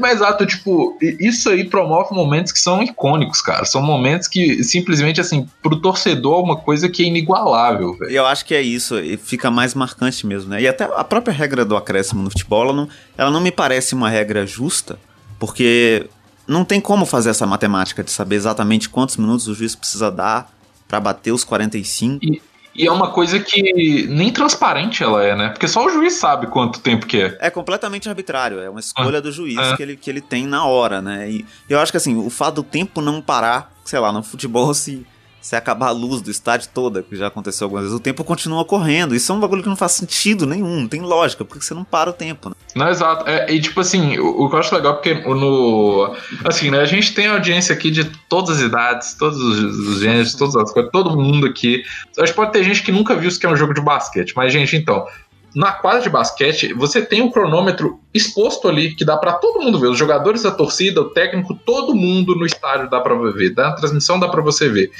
mas 0.00 0.16
exato, 0.16 0.46
tipo, 0.46 0.96
isso 1.00 1.48
aí 1.48 1.68
promove 1.68 2.14
momentos 2.14 2.52
que 2.52 2.58
são 2.58 2.82
icônicos, 2.82 3.40
cara. 3.40 3.64
São 3.64 3.82
momentos 3.82 4.28
que 4.28 4.62
simplesmente, 4.62 5.20
assim, 5.20 5.48
pro 5.62 5.76
torcedor 5.76 6.40
é 6.40 6.42
uma 6.42 6.56
coisa 6.56 6.88
que 6.88 7.02
é 7.02 7.06
inigualável, 7.06 7.96
velho. 7.96 8.10
Eu 8.10 8.26
acho 8.26 8.44
que 8.44 8.54
é 8.54 8.62
isso, 8.62 8.98
e 8.98 9.16
fica 9.16 9.50
mais 9.50 9.74
marcante 9.74 10.26
mesmo, 10.26 10.50
né? 10.50 10.62
E 10.62 10.68
até 10.68 10.84
a 10.84 11.04
própria 11.04 11.32
regra 11.32 11.64
do 11.64 11.76
acréscimo 11.76 12.22
no 12.22 12.30
futebol, 12.30 12.62
ela 12.62 12.72
não, 12.72 12.88
ela 13.16 13.30
não 13.30 13.40
me 13.40 13.50
parece 13.50 13.94
uma 13.94 14.08
regra 14.08 14.46
justa, 14.46 14.98
porque 15.38 16.06
não 16.46 16.64
tem 16.64 16.80
como 16.80 17.06
fazer 17.06 17.30
essa 17.30 17.46
matemática 17.46 18.02
de 18.02 18.10
saber 18.10 18.36
exatamente 18.36 18.88
quantos 18.88 19.16
minutos 19.16 19.48
o 19.48 19.54
juiz 19.54 19.74
precisa 19.74 20.10
dar 20.10 20.52
para 20.86 21.00
bater 21.00 21.32
os 21.32 21.44
45. 21.44 22.24
E, 22.24 22.42
e 22.74 22.86
é 22.86 22.92
uma 22.92 23.10
coisa 23.10 23.38
que 23.38 24.06
nem 24.08 24.32
transparente 24.32 25.02
ela 25.02 25.22
é, 25.22 25.36
né? 25.36 25.48
Porque 25.50 25.68
só 25.68 25.84
o 25.84 25.90
juiz 25.90 26.14
sabe 26.14 26.46
quanto 26.46 26.80
tempo 26.80 27.06
que 27.06 27.20
é. 27.20 27.38
É 27.40 27.50
completamente 27.50 28.08
arbitrário, 28.08 28.60
é 28.60 28.70
uma 28.70 28.80
escolha 28.80 29.18
ah, 29.18 29.20
do 29.20 29.30
juiz 29.30 29.58
é. 29.58 29.76
que, 29.76 29.82
ele, 29.82 29.96
que 29.96 30.08
ele 30.08 30.20
tem 30.20 30.46
na 30.46 30.64
hora, 30.64 31.02
né? 31.02 31.30
E 31.30 31.46
eu 31.68 31.78
acho 31.78 31.92
que 31.92 31.98
assim, 31.98 32.16
o 32.16 32.30
fato 32.30 32.56
do 32.56 32.62
tempo 32.62 33.00
não 33.00 33.20
parar, 33.20 33.72
sei 33.84 33.98
lá, 33.98 34.12
no 34.12 34.22
futebol 34.22 34.72
se 34.74 35.06
se 35.42 35.56
acabar 35.56 35.88
a 35.88 35.90
luz 35.90 36.22
do 36.22 36.30
estádio 36.30 36.70
toda, 36.72 37.02
que 37.02 37.16
já 37.16 37.26
aconteceu 37.26 37.66
algumas 37.66 37.84
vezes, 37.84 37.98
o 37.98 38.00
tempo 38.00 38.22
continua 38.22 38.64
correndo. 38.64 39.12
Isso 39.12 39.32
é 39.32 39.34
um 39.34 39.40
bagulho 39.40 39.60
que 39.60 39.68
não 39.68 39.76
faz 39.76 39.92
sentido 39.92 40.46
nenhum, 40.46 40.82
não 40.82 40.88
tem 40.88 41.00
lógica, 41.00 41.44
porque 41.44 41.64
você 41.64 41.74
não 41.74 41.82
para 41.82 42.10
o 42.10 42.12
tempo, 42.12 42.48
né? 42.48 42.54
Não, 42.76 42.88
exato. 42.88 43.28
É, 43.28 43.52
e 43.52 43.60
tipo 43.60 43.80
assim, 43.80 44.16
o, 44.18 44.44
o, 44.44 44.48
que 44.48 44.54
eu 44.54 44.60
acho 44.60 44.74
legal, 44.74 44.94
porque 44.94 45.14
no. 45.14 46.14
Assim, 46.44 46.70
né, 46.70 46.80
a 46.80 46.84
gente 46.84 47.12
tem 47.12 47.26
audiência 47.26 47.74
aqui 47.74 47.90
de 47.90 48.04
todas 48.28 48.58
as 48.58 48.62
idades, 48.62 49.14
todos 49.14 49.38
os, 49.38 49.88
os 49.88 50.00
gêneros, 50.00 50.34
todas 50.34 50.54
as 50.54 50.72
coisas, 50.72 50.92
todo 50.92 51.20
mundo 51.20 51.44
aqui. 51.44 51.82
Acho 52.18 52.32
que 52.32 52.36
pode 52.36 52.52
ter 52.52 52.62
gente 52.62 52.82
que 52.84 52.92
nunca 52.92 53.16
viu 53.16 53.28
isso 53.28 53.40
que 53.40 53.44
é 53.44 53.48
um 53.48 53.56
jogo 53.56 53.74
de 53.74 53.80
basquete, 53.80 54.32
mas, 54.36 54.52
gente, 54.52 54.76
então, 54.76 55.06
na 55.54 55.72
quadra 55.72 56.00
de 56.00 56.08
basquete, 56.08 56.72
você 56.72 57.02
tem 57.02 57.20
um 57.20 57.30
cronômetro 57.30 58.00
exposto 58.14 58.68
ali 58.68 58.94
que 58.94 59.04
dá 59.04 59.16
para 59.16 59.34
todo 59.34 59.60
mundo 59.60 59.78
ver. 59.78 59.88
Os 59.88 59.98
jogadores 59.98 60.42
da 60.42 60.50
torcida, 60.50 61.00
o 61.00 61.10
técnico, 61.10 61.54
todo 61.54 61.94
mundo 61.94 62.34
no 62.34 62.46
estádio 62.46 62.88
dá 62.88 63.00
para 63.00 63.14
ver. 63.32 63.54
Na 63.54 63.72
transmissão 63.72 64.18
dá 64.18 64.28
para 64.28 64.40
você 64.40 64.68
ver. 64.68 64.90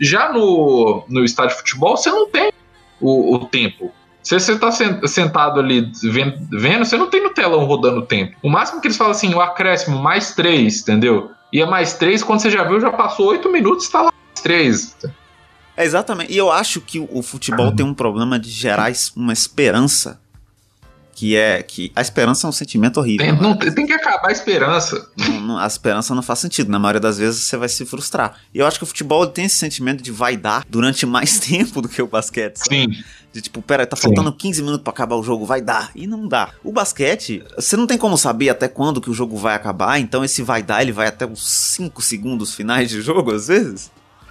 Já 0.00 0.32
no, 0.32 1.04
no 1.08 1.24
estádio 1.24 1.56
de 1.56 1.62
futebol, 1.62 1.96
você 1.96 2.10
não 2.10 2.28
tem 2.28 2.52
o, 3.00 3.34
o 3.34 3.44
tempo. 3.46 3.92
Se 4.22 4.38
você 4.38 4.52
está 4.52 4.70
sentado 4.70 5.60
ali 5.60 5.90
vendo, 6.02 6.84
você 6.84 6.96
não 6.96 7.08
tem 7.08 7.22
no 7.22 7.30
telão 7.30 7.64
rodando 7.64 8.00
o 8.00 8.06
tempo. 8.06 8.36
O 8.42 8.50
máximo 8.50 8.80
que 8.80 8.86
eles 8.86 8.96
falam 8.96 9.12
assim, 9.12 9.34
o 9.34 9.40
acréscimo, 9.40 9.98
mais 9.98 10.34
três, 10.34 10.82
entendeu? 10.82 11.30
E 11.52 11.60
é 11.60 11.66
mais 11.66 11.94
três, 11.94 12.22
quando 12.22 12.40
você 12.40 12.50
já 12.50 12.62
viu, 12.64 12.80
já 12.80 12.90
passou 12.90 13.28
oito 13.28 13.50
minutos, 13.50 13.86
está 13.86 14.02
lá 14.02 14.12
mais 14.12 14.40
três. 14.42 14.96
É 15.76 15.84
exatamente. 15.84 16.32
E 16.32 16.36
eu 16.36 16.52
acho 16.52 16.80
que 16.80 17.00
o 17.10 17.22
futebol 17.22 17.72
tem 17.72 17.84
um 17.84 17.94
problema 17.94 18.38
de 18.38 18.50
gerar 18.50 18.92
uma 19.16 19.32
esperança. 19.32 20.20
Que 21.20 21.36
é 21.36 21.62
que 21.62 21.92
a 21.94 22.00
esperança 22.00 22.46
é 22.46 22.48
um 22.48 22.52
sentimento 22.52 22.98
horrível. 22.98 23.26
Tem, 23.26 23.36
não, 23.38 23.54
tem 23.54 23.86
que 23.86 23.92
acabar 23.92 24.28
a 24.30 24.32
esperança. 24.32 25.06
Não, 25.18 25.40
não, 25.42 25.58
a 25.58 25.66
esperança 25.66 26.14
não 26.14 26.22
faz 26.22 26.38
sentido. 26.38 26.70
Na 26.70 26.78
maioria 26.78 26.98
das 26.98 27.18
vezes 27.18 27.42
você 27.42 27.58
vai 27.58 27.68
se 27.68 27.84
frustrar. 27.84 28.38
E 28.54 28.58
eu 28.58 28.66
acho 28.66 28.78
que 28.78 28.84
o 28.84 28.86
futebol 28.86 29.26
tem 29.26 29.44
esse 29.44 29.56
sentimento 29.56 30.02
de 30.02 30.10
vai 30.10 30.34
dar 30.34 30.64
durante 30.66 31.04
mais 31.04 31.36
tempo 31.46 31.82
do 31.82 31.90
que 31.90 32.00
o 32.00 32.06
basquete. 32.06 32.56
Sabe? 32.56 32.94
Sim. 32.94 33.04
De 33.34 33.42
tipo, 33.42 33.60
pera, 33.60 33.86
tá 33.86 33.98
faltando 33.98 34.30
Sim. 34.30 34.36
15 34.38 34.62
minutos 34.62 34.82
para 34.82 34.94
acabar 34.94 35.16
o 35.16 35.22
jogo, 35.22 35.44
vai 35.44 35.60
dar. 35.60 35.90
E 35.94 36.06
não 36.06 36.26
dá. 36.26 36.52
O 36.64 36.72
basquete, 36.72 37.44
você 37.54 37.76
não 37.76 37.86
tem 37.86 37.98
como 37.98 38.16
saber 38.16 38.48
até 38.48 38.66
quando 38.66 38.98
que 38.98 39.10
o 39.10 39.14
jogo 39.14 39.36
vai 39.36 39.54
acabar, 39.54 40.00
então 40.00 40.24
esse 40.24 40.42
vai 40.42 40.62
dar, 40.62 40.80
ele 40.80 40.90
vai 40.90 41.08
até 41.08 41.26
os 41.26 41.46
5 41.46 42.00
segundos 42.00 42.54
finais 42.54 42.88
de 42.88 43.02
jogo, 43.02 43.30
às 43.34 43.48
vezes. 43.48 43.90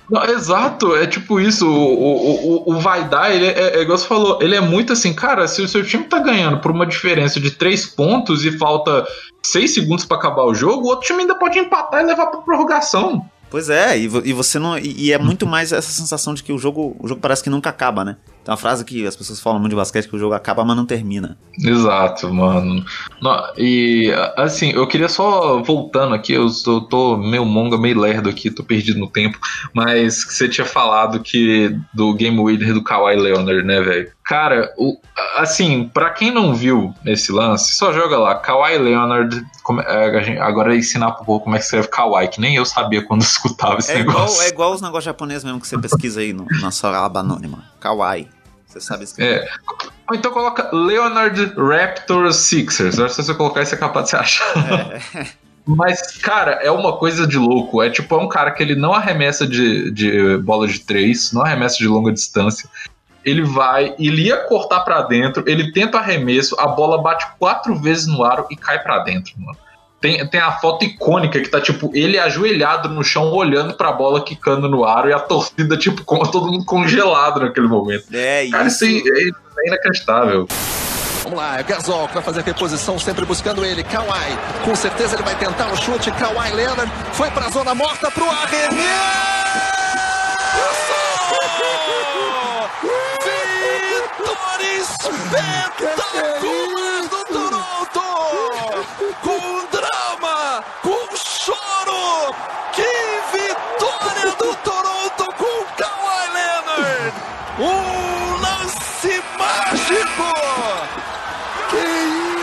Não, 0.10 0.24
exato, 0.26 0.96
é 0.96 1.06
tipo 1.06 1.40
isso. 1.40 1.68
O, 1.68 1.72
o, 1.72 2.74
o, 2.74 2.78
o 2.78 3.04
dar, 3.04 3.34
ele 3.34 3.46
é, 3.46 3.78
é, 3.78 3.82
igual 3.82 3.98
você 3.98 4.08
falou, 4.08 4.40
ele 4.42 4.56
é 4.56 4.62
muito 4.62 4.94
assim, 4.94 5.14
cara, 5.14 5.48
se 5.48 5.62
o 5.62 5.68
seu 5.68 5.86
time 5.86 6.04
tá 6.06 6.20
ganhando 6.20 6.60
por 6.60 6.72
uma 6.72 6.86
diferença 6.86 7.40
de 7.40 7.52
três 7.52 7.86
pontos 7.86 8.44
e 8.44 8.58
falta 8.58 9.06
seis 9.44 9.74
segundos 9.74 10.06
para 10.06 10.18
acabar 10.18 10.44
o 10.46 10.54
jogo, 10.54 10.88
o 10.88 10.90
outro 10.90 11.08
time 11.08 11.22
ainda 11.22 11.36
pode 11.36 11.60
empatar 11.60 12.02
e 12.02 12.06
levar 12.06 12.28
pra 12.28 12.42
prorrogação. 12.42 13.30
Pois 13.50 13.70
é, 13.70 13.98
e, 13.98 14.04
e 14.04 14.34
você 14.34 14.60
não. 14.60 14.78
E, 14.78 15.08
e, 15.08 15.12
é 15.12 15.18
muito 15.18 15.48
mais 15.48 15.72
essa 15.72 15.92
sensação 15.92 16.34
de 16.34 16.44
que 16.44 16.54
o 16.54 16.58
jogo, 16.58 16.96
o 17.00 17.08
jogo 17.08 17.20
parece 17.20 17.44
que 17.44 17.50
nunca 17.50 17.70
acaba, 17.70 18.06
né? 18.06 18.18
Tem 18.44 18.52
uma 18.52 18.58
frase 18.58 18.86
que 18.86 19.06
as 19.06 19.16
pessoas 19.16 19.40
falam 19.40 19.60
muito 19.60 19.72
de 19.72 19.76
basquete 19.76 20.08
que 20.08 20.16
o 20.16 20.20
jogo 20.20 20.34
acaba, 20.34 20.64
mas 20.64 20.76
não 20.76 20.86
termina. 20.86 21.38
Exato, 21.58 22.34
mano. 22.34 22.84
Não, 23.22 23.54
e 23.58 24.12
assim, 24.38 24.72
eu 24.72 24.88
queria 24.88 25.10
só 25.10 25.62
voltando 25.62 26.16
aqui, 26.16 26.34
eu 26.34 26.48
tô, 26.64 26.82
tô, 26.82 27.18
meio 27.18 27.46
monga, 27.46 27.78
meio 27.78 28.00
lerdo 28.00 28.30
aqui, 28.30 28.50
tô 28.50 28.64
perdido 28.64 29.00
no 29.00 29.08
tempo, 29.08 29.38
mas 29.74 30.24
você 30.24 30.48
tinha 30.48 30.66
falado 30.66 31.20
que 31.20 31.76
do 31.94 32.14
game 32.14 32.42
winner 32.42 32.74
do 32.74 32.84
Kawhi 32.84 33.16
Leonard, 33.18 33.64
né, 33.64 33.82
velho? 33.82 34.12
Cara, 34.24 34.72
o, 34.78 34.96
assim, 35.38 35.90
para 35.92 36.12
quem 36.12 36.32
não 36.32 36.54
viu 36.54 36.94
esse 37.06 37.32
lance, 37.32 37.74
só 37.74 37.92
joga 37.92 38.18
lá, 38.18 38.36
Kawhi 38.36 38.78
Leonard, 38.78 39.44
como, 39.64 39.82
é, 39.82 40.40
agora 40.40 40.76
ensinar 40.76 41.12
pro 41.12 41.26
povo 41.26 41.44
como 41.44 41.56
é 41.56 41.60
que 41.60 41.66
escreve 41.66 41.88
Kawhi, 41.88 42.28
que 42.28 42.40
nem 42.40 42.56
eu 42.56 42.66
sabia 42.66 43.04
quando 43.04 43.22
escutava 43.24 43.80
esse 43.80 43.92
é 43.92 43.98
negócio. 43.98 44.36
Igual, 44.36 44.42
é 44.42 44.48
igual 44.50 44.74
os 44.74 44.82
negócios 44.82 45.06
japoneses 45.06 45.44
mesmo 45.44 45.60
que 45.60 45.68
você 45.68 45.78
pesquisa 45.78 46.22
aí 46.22 46.32
no, 46.32 46.46
na 46.62 46.72
sua 46.72 47.06
aba 47.06 47.22
anônima. 47.22 47.64
Kawaii. 47.80 48.28
Você 48.66 48.80
sabe 48.80 49.04
escrever. 49.04 49.44
É. 49.44 49.50
Ou 50.10 50.16
então 50.16 50.32
coloca 50.32 50.70
Leonard 50.72 51.54
Raptor 51.58 52.32
Sixers. 52.32 53.00
Acho 53.00 53.16
que 53.16 53.22
se 53.22 53.28
você 53.28 53.34
colocar 53.34 53.64
isso 53.64 53.74
é 53.74 53.78
capaz 53.78 54.06
de 54.06 54.12
você 54.12 54.18
achar. 54.18 54.54
É. 55.16 55.26
Mas, 55.66 56.18
cara, 56.18 56.54
é 56.64 56.72
uma 56.72 56.98
coisa 56.98 57.28
de 57.28 57.38
louco. 57.38 57.82
É 57.82 57.90
tipo, 57.90 58.16
é 58.16 58.18
um 58.18 58.28
cara 58.28 58.52
que 58.52 58.64
ele 58.64 58.76
não 58.76 58.92
arremessa 58.92 59.46
de, 59.46 59.92
de 59.92 60.38
bola 60.38 60.68
de 60.68 60.80
três, 60.80 61.32
não 61.32 61.44
arremessa 61.44 61.78
de 61.78 61.88
longa 61.88 62.12
distância. 62.12 62.68
Ele 63.24 63.44
vai, 63.44 63.94
ele 64.00 64.24
ia 64.24 64.38
cortar 64.46 64.80
para 64.80 65.02
dentro, 65.04 65.44
ele 65.46 65.72
tenta 65.72 66.00
arremesso, 66.00 66.56
a 66.60 66.68
bola 66.68 67.02
bate 67.02 67.28
quatro 67.38 67.76
vezes 67.76 68.08
no 68.08 68.24
aro 68.24 68.48
e 68.50 68.56
cai 68.56 68.82
para 68.82 69.00
dentro, 69.00 69.34
mano. 69.38 69.58
Tem, 70.02 70.26
tem 70.28 70.40
a 70.40 70.52
foto 70.54 70.86
icônica 70.86 71.40
que 71.42 71.50
tá, 71.50 71.60
tipo, 71.60 71.92
ele 71.94 72.18
ajoelhado 72.18 72.88
no 72.90 73.04
chão, 73.04 73.32
olhando 73.34 73.74
pra 73.74 73.92
bola 73.92 74.24
quicando 74.24 74.70
no 74.70 74.86
aro 74.86 75.10
e 75.10 75.14
a 75.14 75.20
torcida, 75.20 75.76
tipo, 75.78 76.04
com, 76.06 76.20
todo 76.20 76.50
mundo 76.52 76.64
congelado 76.64 77.42
naquele 77.42 77.68
momento. 77.68 78.06
É, 78.14 78.48
Cara, 78.50 78.68
isso, 78.68 78.86
isso 78.86 79.08
é, 79.08 79.64
é 79.64 79.68
inacreditável. 79.68 80.48
Vamos 81.24 81.38
lá, 81.38 81.60
é 81.60 81.64
Gasol 81.64 82.08
que 82.08 82.14
vai 82.14 82.24
fazer 82.24 82.40
a 82.40 82.44
reposição, 82.44 82.98
sempre 82.98 83.26
buscando 83.26 83.66
ele. 83.66 83.84
Kawhi, 83.84 84.38
com 84.64 84.74
certeza 84.76 85.16
ele 85.16 85.24
vai 85.24 85.36
tentar 85.36 85.70
o 85.72 85.76
chute. 85.76 86.10
Kawhi 86.12 86.52
Leonard 86.54 86.90
foi 87.12 87.30
pra 87.32 87.50
zona 87.50 87.76
morta 87.76 88.10
pro 88.10 88.24
arremesso! 88.26 88.80
Vitória 93.22 94.80
espetacular 94.80 97.04
do 97.10 97.22
Toronto! 97.34 98.06
Com 99.22 99.66
drama, 99.72 100.64
com 100.82 101.02
choro! 101.16 102.34
Que 102.74 102.92
vitória 103.32 104.32
do 104.38 104.50
Toronto 104.64 105.26
com 105.38 105.58
Kawhi 105.78 106.26
Leonard! 106.34 107.14
Um 107.60 107.72
lance 108.42 109.14
mágico! 109.38 110.34
Que 111.70 111.84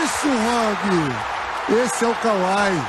isso, 0.03 0.29
Rob? 0.29 0.83
Esse 1.69 2.05
é 2.05 2.07
o 2.07 2.15
Kawhi. 2.15 2.81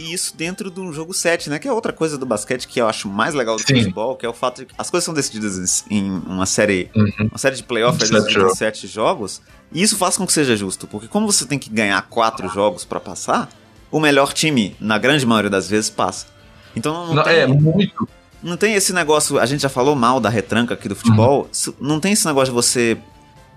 E 0.00 0.12
isso 0.12 0.36
dentro 0.36 0.70
de 0.70 0.78
um 0.80 0.92
jogo 0.92 1.12
7, 1.14 1.50
né? 1.50 1.58
Que 1.58 1.66
é 1.66 1.72
outra 1.72 1.92
coisa 1.92 2.16
do 2.18 2.24
basquete 2.26 2.68
que 2.68 2.80
eu 2.80 2.88
acho 2.88 3.08
mais 3.08 3.34
legal 3.34 3.56
do 3.56 3.62
Sim. 3.62 3.78
futebol, 3.82 4.14
que 4.16 4.24
é 4.24 4.28
o 4.28 4.32
fato 4.32 4.58
de 4.60 4.66
que 4.66 4.74
as 4.78 4.90
coisas 4.90 5.04
são 5.04 5.14
decididas 5.14 5.84
em 5.90 6.10
uma 6.26 6.46
série, 6.46 6.90
Uhum. 6.94 7.28
uma 7.30 7.38
série 7.38 7.56
de 7.56 7.62
playoffs 7.62 8.00
Sete 8.08 8.12
decidida 8.12 8.38
em 8.38 8.42
jogos. 8.42 8.58
sete 8.58 8.86
jogos. 8.86 9.42
E 9.72 9.82
isso 9.82 9.96
faz 9.96 10.16
com 10.16 10.26
que 10.26 10.32
seja 10.32 10.54
justo, 10.56 10.86
porque 10.86 11.08
como 11.08 11.30
você 11.30 11.44
tem 11.46 11.58
que 11.58 11.68
ganhar 11.70 12.00
quatro 12.02 12.48
jogos 12.48 12.84
pra 12.84 13.00
passar, 13.00 13.48
o 13.90 13.98
melhor 13.98 14.32
time, 14.32 14.76
na 14.78 14.98
grande 14.98 15.24
maioria 15.26 15.50
das 15.50 15.68
vezes, 15.68 15.88
passa. 15.90 16.26
Então 16.76 17.06
não, 17.08 17.14
Não, 17.16 17.22
tem, 17.24 17.34
é 17.38 17.46
muito. 17.46 18.08
não 18.42 18.56
tem 18.56 18.74
esse 18.74 18.92
negócio, 18.92 19.38
a 19.38 19.46
gente 19.46 19.62
já 19.62 19.68
falou 19.68 19.96
mal 19.96 20.20
da 20.20 20.28
retranca 20.28 20.74
aqui 20.74 20.88
do 20.88 20.94
futebol, 20.94 21.48
Uhum. 21.66 21.74
não 21.80 21.98
tem 22.00 22.12
esse 22.12 22.26
negócio 22.26 22.48
de 22.52 22.54
você 22.54 22.98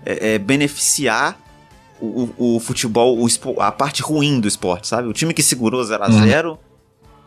é, 0.04 0.34
é, 0.34 0.38
beneficiar 0.38 1.38
o, 2.04 2.30
o- 2.36 2.56
o 2.56 2.60
futebol, 2.60 3.18
o 3.18 3.26
espo- 3.26 3.60
a 3.60 3.70
parte 3.70 4.02
ruim 4.02 4.40
do 4.40 4.48
esporte, 4.48 4.88
sabe? 4.88 5.08
O 5.08 5.12
time 5.12 5.32
que 5.32 5.42
segurou 5.42 5.80
0x0 5.82 6.58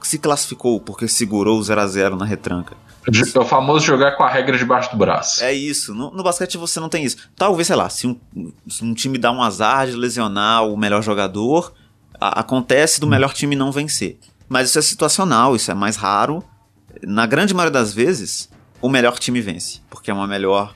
se 0.02 0.20
classificou 0.20 0.80
porque 0.80 1.08
segurou 1.08 1.58
o 1.58 1.62
0x0 1.62 2.16
na 2.16 2.26
retranca. 2.26 2.76
É 3.08 3.40
o 3.40 3.46
famoso 3.46 3.86
jogar 3.86 4.12
com 4.18 4.24
a 4.24 4.30
regra 4.30 4.58
debaixo 4.58 4.92
do 4.92 4.98
braço. 4.98 5.44
É 5.44 5.54
isso. 5.54 5.94
No, 5.94 6.12
no 6.12 6.24
basquete 6.24 6.58
você 6.58 6.80
não 6.80 6.90
tem 6.90 7.04
isso. 7.04 7.18
Talvez, 7.36 7.68
sei 7.68 7.76
lá, 7.76 7.88
se 7.90 8.08
um, 8.08 8.20
se 8.68 8.84
um 8.84 8.94
time 8.94 9.18
dá 9.18 9.32
um 9.32 9.42
azar 9.42 9.86
de 9.88 9.94
lesionar 9.96 10.66
o 10.68 10.76
melhor 10.76 11.02
jogador, 11.04 11.72
a- 12.20 12.40
acontece 12.40 13.00
do 13.00 13.08
melhor 13.08 13.34
time 13.34 13.56
não 13.56 13.72
vencer. 13.72 14.18
Mas 14.50 14.70
isso 14.70 14.80
é 14.80 14.82
situacional, 14.82 15.56
isso 15.56 15.72
é 15.72 15.74
mais 15.74 15.96
raro. 15.96 16.44
Na 17.04 17.26
grande 17.26 17.54
maioria 17.54 17.72
das 17.80 17.94
vezes, 17.94 18.50
o 18.82 18.90
melhor 18.90 19.18
time 19.20 19.40
vence. 19.42 19.82
Porque 19.90 20.10
é 20.12 20.14
uma 20.14 20.28
melhor 20.28 20.74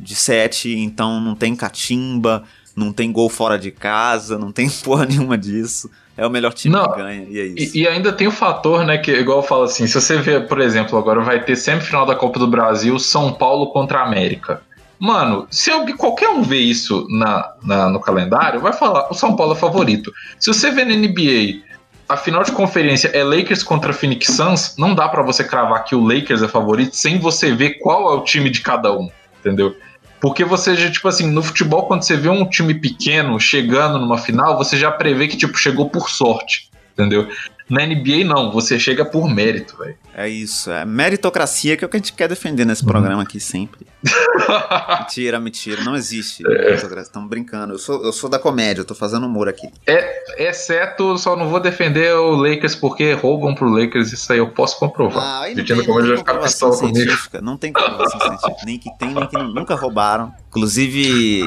de 0.00 0.14
sete, 0.14 0.72
então 0.76 1.20
não 1.20 1.34
tem 1.34 1.54
catimba, 1.56 2.44
não 2.78 2.92
tem 2.92 3.10
gol 3.12 3.28
fora 3.28 3.58
de 3.58 3.70
casa, 3.70 4.38
não 4.38 4.52
tem 4.52 4.68
porra 4.84 5.04
nenhuma 5.04 5.36
disso. 5.36 5.90
É 6.16 6.26
o 6.26 6.30
melhor 6.30 6.52
time 6.52 6.74
Não, 6.74 6.90
que 6.90 6.96
ganha, 6.96 7.26
e 7.28 7.38
é 7.38 7.44
isso. 7.44 7.76
E, 7.76 7.82
e 7.82 7.88
ainda 7.88 8.12
tem 8.12 8.26
o 8.26 8.32
fator, 8.32 8.84
né, 8.84 8.98
que 8.98 9.12
igual 9.12 9.38
eu 9.38 9.42
falo 9.42 9.62
assim, 9.62 9.86
se 9.86 9.94
você 10.00 10.16
vê, 10.16 10.40
por 10.40 10.60
exemplo, 10.60 10.98
agora 10.98 11.20
vai 11.20 11.40
ter 11.44 11.54
semifinal 11.54 12.04
da 12.04 12.14
Copa 12.16 12.38
do 12.40 12.48
Brasil, 12.48 12.98
São 12.98 13.32
Paulo 13.32 13.68
contra 13.72 14.00
a 14.00 14.04
América. 14.04 14.60
Mano, 14.98 15.46
se 15.48 15.70
alguém, 15.70 15.96
qualquer 15.96 16.28
um 16.30 16.42
vê 16.42 16.58
isso 16.58 17.06
na, 17.08 17.52
na- 17.62 17.88
no 17.88 18.00
calendário, 18.00 18.60
vai 18.60 18.72
falar, 18.72 19.08
o 19.10 19.14
São 19.14 19.36
Paulo 19.36 19.52
é 19.52 19.56
favorito. 19.56 20.12
Se 20.40 20.52
você 20.52 20.72
vê 20.72 20.84
na 20.84 20.92
NBA, 20.96 21.62
a 22.08 22.16
final 22.16 22.42
de 22.42 22.50
conferência 22.50 23.06
é 23.14 23.22
Lakers 23.22 23.62
contra 23.62 23.92
Phoenix 23.92 24.26
Suns, 24.26 24.74
não 24.76 24.96
dá 24.96 25.08
pra 25.08 25.22
você 25.22 25.44
cravar 25.44 25.84
que 25.84 25.94
o 25.94 26.02
Lakers 26.02 26.42
é 26.42 26.48
favorito 26.48 26.96
sem 26.96 27.20
você 27.20 27.54
ver 27.54 27.74
qual 27.78 28.12
é 28.12 28.16
o 28.16 28.24
time 28.24 28.50
de 28.50 28.60
cada 28.60 28.92
um, 28.92 29.08
entendeu? 29.38 29.76
Porque 30.20 30.44
você 30.44 30.74
já, 30.74 30.90
tipo 30.90 31.06
assim, 31.06 31.30
no 31.30 31.42
futebol, 31.42 31.86
quando 31.86 32.02
você 32.02 32.16
vê 32.16 32.28
um 32.28 32.48
time 32.48 32.74
pequeno 32.74 33.38
chegando 33.38 33.98
numa 33.98 34.18
final, 34.18 34.56
você 34.56 34.76
já 34.76 34.90
prevê 34.90 35.28
que, 35.28 35.36
tipo, 35.36 35.56
chegou 35.56 35.88
por 35.88 36.10
sorte, 36.10 36.70
entendeu? 36.92 37.28
Na 37.68 37.84
NBA, 37.86 38.24
não, 38.24 38.50
você 38.50 38.78
chega 38.78 39.04
por 39.04 39.28
mérito, 39.28 39.76
velho. 39.76 39.94
É 40.14 40.26
isso, 40.28 40.70
é 40.70 40.84
meritocracia 40.86 41.76
que 41.76 41.84
é 41.84 41.86
o 41.86 41.88
que 41.90 41.96
a 41.96 42.00
gente 42.00 42.12
quer 42.14 42.26
defender 42.28 42.64
nesse 42.64 42.84
programa 42.84 43.22
aqui 43.22 43.38
sempre. 43.38 43.86
Mentira, 45.00 45.38
mentira, 45.40 45.84
não 45.84 45.94
existe 45.94 46.42
meritocracia, 46.42 47.02
estamos 47.02 47.28
brincando. 47.28 47.74
Eu 47.74 47.78
sou, 47.78 48.02
eu 48.04 48.12
sou 48.12 48.28
da 48.30 48.38
comédia, 48.38 48.80
eu 48.80 48.84
tô 48.84 48.94
fazendo 48.94 49.26
humor 49.26 49.48
aqui. 49.48 49.68
É, 49.86 50.48
exceto, 50.48 51.18
só 51.18 51.36
não 51.36 51.48
vou 51.48 51.60
defender 51.60 52.14
o 52.14 52.36
Lakers 52.36 52.74
porque 52.74 53.12
roubam 53.12 53.54
pro 53.54 53.68
Lakers, 53.68 54.12
isso 54.12 54.32
aí 54.32 54.38
eu 54.38 54.48
posso 54.48 54.78
comprovar. 54.78 55.22
Ah, 55.22 55.40
aí 55.42 55.54
não 55.54 55.64
tem, 55.64 55.76
não 55.76 55.84
tem 55.84 56.16
comprovação 56.16 56.70
pistola 56.70 56.76
comigo. 56.78 56.96
científica, 56.96 57.40
não 57.40 57.56
tem 57.56 57.72
comprovação 57.72 58.20
científica, 58.20 58.56
nem 58.64 58.78
que 58.78 58.98
tem, 58.98 59.12
nem 59.14 59.26
que 59.26 59.34
não- 59.36 59.48
nunca 59.52 59.74
roubaram. 59.74 60.32
Inclusive, 60.48 61.42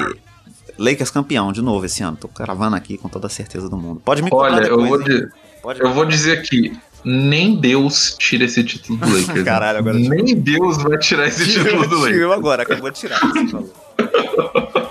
Lakers 0.78 1.10
campeão 1.10 1.52
de 1.52 1.62
novo 1.62 1.84
esse 1.84 2.02
ano, 2.02 2.16
tô 2.16 2.28
cravando 2.28 2.76
aqui 2.76 2.96
com 2.96 3.08
toda 3.08 3.26
a 3.26 3.30
certeza 3.30 3.68
do 3.68 3.76
mundo. 3.76 4.00
Pode 4.04 4.22
me 4.22 4.30
Olha, 4.32 4.66
eu 4.66 4.84
vou, 4.86 5.00
hein? 5.00 5.28
Pode 5.62 5.80
eu 5.80 5.92
vou 5.92 6.04
dizer 6.04 6.38
aqui, 6.38 6.72
nem 7.04 7.54
Deus 7.56 8.16
tira 8.18 8.44
esse 8.44 8.62
título 8.64 8.98
do 8.98 9.06
Lakers. 9.14 9.28
né? 9.38 9.44
Caralho, 9.44 9.78
agora 9.78 9.96
Nem 9.98 10.34
Deus 10.34 10.82
vai 10.82 10.98
tirar 10.98 11.26
esse 11.28 11.46
título 11.52 11.86
do 11.88 11.96
Lakers. 11.96 12.14
Tirou 12.16 12.32
agora, 12.32 12.62
acabou 12.64 12.90
de 12.90 12.98
tirar. 12.98 13.18
você 13.20 13.46
falou. 13.48 13.72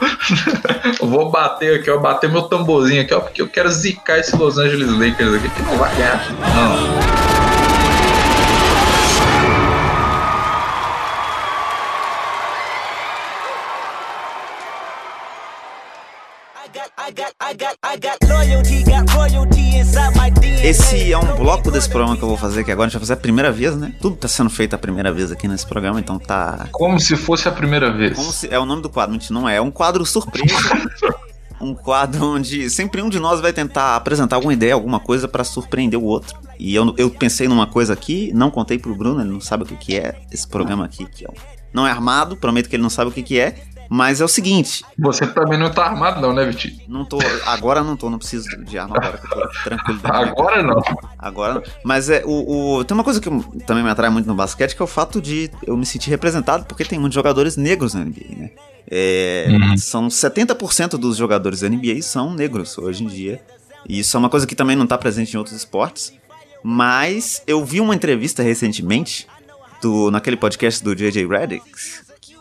Eu 1.01 1.07
vou 1.07 1.29
bater 1.29 1.79
aqui, 1.79 1.89
ó, 1.89 1.99
bater 1.99 2.29
meu 2.29 2.43
tamborzinho 2.43 3.01
aqui, 3.01 3.13
ó, 3.13 3.19
porque 3.19 3.41
eu 3.41 3.47
quero 3.47 3.69
zicar 3.69 4.17
esse 4.19 4.35
Los 4.35 4.57
Angeles 4.57 4.89
Lakers 4.91 5.33
aqui, 5.33 5.49
que 5.49 5.61
não 5.63 5.77
vai 5.77 5.93
ganhar. 5.95 6.31
Não. 6.31 7.30
Esse 20.63 21.11
é 21.11 21.17
um 21.17 21.35
bloco 21.35 21.69
desse 21.69 21.89
programa 21.89 22.15
que 22.15 22.23
eu 22.23 22.27
vou 22.29 22.37
fazer 22.37 22.61
aqui 22.61 22.71
agora. 22.71 22.85
A 22.85 22.89
gente 22.89 22.93
vai 22.93 23.01
fazer 23.01 23.13
a 23.13 23.17
primeira 23.17 23.51
vez, 23.51 23.75
né? 23.75 23.93
Tudo 23.99 24.15
tá 24.15 24.27
sendo 24.29 24.49
feito 24.49 24.73
a 24.73 24.77
primeira 24.77 25.11
vez 25.11 25.31
aqui 25.31 25.47
nesse 25.47 25.65
programa, 25.65 25.99
então 25.99 26.17
tá. 26.17 26.67
Como 26.71 26.99
se 26.99 27.17
fosse 27.17 27.49
a 27.49 27.51
primeira 27.51 27.91
vez. 27.91 28.15
Como 28.15 28.31
se... 28.31 28.47
É 28.53 28.57
o 28.57 28.65
nome 28.65 28.81
do 28.81 28.89
quadro, 28.89 29.11
mentira, 29.11 29.33
não 29.33 29.49
é. 29.49 29.57
É 29.57 29.61
um 29.61 29.71
quadro 29.71 30.05
surpresa. 30.05 30.55
um 31.59 31.73
quadro 31.75 32.35
onde 32.35 32.69
sempre 32.69 33.01
um 33.01 33.09
de 33.09 33.19
nós 33.19 33.41
vai 33.41 33.51
tentar 33.51 33.95
apresentar 33.97 34.37
alguma 34.37 34.53
ideia, 34.53 34.73
alguma 34.73 34.99
coisa 34.99 35.27
pra 35.27 35.43
surpreender 35.43 35.99
o 35.99 36.03
outro. 36.03 36.39
E 36.57 36.73
eu, 36.73 36.93
eu 36.97 37.09
pensei 37.09 37.47
numa 37.47 37.67
coisa 37.67 37.91
aqui, 37.91 38.31
não 38.33 38.49
contei 38.49 38.79
pro 38.79 38.95
Bruno, 38.95 39.19
ele 39.21 39.31
não 39.31 39.41
sabe 39.41 39.63
o 39.63 39.65
que, 39.65 39.75
que 39.75 39.97
é 39.97 40.21
esse 40.31 40.47
programa 40.47 40.85
aqui, 40.85 41.05
que 41.07 41.25
é 41.25 41.29
um- 41.29 41.33
não 41.73 41.87
é 41.87 41.91
armado, 41.91 42.35
prometo 42.35 42.69
que 42.69 42.75
ele 42.75 42.83
não 42.83 42.89
sabe 42.89 43.09
o 43.11 43.13
que, 43.13 43.23
que 43.23 43.39
é. 43.39 43.55
Mas 43.93 44.21
é 44.21 44.23
o 44.23 44.27
seguinte, 44.29 44.85
Você 44.97 45.27
também 45.27 45.59
não 45.59 45.69
tá 45.69 45.83
armado, 45.85 46.21
não, 46.21 46.31
né, 46.31 46.45
Vitinho? 46.45 46.79
não 46.87 47.03
tô. 47.03 47.19
Agora 47.45 47.83
não 47.83 47.97
tô, 47.97 48.09
não 48.09 48.17
preciso 48.17 48.47
de 48.63 48.77
arma 48.77 48.95
agora, 48.95 49.17
que 49.17 49.25
eu 49.25 49.29
tô 49.41 49.49
tranquilo. 49.65 49.99
Agora 50.05 50.63
não. 50.63 50.81
Agora, 51.19 51.53
não. 51.55 51.63
mas 51.83 52.09
é 52.09 52.23
o, 52.25 52.77
o- 52.77 52.83
tem 52.85 52.95
uma 52.95 53.03
coisa 53.03 53.19
que 53.19 53.29
também 53.65 53.83
me 53.83 53.89
atrai 53.89 54.09
muito 54.09 54.25
no 54.27 54.33
basquete, 54.33 54.77
que 54.77 54.81
é 54.81 54.85
o 54.85 54.87
fato 54.87 55.21
de 55.21 55.51
eu 55.67 55.75
me 55.75 55.85
sentir 55.85 56.09
representado, 56.09 56.63
porque 56.65 56.85
tem 56.85 56.97
muitos 56.97 57.15
jogadores 57.15 57.57
negros 57.57 57.93
na 57.93 58.05
NBA, 58.05 58.35
né? 58.37 58.49
É, 58.89 59.47
Uhum. 59.49 59.75
São 59.77 60.07
70% 60.07 60.91
dos 60.97 61.17
jogadores 61.17 61.59
da 61.59 61.67
NBA 61.69 62.01
são 62.01 62.33
negros 62.33 62.77
hoje 62.77 63.03
em 63.03 63.07
dia. 63.07 63.41
E 63.89 63.99
isso 63.99 64.15
é 64.15 64.19
uma 64.19 64.29
coisa 64.29 64.47
que 64.47 64.55
também 64.55 64.75
não 64.77 64.85
está 64.85 64.97
presente 64.97 65.33
em 65.33 65.37
outros 65.37 65.55
esportes. 65.55 66.13
Mas 66.63 67.41
eu 67.47 67.65
vi 67.65 67.81
uma 67.81 67.95
entrevista 67.95 68.41
recentemente 68.43 69.27
do, 69.81 70.11
naquele 70.11 70.37
podcast 70.37 70.83
do 70.83 70.95
JJ 70.95 71.27
Redick, 71.27 71.63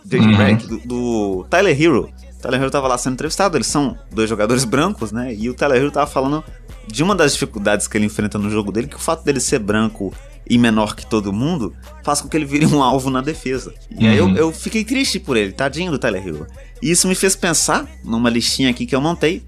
JJ 0.05 0.21
Uhum. 0.21 0.37
Redick, 0.37 0.67
do, 0.67 0.79
do 0.89 1.47
Tyler 1.51 1.81
Hero. 1.81 2.11
O 2.39 2.43
Tyler 2.43 2.61
Hero 2.61 2.71
tava 2.71 2.89
lá 2.89 2.97
sendo 2.97 3.15
entrevistado, 3.15 3.57
eles 3.57 3.67
são 3.67 3.97
dois 4.13 4.29
jogadores 4.29 4.65
brancos, 4.65 5.13
né? 5.13 5.35
E 5.35 5.49
o 5.51 5.55
Tyler 5.55 5.79
Hero 5.79 5.91
tava 5.91 6.07
falando 6.11 6.43
de 6.87 7.03
uma 7.03 7.15
das 7.15 7.33
dificuldades 7.35 7.87
que 7.87 7.97
ele 7.99 8.07
enfrenta 8.07 8.39
no 8.39 8.49
jogo 8.51 8.73
dele, 8.73 8.87
que 8.89 8.97
o 8.97 9.01
fato 9.01 9.25
dele 9.25 9.39
ser 9.41 9.59
branco 9.59 10.13
e 10.49 10.57
menor 10.59 10.97
que 10.97 11.07
todo 11.07 11.33
mundo 11.33 11.73
faz 12.03 12.21
com 12.21 12.29
que 12.29 12.37
ele 12.37 12.45
vire 12.47 12.67
um 12.67 12.83
alvo 12.83 13.11
na 13.11 13.21
defesa. 13.21 13.73
E 13.91 14.07
aí 14.09 14.17
eu, 14.17 14.25
Uhum. 14.25 14.37
eu 14.37 14.53
fiquei 14.53 14.83
triste 14.85 15.21
por 15.21 15.37
ele, 15.37 15.53
tadinho 15.53 15.93
do 15.93 15.99
Tyler 15.99 16.27
Hero. 16.27 16.47
E 16.83 16.91
isso 16.91 17.07
me 17.07 17.15
fez 17.15 17.37
pensar 17.37 17.87
numa 18.03 18.31
listinha 18.31 18.71
aqui 18.71 18.87
que 18.87 18.97
eu 18.97 19.01
montei, 19.01 19.43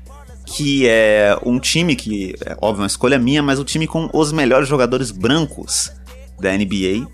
que 0.44 0.86
é 0.86 1.36
um 1.44 1.59
time 1.59 1.96
que, 1.96 2.34
é 2.44 2.57
óbvio, 2.61 2.82
uma 2.82 2.86
escolha 2.86 3.18
minha, 3.18 3.42
mas 3.42 3.59
um 3.59 3.64
time 3.64 3.86
com 3.86 4.11
os 4.12 4.32
melhores 4.32 4.68
jogadores 4.68 5.11
brancos 5.11 5.90
da 6.38 6.53
NBA. 6.53 7.07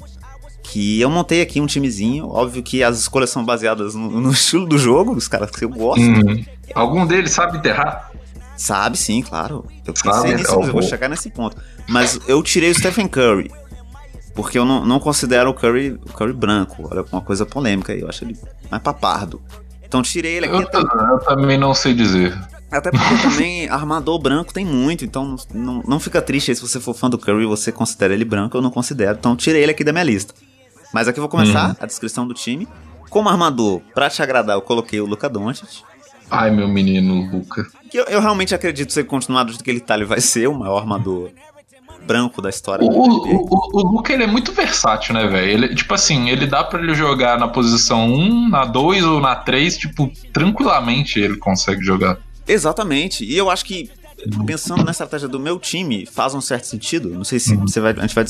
Que 0.70 1.00
eu 1.00 1.08
montei 1.08 1.40
aqui 1.40 1.60
um 1.60 1.66
timezinho. 1.66 2.28
Óbvio 2.28 2.62
que 2.62 2.82
as 2.82 2.98
escolhas 2.98 3.30
são 3.30 3.44
baseadas 3.44 3.94
no, 3.94 4.20
no 4.20 4.30
estilo 4.30 4.66
do 4.66 4.76
jogo, 4.76 5.12
os 5.12 5.26
caras 5.26 5.50
que 5.50 5.64
eu 5.64 5.70
gosto. 5.70 6.02
Uhum. 6.02 6.44
Algum 6.74 7.06
deles 7.06 7.32
sabe 7.32 7.56
enterrar? 7.56 8.10
Sabe, 8.54 8.98
sim, 8.98 9.22
claro. 9.22 9.64
Eu 9.86 9.96
Sabe, 9.96 10.12
pensei 10.12 10.36
nisso, 10.36 10.58
mas 10.58 10.66
eu 10.66 10.72
vou 10.72 10.82
chegar 10.82 11.08
nesse 11.08 11.30
ponto. 11.30 11.56
Mas 11.88 12.20
eu 12.26 12.42
tirei 12.42 12.70
o 12.70 12.74
Stephen 12.74 13.08
Curry. 13.08 13.50
Porque 14.34 14.58
eu 14.58 14.64
não, 14.64 14.84
não 14.84 15.00
considero 15.00 15.50
o 15.50 15.54
Curry, 15.54 15.92
o 15.92 16.12
Curry 16.12 16.32
branco. 16.32 16.88
Olha, 16.90 17.04
uma 17.10 17.20
coisa 17.20 17.46
polêmica 17.46 17.92
aí. 17.92 18.00
Eu 18.00 18.08
acho 18.08 18.24
ele 18.24 18.36
mais 18.70 18.82
papardo. 18.82 19.40
Então 19.84 20.02
tirei 20.02 20.34
ele 20.36 20.46
aqui. 20.46 20.54
Eu, 20.54 20.60
Até, 20.60 20.78
eu 20.78 21.18
também 21.20 21.56
não 21.56 21.72
sei 21.72 21.94
dizer. 21.94 22.38
até 22.70 22.90
porque 22.90 23.16
também 23.22 23.68
armador 23.68 24.18
branco 24.18 24.52
tem 24.52 24.66
muito. 24.66 25.04
Então 25.04 25.24
não, 25.24 25.36
não, 25.54 25.82
não 25.88 26.00
fica 26.00 26.20
triste 26.20 26.50
aí 26.50 26.54
se 26.54 26.60
você 26.62 26.78
for 26.78 26.94
fã 26.94 27.08
do 27.08 27.18
Curry 27.18 27.44
e 27.44 27.46
você 27.46 27.72
considera 27.72 28.12
ele 28.12 28.24
branco. 28.24 28.56
Eu 28.56 28.62
não 28.62 28.70
considero. 28.70 29.16
Então 29.18 29.34
tirei 29.34 29.62
ele 29.62 29.72
aqui 29.72 29.82
da 29.82 29.92
minha 29.92 30.04
lista. 30.04 30.34
Mas 30.92 31.08
aqui 31.08 31.18
eu 31.18 31.22
vou 31.22 31.28
começar 31.28 31.70
Uhum. 31.70 31.76
a 31.80 31.86
descrição 31.86 32.26
do 32.26 32.34
time. 32.34 32.66
Como 33.10 33.28
armador, 33.28 33.80
pra 33.94 34.10
te 34.10 34.22
agradar, 34.22 34.56
eu 34.56 34.60
coloquei 34.62 35.00
o 35.00 35.06
Luca 35.06 35.28
Doncic. 35.28 35.82
Ai, 36.30 36.50
meu 36.50 36.68
menino 36.68 37.30
Luca. 37.30 37.66
Que 37.90 37.98
eu, 37.98 38.04
eu 38.04 38.20
realmente 38.20 38.54
acredito 38.54 38.92
se 38.92 39.00
ele 39.00 39.08
continuar 39.08 39.44
do 39.44 39.56
que 39.64 39.70
ele 39.70 39.80
tá, 39.80 39.94
ele 39.94 40.04
vai 40.04 40.20
ser 40.20 40.46
o 40.46 40.54
maior 40.54 40.78
armador 40.78 41.30
branco 42.06 42.40
da 42.40 42.48
história 42.48 42.84
O, 42.86 42.90
o, 42.90 43.46
o, 43.50 43.70
o 43.72 43.92
Luca 43.92 44.12
ele 44.12 44.24
é 44.24 44.26
muito 44.26 44.52
versátil, 44.52 45.14
né, 45.14 45.26
velho? 45.26 45.74
Tipo 45.74 45.94
assim, 45.94 46.28
ele 46.30 46.46
dá 46.46 46.62
pra 46.64 46.80
ele 46.80 46.94
jogar 46.94 47.38
na 47.38 47.48
posição 47.48 48.06
1, 48.06 48.48
na 48.50 48.64
2 48.64 49.04
ou 49.04 49.20
na 49.20 49.36
3, 49.36 49.76
tipo, 49.78 50.10
tranquilamente 50.32 51.18
ele 51.18 51.36
consegue 51.36 51.82
jogar. 51.82 52.18
Exatamente. 52.46 53.24
E 53.24 53.36
eu 53.36 53.50
acho 53.50 53.64
que, 53.64 53.90
pensando 54.46 54.84
na 54.84 54.90
estratégia 54.90 55.28
do 55.28 55.38
meu 55.38 55.58
time, 55.58 56.06
faz 56.06 56.34
um 56.34 56.40
certo 56.40 56.66
sentido. 56.66 57.10
Não 57.10 57.24
sei 57.24 57.38
se 57.38 57.54
você 57.56 57.80
vai, 57.80 57.92
a 57.92 58.00
gente 58.00 58.14
vai 58.14 58.24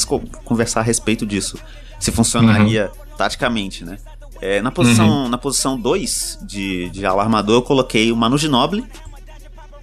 conversar 0.44 0.80
a 0.80 0.82
respeito 0.82 1.26
disso. 1.26 1.58
Se 1.98 2.12
funcionaria 2.12 2.90
taticamente, 3.16 3.84
né? 3.84 3.98
É, 4.40 4.62
na 4.62 4.70
posição 4.70 5.28
na 5.28 5.36
posição 5.36 5.78
2 5.78 6.40
de, 6.42 6.90
de 6.90 7.04
ala 7.04 7.22
armador, 7.22 7.56
eu 7.56 7.62
coloquei 7.62 8.12
o 8.12 8.16
Manu 8.16 8.38
Ginobili. 8.38 8.84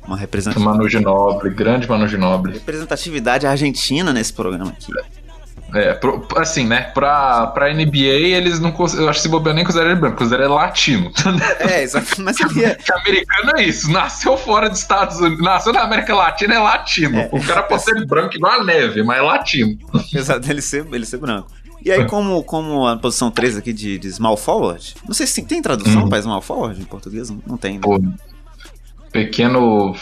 Uma 0.07 0.15
representatividade, 0.15 0.77
Manu 0.77 0.89
Ginobili, 0.89 1.53
grande 1.53 1.89
Manu 1.89 2.07
Ginobili. 2.07 2.53
representatividade 2.53 3.47
argentina 3.47 4.13
nesse 4.13 4.31
programa 4.31 4.69
aqui. 4.69 4.93
É, 5.73 5.93
pro- 5.93 6.25
assim, 6.37 6.65
né? 6.65 6.81
Pra, 6.93 7.47
pra 7.47 7.73
NBA, 7.73 7.97
eles 7.97 8.59
não 8.59 8.69
Eu 8.93 9.09
acho 9.09 9.19
que 9.19 9.23
se 9.23 9.29
bobear 9.29 9.55
nem 9.55 9.65
considera 9.65 9.89
ele 9.91 9.99
branco, 9.99 10.17
considera 10.17 10.43
ele 10.45 10.53
latino. 10.53 11.11
É, 11.59 11.83
exato. 11.83 12.21
Mas 12.21 12.37
seria. 12.37 12.75
Que 12.75 12.93
americano 12.93 13.51
é 13.57 13.63
isso. 13.63 13.91
Nasceu 13.91 14.37
fora 14.37 14.69
dos 14.69 14.79
Estados 14.79 15.19
Unidos. 15.19 15.43
Nasceu 15.43 15.73
na 15.73 15.81
América 15.81 16.15
Latina, 16.15 16.53
é 16.55 16.59
latino. 16.59 17.17
É. 17.19 17.29
O 17.31 17.41
cara 17.43 17.63
pode 17.63 17.83
ser 17.83 18.05
branco 18.05 18.35
igual 18.35 18.61
a 18.61 18.63
neve, 18.63 19.03
mas 19.03 19.17
é 19.17 19.21
latino. 19.21 19.77
Apesar 19.93 20.37
dele 20.39 20.61
ser, 20.61 20.85
ele 20.93 21.05
ser 21.05 21.17
branco. 21.17 21.47
E 21.83 21.91
aí, 21.91 22.05
como, 22.05 22.41
como 22.43 22.87
a 22.87 22.97
posição 22.97 23.29
3 23.29 23.57
aqui 23.57 23.71
de, 23.73 23.99
de 23.99 24.11
small 24.11 24.35
forward, 24.37 24.95
não 25.05 25.13
sei 25.13 25.27
se 25.27 25.35
tem, 25.35 25.45
tem 25.45 25.61
tradução 25.61 26.03
Uhum. 26.03 26.09
pra 26.09 26.21
small 26.21 26.41
forward 26.41 26.81
em 26.81 26.85
português? 26.85 27.29
Não, 27.29 27.39
não 27.45 27.57
tem, 27.57 27.73
né? 27.75 27.81
Pô, 27.83 27.99
pequeno. 29.23 29.95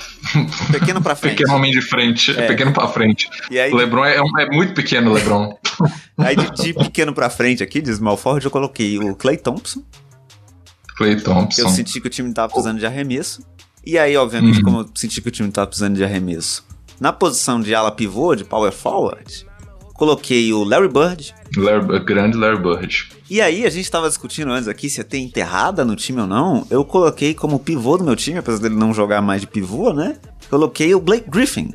Pequeno 0.72 1.02
pra 1.02 1.16
frente. 1.18 1.36
Pequeno 1.38 1.56
homem 1.56 1.72
de 1.72 1.82
frente. 1.82 2.32
É. 2.38 2.48
Pequeno 2.48 2.74
pra 2.74 2.88
frente. 2.88 3.30
E 3.50 3.60
aí, 3.60 3.72
O 3.72 3.76
Lebron 3.76 4.04
é, 4.04 4.18
é 4.18 4.46
muito 4.52 4.74
pequeno, 4.74 5.12
o 5.12 5.14
Lebron. 5.14 5.58
aí 6.18 6.36
de, 6.36 6.52
de 6.52 6.74
pequeno 6.74 7.14
pra 7.14 7.30
frente 7.30 7.62
aqui, 7.64 7.82
de 7.82 7.94
small 7.94 8.18
forward, 8.18 8.46
eu 8.46 8.52
coloquei 8.52 8.98
o 9.00 9.16
Clay 9.16 9.38
Thompson, 9.38 9.84
Clay 10.98 11.16
Thompson. 11.20 11.62
eu 11.62 11.70
senti 11.70 12.00
que 12.02 12.08
o 12.08 12.10
time 12.10 12.34
tava 12.34 12.50
precisando 12.50 12.80
de 12.80 12.86
arremesso. 12.86 13.42
E 13.86 13.98
aí, 13.98 14.16
obviamente, 14.16 14.58
Uhum. 14.60 14.64
como 14.64 14.80
eu 14.82 14.90
senti 14.96 15.22
que 15.22 15.28
o 15.28 15.32
time 15.32 15.52
tava 15.52 15.68
precisando 15.68 15.96
de 15.96 16.04
arremesso, 16.04 16.66
na 17.00 17.12
posição 17.12 17.60
de 17.60 17.74
ala 17.76 17.92
pivô, 17.92 18.34
de 18.36 18.44
power 18.46 18.72
forward, 18.72 19.46
coloquei 19.94 20.54
o 20.54 20.64
Larry 20.64 20.88
Bird. 20.88 21.36
Larry- 21.58 22.00
grande 22.06 22.38
Larry 22.38 22.60
Bird. 22.62 23.10
E 23.34 23.42
aí, 23.42 23.66
a 23.66 23.70
gente 23.72 23.90
tava 23.90 24.08
discutindo 24.08 24.52
antes 24.52 24.68
aqui 24.68 24.88
se 24.88 25.00
ia 25.00 25.04
ter 25.04 25.18
enterrada 25.18 25.84
no 25.84 25.96
time 25.96 26.22
ou 26.22 26.28
não. 26.28 26.68
Eu 26.70 26.86
coloquei 26.86 27.34
como 27.34 27.58
pivô 27.58 27.98
do 27.98 28.04
meu 28.04 28.16
time, 28.16 28.38
apesar 28.38 28.60
dele 28.60 28.76
não 28.76 28.94
jogar 28.94 29.24
mais 29.24 29.42
de 29.42 29.48
pivô, 29.48 29.92
né? 29.92 30.18
Coloquei 30.52 30.94
o 30.94 31.02
Blake 31.02 31.28
Griffin. 31.32 31.74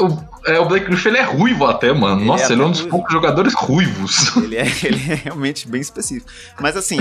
O, 0.00 0.50
é, 0.50 0.58
o 0.58 0.66
Blake 0.66 0.86
Griffin 0.86 1.10
ele 1.10 1.18
é 1.18 1.22
ruivo 1.22 1.64
até, 1.64 1.92
mano. 1.92 2.22
Ele 2.22 2.26
Nossa, 2.26 2.46
é 2.46 2.52
ele 2.54 2.62
é 2.62 2.64
um 2.64 2.72
dos 2.72 2.82
poucos 2.82 3.12
jogadores 3.12 3.54
ruivos. 3.54 4.34
Ele 4.42 4.56
é, 4.56 4.66
ele 4.82 5.12
é 5.12 5.14
realmente 5.14 5.68
bem 5.68 5.80
específico. 5.80 6.28
Mas 6.60 6.76
assim, 6.76 6.98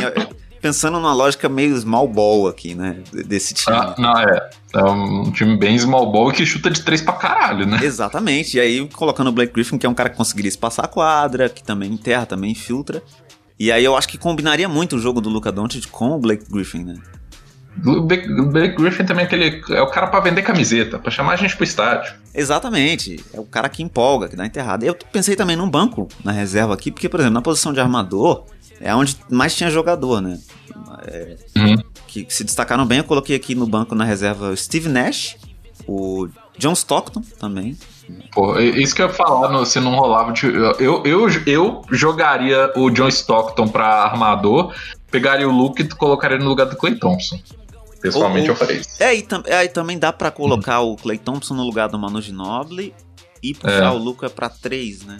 pensando 0.62 1.00
numa 1.00 1.14
lógica 1.14 1.50
meio 1.50 1.76
small 1.76 2.08
ball 2.08 2.48
aqui, 2.48 2.76
né? 2.76 2.98
Desse 3.12 3.56
time. 3.56 3.76
Ah, 3.76 3.96
não, 3.98 4.14
é. 4.20 4.50
É 4.72 4.84
um 4.84 5.32
time 5.32 5.58
bem 5.58 5.80
small 5.80 6.12
ball 6.12 6.30
e 6.30 6.36
que 6.36 6.46
chuta 6.46 6.70
de 6.70 6.82
três 6.82 7.02
pra 7.02 7.14
caralho, 7.14 7.66
né? 7.66 7.80
Exatamente. 7.82 8.58
E 8.58 8.60
aí, 8.60 8.88
colocando 8.90 9.30
o 9.30 9.32
Blake 9.32 9.52
Griffin, 9.52 9.80
que 9.80 9.86
é 9.88 9.90
um 9.90 9.96
cara 9.96 10.12
que 10.12 10.16
conseguiria 10.16 10.50
espaçar 10.50 10.86
a 10.86 10.88
quadra, 10.88 11.50
que 11.50 11.64
também 11.64 11.92
enterra, 11.92 12.28
também 12.28 12.54
filtra. 12.54 13.02
E 13.60 13.72
aí 13.72 13.84
eu 13.84 13.96
acho 13.98 14.08
que 14.08 14.18
combinaria 14.18 14.70
muito 14.70 14.96
o 14.96 15.00
jogo 15.00 15.20
do 15.20 15.30
Luca 15.30 15.52
Doncic 15.52 15.88
com 15.90 16.12
o 16.12 16.18
Blake 16.20 16.46
Griffin, 16.50 16.84
né? 16.86 16.96
O 17.86 18.02
Blake, 18.02 18.28
Griffin 18.76 19.06
também 19.06 19.24
é 19.24 19.28
aquele. 19.28 19.62
É 19.70 19.82
o 19.82 19.88
cara 19.90 20.08
pra 20.08 20.20
vender 20.20 20.42
camiseta, 20.42 20.98
pra 20.98 21.12
chamar 21.12 21.34
a 21.34 21.36
gente 21.36 21.56
pro 21.56 21.64
estádio. 21.64 22.14
Exatamente. 22.34 23.24
É 23.34 23.40
o 23.40 23.46
cara 23.46 23.70
que 23.70 23.84
empolga, 23.84 24.28
que 24.28 24.36
dá 24.36 24.46
enterrada. 24.46 24.86
Eu 24.86 24.96
pensei 25.12 25.36
também 25.36 25.56
num 25.56 25.70
banco 25.70 26.08
na 26.24 26.32
reserva 26.32 26.74
aqui, 26.74 26.92
porque, 26.92 27.08
por 27.08 27.20
exemplo, 27.20 27.36
na 27.36 27.42
posição 27.42 27.72
de 27.72 27.80
armador, 27.80 28.46
é 28.82 28.94
onde 28.94 29.16
mais 29.30 29.56
tinha 29.56 29.70
jogador, 29.70 30.20
né? 30.22 30.40
É, 31.08 31.38
Uhum. 31.58 31.76
que 32.08 32.26
se 32.30 32.44
destacaram 32.44 32.86
bem, 32.86 32.98
eu 33.00 33.04
coloquei 33.04 33.36
aqui 33.36 33.54
no 33.56 33.68
banco 33.68 33.94
na 33.96 34.04
reserva 34.04 34.50
o 34.50 34.58
Steve 34.58 34.90
Nash, 34.90 35.38
o 35.88 36.28
John 36.58 36.74
Stockton 36.74 37.22
também. 37.40 37.78
Pô, 38.32 38.58
é 38.58 38.64
isso 38.66 38.94
que 38.96 39.02
eu 39.02 39.08
ia 39.08 39.14
falar, 39.14 39.50
no- 39.50 39.66
se 39.66 39.80
não 39.80 39.96
rolava. 39.96 40.32
de- 40.32 40.46
Eu, 40.80 41.04
eu, 41.04 41.30
eu 41.46 41.82
jogaria 41.92 42.72
o 42.76 42.90
John 42.90 43.08
Stockton 43.10 43.68
pra 43.68 43.86
armador, 44.04 44.74
pegaria 45.12 45.48
o 45.48 45.52
Luke 45.52 45.82
e 45.82 45.90
colocaria 45.90 46.38
no 46.38 46.46
lugar 46.46 46.66
do 46.66 46.76
Clay 46.76 46.96
Thompson. 46.96 47.40
Pessoalmente 48.02 48.48
Ou- 48.50 48.54
eu 48.54 48.56
faria 48.56 48.78
isso. 48.78 49.02
É, 49.04 49.14
e, 49.16 49.22
tam- 49.22 49.44
é, 49.46 49.66
e 49.66 49.68
também 49.68 49.98
dá 50.00 50.14
pra 50.14 50.32
colocar 50.32 50.80
o 50.82 50.96
Clay 50.96 51.18
Thompson 51.18 51.54
no 51.54 51.64
lugar 51.64 51.90
do 51.90 52.00
Manu 52.00 52.22
Ginobili 52.22 52.94
e 53.44 53.54
puxar 53.54 53.86
É. 53.86 53.90
o 53.90 53.98
Luca 53.98 54.30
pra 54.30 54.48
3, 54.50 55.06
né? 55.06 55.18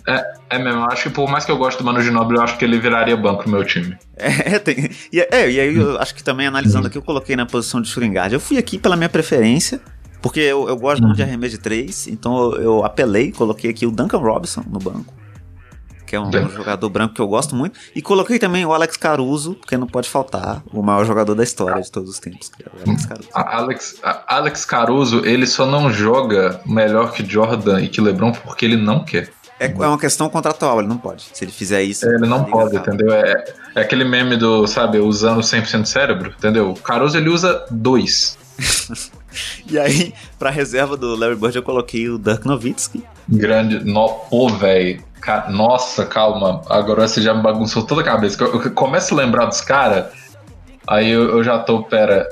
É 0.50 0.58
mesmo, 0.60 0.82
eu 0.82 0.86
acho 0.86 1.04
que 1.04 1.10
por 1.10 1.30
mais 1.30 1.44
que 1.46 1.52
eu 1.52 1.58
goste 1.58 1.82
do 1.82 1.86
Manu 1.86 2.02
Ginobili, 2.02 2.38
eu 2.38 2.44
acho 2.44 2.58
que 2.58 2.64
ele 2.66 2.80
viraria 2.80 3.16
banco 3.18 3.44
no 3.46 3.52
meu 3.58 3.66
time. 3.66 3.98
É, 4.18 4.60
tem, 4.60 4.90
e, 5.12 5.20
é, 5.22 5.50
e 5.52 5.60
aí 5.60 5.76
eu 5.76 5.98
acho 6.00 6.14
que 6.16 6.24
também 6.24 6.46
analisando 6.48 6.88
aqui, 6.88 6.98
eu 6.98 7.02
coloquei 7.02 7.36
na 7.36 7.46
posição 7.46 7.82
de 7.82 7.88
shooting 7.90 8.14
guard. 8.14 8.32
Eu 8.34 8.40
fui 8.40 8.58
aqui 8.58 8.78
pela 8.78 8.96
minha 8.98 9.08
preferência, 9.10 9.80
porque 10.22 10.40
eu, 10.40 10.68
eu 10.68 10.78
gosto 10.78 11.02
muito 11.02 11.16
de 11.16 11.24
arremesso 11.24 11.56
de 11.56 11.62
3, 11.62 12.08
então 12.08 12.54
eu, 12.54 12.62
eu 12.62 12.86
apelei, 12.86 13.32
coloquei 13.32 13.70
aqui 13.70 13.86
o 13.86 13.92
Duncan 13.92 14.18
Robinson 14.18 14.64
no 14.70 14.80
banco, 14.80 15.14
que 16.06 16.16
é 16.16 16.20
um, 16.20 16.32
jogador 16.50 16.90
branco 16.90 17.14
que 17.14 17.22
eu 17.22 17.28
gosto 17.28 17.56
muito, 17.56 17.80
e 17.96 18.02
coloquei 18.02 18.40
também 18.40 18.66
o 18.66 18.74
Alex 18.74 18.98
Caruso, 18.98 19.56
porque 19.56 19.78
não 19.78 19.88
pode 19.88 20.10
faltar, 20.10 20.64
o 20.74 20.82
maior 20.82 21.06
jogador 21.06 21.36
da 21.36 21.44
história 21.44 21.82
de 21.82 21.92
todos 21.92 22.10
os 22.10 22.20
tempos, 22.20 22.50
que 22.50 22.64
é 22.64 22.66
o 22.68 22.90
Alex 22.90 23.06
Caruso. 23.06 23.30
A 23.34 23.58
Alex, 23.58 23.96
a 24.04 24.36
Alex 24.36 24.66
Caruso, 24.66 25.26
ele 25.26 25.46
só 25.46 25.66
não 25.66 25.92
joga 25.92 26.60
melhor 26.66 27.12
que 27.12 27.24
Jordan 27.24 27.82
e 27.82 27.88
que 27.88 28.02
LeBron 28.02 28.32
porque 28.32 28.66
ele 28.66 28.78
não 28.78 29.06
quer. 29.06 29.30
É, 29.60 29.68
é 29.68 29.88
uma 29.88 30.00
questão 30.00 30.30
contratual, 30.30 30.80
ele 30.80 30.88
não 30.88 30.98
pode. 30.98 31.26
Se 31.34 31.44
ele 31.44 31.52
fizer 31.52 31.84
isso. 31.84 32.08
Ele 32.08 32.26
não 32.26 32.38
a 32.38 32.40
liga 32.40 32.52
pode, 32.52 32.78
acaba. 32.78 32.96
entendeu? 32.96 33.14
É, 33.14 33.44
é 33.76 33.82
aquele 33.82 34.06
meme 34.06 34.38
do, 34.38 34.66
sabe, 34.66 35.00
usando 35.00 35.42
100% 35.42 35.86
cérebro, 35.86 36.34
entendeu? 36.38 36.72
O 36.72 36.76
Caruso 36.76 37.18
ele 37.18 37.30
usa 37.30 37.66
dois. 37.70 38.38
E 39.70 39.78
aí, 39.78 40.14
pra 40.38 40.50
reserva 40.50 40.98
do 40.98 41.16
Larry 41.16 41.36
Bird, 41.36 41.56
eu 41.56 41.64
coloquei 41.64 42.10
o 42.10 42.18
Dirk 42.18 42.46
Nowitzki. 42.48 43.04
Grande. 43.28 43.80
No, 43.84 44.10
pô, 44.30 44.50
velho. 44.50 45.04
Nossa, 45.50 46.06
calma. 46.06 46.62
Agora 46.70 47.08
você 47.08 47.22
já 47.22 47.34
me 47.34 47.44
bagunçou 47.44 47.84
toda 47.84 48.02
a 48.02 48.04
cabeça. 48.04 48.42
Eu, 48.44 48.62
eu 48.64 48.72
começo 48.72 49.14
a 49.14 49.18
lembrar 49.18 49.46
dos 49.46 49.62
caras, 49.62 50.08
aí 50.88 51.10
eu, 51.10 51.30
eu 51.30 51.44
já 51.44 51.60
tô, 51.60 51.84
pera. 51.84 52.30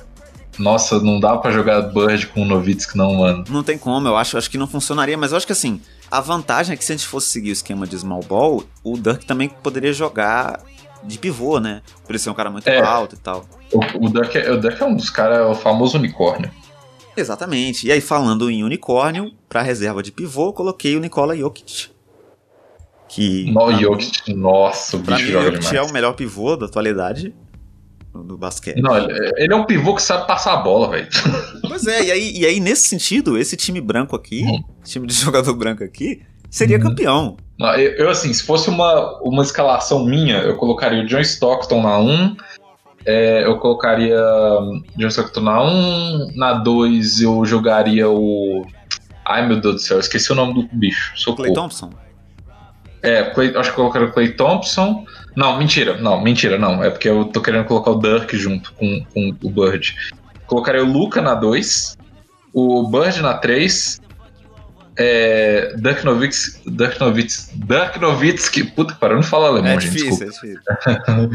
Nossa, 0.57 0.99
não 0.99 1.19
dá 1.19 1.37
pra 1.37 1.51
jogar 1.51 1.81
Bird 1.81 2.27
com 2.27 2.41
o 2.41 2.45
Novitsky, 2.45 2.97
não, 2.97 3.13
mano. 3.13 3.43
Não 3.47 3.61
tem 3.61 3.77
como, 3.77 4.07
eu 4.07 4.17
acho, 4.17 4.37
acho 4.39 4.49
que 4.49 4.57
não 4.57 4.65
funcionaria, 4.65 5.15
mas 5.15 5.29
eu 5.31 5.37
acho 5.37 5.45
que 5.45 5.51
assim, 5.51 5.79
a 6.09 6.19
vantagem 6.19 6.73
é 6.73 6.77
que 6.77 6.83
se 6.83 6.91
a 6.93 6.95
gente 6.95 7.05
fosse 7.05 7.29
seguir 7.29 7.49
o 7.49 7.53
esquema 7.53 7.85
de 7.85 7.95
small 7.99 8.21
ball, 8.23 8.63
o 8.83 8.97
Dirk 8.97 9.23
também 9.27 9.49
poderia 9.49 9.93
jogar 9.93 10.59
de 11.03 11.19
pivô, 11.19 11.59
né? 11.59 11.83
Por 12.03 12.13
ele 12.13 12.17
ser 12.19 12.31
um 12.31 12.33
cara 12.33 12.49
muito 12.49 12.67
É. 12.67 12.81
alto 12.81 13.13
e 13.13 13.19
tal. 13.19 13.45
O, 13.71 14.07
o, 14.07 14.09
Dirk, 14.09 14.35
é, 14.35 14.49
o 14.51 14.59
Dirk 14.59 14.81
é 14.81 14.85
um 14.85 14.95
dos 14.95 15.11
caras, 15.11 15.37
é 15.37 15.43
o 15.43 15.53
famoso 15.53 15.95
unicórnio. 15.95 16.49
Exatamente. 17.17 17.87
E 17.87 17.91
aí, 17.91 17.99
falando 17.99 18.49
em 18.49 18.63
unicórnio, 18.63 19.31
pra 19.49 19.61
reserva 19.61 20.01
de 20.03 20.11
pivô, 20.11 20.53
coloquei 20.53 20.95
o 20.95 20.99
Nikola 20.99 21.35
Jokic. 21.35 21.89
Que. 23.09 23.51
No, 23.51 23.65
pra 23.65 23.75
mim- 23.75 23.81
Jokic, 23.81 24.33
nossa, 24.33 24.97
o 24.97 24.99
bicho 24.99 25.23
mim, 25.25 25.31
joga 25.31 25.51
Jokic 25.53 25.75
é 25.75 25.81
o 25.81 25.91
melhor 25.93 26.13
pivô 26.13 26.55
da 26.57 26.65
atualidade 26.65 27.33
do, 28.13 28.37
basquete. 28.37 28.81
Não, 28.81 28.97
ele, 28.97 29.53
é 29.53 29.55
um 29.55 29.65
pivô 29.65 29.95
que 29.95 30.01
sabe 30.01 30.27
passar 30.27 30.53
a 30.53 30.57
bola, 30.57 30.89
velho. 30.89 31.07
Pois 31.67 31.85
é, 31.87 32.05
e 32.05 32.11
aí, 32.11 32.37
e 32.37 32.45
aí, 32.45 32.59
nesse 32.59 32.87
sentido, 32.87 33.37
esse 33.37 33.55
time 33.55 33.79
branco 33.79 34.15
aqui, 34.15 34.41
Uhum. 34.43 34.63
time 34.83 35.07
de 35.07 35.13
jogador 35.15 35.53
branco 35.53 35.83
aqui, 35.83 36.21
seria 36.49 36.79
campeão. 36.79 37.37
Não, 37.57 37.73
eu, 37.75 37.91
eu, 37.93 38.09
assim, 38.09 38.31
se 38.33 38.43
fosse 38.43 38.69
uma, 38.69 39.19
uma 39.21 39.41
escalação 39.43 40.03
minha, 40.05 40.37
eu 40.39 40.55
colocaria 40.57 41.01
o 41.03 41.07
John 41.07 41.19
Stockton 41.21 41.81
na 41.81 41.97
1, 41.99 42.35
é, 43.07 43.45
eu 43.45 43.57
colocaria 43.57 44.19
hum, 44.59 44.83
John 44.97 45.07
Stockton 45.07 45.39
na 45.41 45.63
1, 45.63 46.31
na 46.35 46.53
2 46.53 47.21
eu 47.21 47.45
jogaria 47.45 48.09
o. 48.09 48.65
Ai 49.25 49.47
meu 49.47 49.59
Deus 49.59 49.75
do 49.75 49.81
céu, 49.81 49.99
esqueci 49.99 50.31
o 50.31 50.35
nome 50.35 50.53
do 50.53 50.69
bicho. 50.75 51.13
Socorro. 51.15 51.43
Clay 51.43 51.53
Thompson? 51.53 51.89
É, 53.01 53.23
Clay- 53.31 53.55
acho 53.55 53.69
que 53.69 53.75
colocaria 53.75 54.07
o 54.07 54.11
Clay 54.11 54.29
Thompson. 54.33 55.05
Não, 55.35 55.57
mentira, 55.57 55.97
não, 55.97 56.21
mentira, 56.21 56.57
não. 56.57 56.83
É 56.83 56.89
porque 56.89 57.07
eu 57.07 57.25
tô 57.25 57.41
querendo 57.41 57.65
colocar 57.65 57.91
o 57.91 57.99
Dirk 57.99 58.35
junto 58.37 58.73
com, 58.73 59.05
com 59.13 59.35
o 59.43 59.49
Bird. 59.49 59.95
Colocaria 60.47 60.83
o 60.83 60.91
Luca 60.91 61.21
na 61.21 61.33
2, 61.35 61.97
o 62.53 62.87
Bird 62.89 63.21
na 63.21 63.35
3, 63.35 64.01
é, 64.97 65.75
Dirk 65.77 66.03
Nowitzki, 66.05 66.71
Dirk 66.71 66.99
Nowitzki, 66.99 67.57
Dirk 67.59 67.99
Nowitzki, 67.99 68.63
puta 68.63 68.93
que 68.93 68.99
pariu, 68.99 69.17
não 69.17 69.23
fala 69.23 69.49
alemão, 69.49 69.71
É 69.73 69.79
gente, 69.79 69.91
difícil, 69.93 70.27
desculpa. 70.27 70.59
é 70.89 71.27
difícil. 71.27 71.29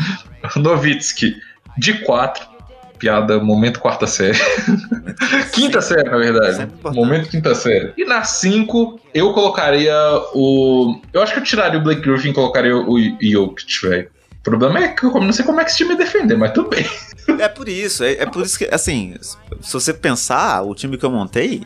Nowitzki 0.62 1.37
de 1.79 1.95
4, 2.05 2.47
piada, 2.99 3.39
momento 3.41 3.81
quarta 3.81 4.07
série. 4.07 4.39
quinta 5.53 5.81
série, 5.81 6.09
na 6.09 6.16
verdade. 6.16 6.62
Importante. 6.62 6.95
Momento 6.95 7.29
quinta 7.29 7.55
série. 7.55 7.93
E 7.97 8.05
na 8.05 8.23
5, 8.25 9.01
eu 9.14 9.33
colocaria 9.33 9.95
o. 10.35 11.01
Eu 11.12 11.23
acho 11.23 11.33
que 11.35 11.41
eu 11.41 11.45
tiraria 11.45 11.79
o 11.79 11.83
Blake 11.83 12.01
Griffin 12.03 12.31
e 12.31 12.33
colocaria 12.33 12.77
o 12.77 12.97
Jokic, 13.20 13.89
velho. 13.89 14.09
O 14.39 14.43
problema 14.43 14.79
é 14.81 14.89
que 14.89 15.05
eu 15.05 15.12
não 15.20 15.33
sei 15.33 15.45
como 15.45 15.61
é 15.61 15.64
que 15.64 15.70
esse 15.70 15.79
time 15.79 15.97
defender, 15.97 16.37
mas 16.37 16.53
tudo 16.53 16.70
bem. 16.70 16.85
É 17.39 17.47
por 17.49 17.68
isso, 17.68 18.03
é, 18.03 18.14
é 18.14 18.27
por 18.27 18.45
isso 18.45 18.59
que, 18.59 18.64
assim, 18.73 19.14
se 19.20 19.73
você 19.73 19.95
pensar, 19.95 20.62
o 20.62 20.75
time 20.75 20.99
que 20.99 21.05
eu 21.05 21.11
montei, 21.11 21.62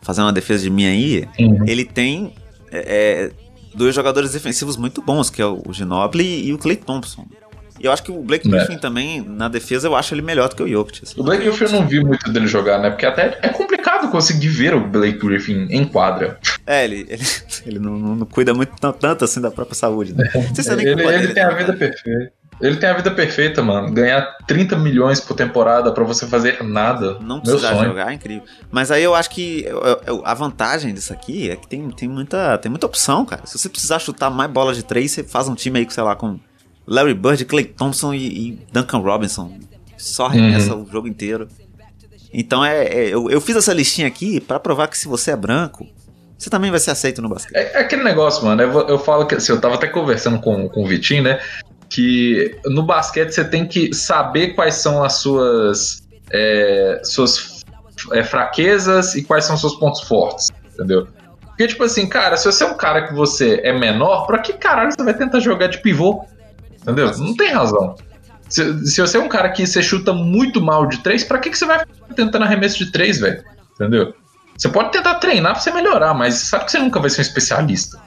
fazendo 0.00 0.24
uma 0.24 0.32
defesa 0.32 0.62
de 0.62 0.70
mim 0.70 0.86
aí, 0.86 1.28
Uhum. 1.38 1.64
ele 1.66 1.84
tem 1.84 2.32
é, 2.72 2.78
é, 3.28 3.30
dois 3.74 3.94
jogadores 3.94 4.32
defensivos 4.32 4.78
muito 4.78 5.02
bons, 5.02 5.28
que 5.28 5.42
é 5.42 5.44
o 5.46 5.62
Ginobili 5.70 6.46
e 6.46 6.54
o 6.54 6.58
Clay 6.58 6.76
Thompson. 6.76 7.26
E 7.80 7.86
eu 7.86 7.92
acho 7.92 8.02
que 8.02 8.10
o 8.10 8.22
Blake 8.22 8.46
É. 8.48 8.50
Griffin 8.50 8.78
também, 8.78 9.20
na 9.20 9.48
defesa, 9.48 9.86
eu 9.88 9.94
acho 9.96 10.14
ele 10.14 10.22
melhor 10.22 10.48
do 10.48 10.56
que 10.56 10.62
o 10.62 10.68
Jokic. 10.68 11.00
assim. 11.04 11.20
O 11.20 11.24
Blake 11.24 11.42
Griffin 11.44 11.64
eu 11.64 11.72
não 11.72 11.86
vi 11.86 12.00
muito 12.02 12.30
dele 12.32 12.46
jogar, 12.46 12.78
né? 12.78 12.90
Porque 12.90 13.06
até 13.06 13.38
é 13.42 13.48
complicado 13.48 14.10
conseguir 14.10 14.48
ver 14.48 14.74
o 14.74 14.80
Blake 14.86 15.18
Griffin 15.18 15.66
em 15.70 15.84
quadra. 15.84 16.38
É, 16.66 16.84
ele, 16.84 17.06
ele, 17.08 17.22
ele 17.66 17.78
não, 17.78 17.92
não- 17.98 18.16
não 18.16 18.26
cuida 18.26 18.52
muito 18.54 18.70
tan- 18.80 18.92
tanto 18.92 19.24
assim 19.24 19.40
da 19.40 19.50
própria 19.50 19.74
saúde, 19.74 20.14
né? 20.14 20.30
Não 20.34 20.54
sei 20.54 20.64
se 20.64 20.70
é 20.72 20.76
nem 20.76 20.86
Ele, 20.86 21.02
ele 21.02 21.18
dele, 21.18 21.34
tem 21.34 21.42
a 21.42 21.50
vida 21.50 21.72
perfeita. 21.72 22.32
Ele 22.58 22.76
tem 22.78 22.88
a 22.88 22.94
vida 22.94 23.10
perfeita, 23.10 23.62
mano. 23.62 23.92
Ganhar 23.92 24.34
30 24.46 24.76
milhões 24.78 25.20
por 25.20 25.34
temporada 25.34 25.92
para 25.92 26.02
você 26.04 26.26
fazer 26.26 26.62
nada. 26.64 27.18
Não 27.20 27.38
precisar 27.38 27.74
jogar 27.84 28.10
é 28.10 28.14
incrível. 28.14 28.44
Mas 28.70 28.90
aí 28.90 29.02
eu 29.02 29.14
acho 29.14 29.28
que 29.28 29.66
a 30.24 30.32
vantagem 30.32 30.94
disso 30.94 31.12
aqui 31.12 31.50
é 31.50 31.56
que 31.56 31.68
tem, 31.68 31.90
tem, 31.90 32.08
muita, 32.08 32.56
tem 32.56 32.70
muita 32.70 32.86
opção, 32.86 33.26
cara. 33.26 33.42
Se 33.44 33.58
você 33.58 33.68
precisar 33.68 33.98
chutar 33.98 34.30
mais 34.30 34.50
bola 34.50 34.72
de 34.72 34.82
três, 34.82 35.10
você 35.10 35.22
faz 35.22 35.48
um 35.48 35.54
time 35.54 35.80
aí, 35.80 35.86
sei 35.90 36.02
lá, 36.02 36.16
com 36.16 36.40
Larry 36.86 37.14
Bird, 37.14 37.44
Clay 37.44 37.64
Thompson 37.64 38.14
e, 38.14 38.26
e 38.26 38.58
Duncan 38.72 38.98
Robinson. 38.98 39.58
Só 39.96 40.26
arremessa 40.26 40.74
uhum. 40.74 40.84
o 40.84 40.90
jogo 40.90 41.08
inteiro. 41.08 41.48
Então 42.32 42.64
é, 42.64 42.84
é 42.84 43.08
eu, 43.08 43.30
eu, 43.30 43.40
fiz 43.40 43.56
essa 43.56 43.72
listinha 43.72 44.06
aqui 44.06 44.40
para 44.40 44.60
provar 44.60 44.88
que 44.88 44.98
se 44.98 45.08
você 45.08 45.30
é 45.30 45.36
branco, 45.36 45.86
você 46.36 46.50
também 46.50 46.70
vai 46.70 46.78
ser 46.78 46.90
aceito 46.90 47.22
no 47.22 47.28
basquete. 47.28 47.56
É, 47.56 47.78
é 47.78 47.80
aquele 47.80 48.04
negócio, 48.04 48.44
mano. 48.44 48.60
Eu, 48.62 48.88
eu 48.88 48.98
falo 48.98 49.26
que 49.26 49.34
assim, 49.34 49.52
eu 49.52 49.60
tava 49.60 49.74
até 49.76 49.86
conversando 49.86 50.38
com, 50.40 50.68
com 50.68 50.84
o 50.84 50.86
Vitinho, 50.86 51.22
né? 51.22 51.40
Que 51.88 52.58
no 52.66 52.82
basquete 52.82 53.30
você 53.30 53.44
tem 53.44 53.66
que 53.66 53.94
saber 53.94 54.54
quais 54.54 54.74
são 54.74 55.02
as 55.02 55.14
suas, 55.14 56.02
é, 56.30 57.00
suas 57.04 57.64
é, 58.12 58.22
fraquezas 58.22 59.14
e 59.14 59.22
quais 59.22 59.44
são 59.44 59.54
os 59.54 59.60
seus 59.60 59.76
pontos 59.76 60.02
fortes, 60.02 60.50
entendeu? 60.74 61.08
Porque, 61.46 61.68
tipo 61.68 61.84
assim, 61.84 62.06
cara, 62.06 62.36
se 62.36 62.44
você 62.44 62.64
é 62.64 62.66
um 62.66 62.76
cara 62.76 63.08
que 63.08 63.14
você 63.14 63.60
é 63.64 63.72
menor, 63.72 64.26
pra 64.26 64.38
que 64.40 64.52
caralho 64.52 64.92
você 64.92 65.02
vai 65.02 65.14
tentar 65.14 65.40
jogar 65.40 65.68
de 65.68 65.78
pivô? 65.78 66.26
Entendeu? 66.86 67.10
Não 67.18 67.34
tem 67.34 67.50
razão. 67.50 67.96
Se, 68.48 68.86
se 68.86 69.00
você 69.00 69.16
é 69.16 69.20
um 69.20 69.28
cara 69.28 69.48
que 69.48 69.66
você 69.66 69.82
chuta 69.82 70.12
muito 70.12 70.60
mal 70.60 70.86
de 70.86 70.98
três, 70.98 71.24
pra 71.24 71.38
que, 71.38 71.50
que 71.50 71.58
você 71.58 71.66
vai 71.66 71.84
tentando 72.14 72.44
arremesso 72.44 72.78
de 72.78 72.92
três, 72.92 73.18
velho? 73.18 73.42
Entendeu? 73.74 74.14
Você 74.56 74.68
pode 74.68 74.92
tentar 74.92 75.16
treinar 75.16 75.52
pra 75.52 75.60
você 75.60 75.72
melhorar, 75.72 76.14
mas 76.14 76.34
sabe 76.34 76.64
que 76.64 76.70
você 76.70 76.78
nunca 76.78 77.00
vai 77.00 77.10
ser 77.10 77.20
um 77.20 77.22
especialista. 77.22 78.00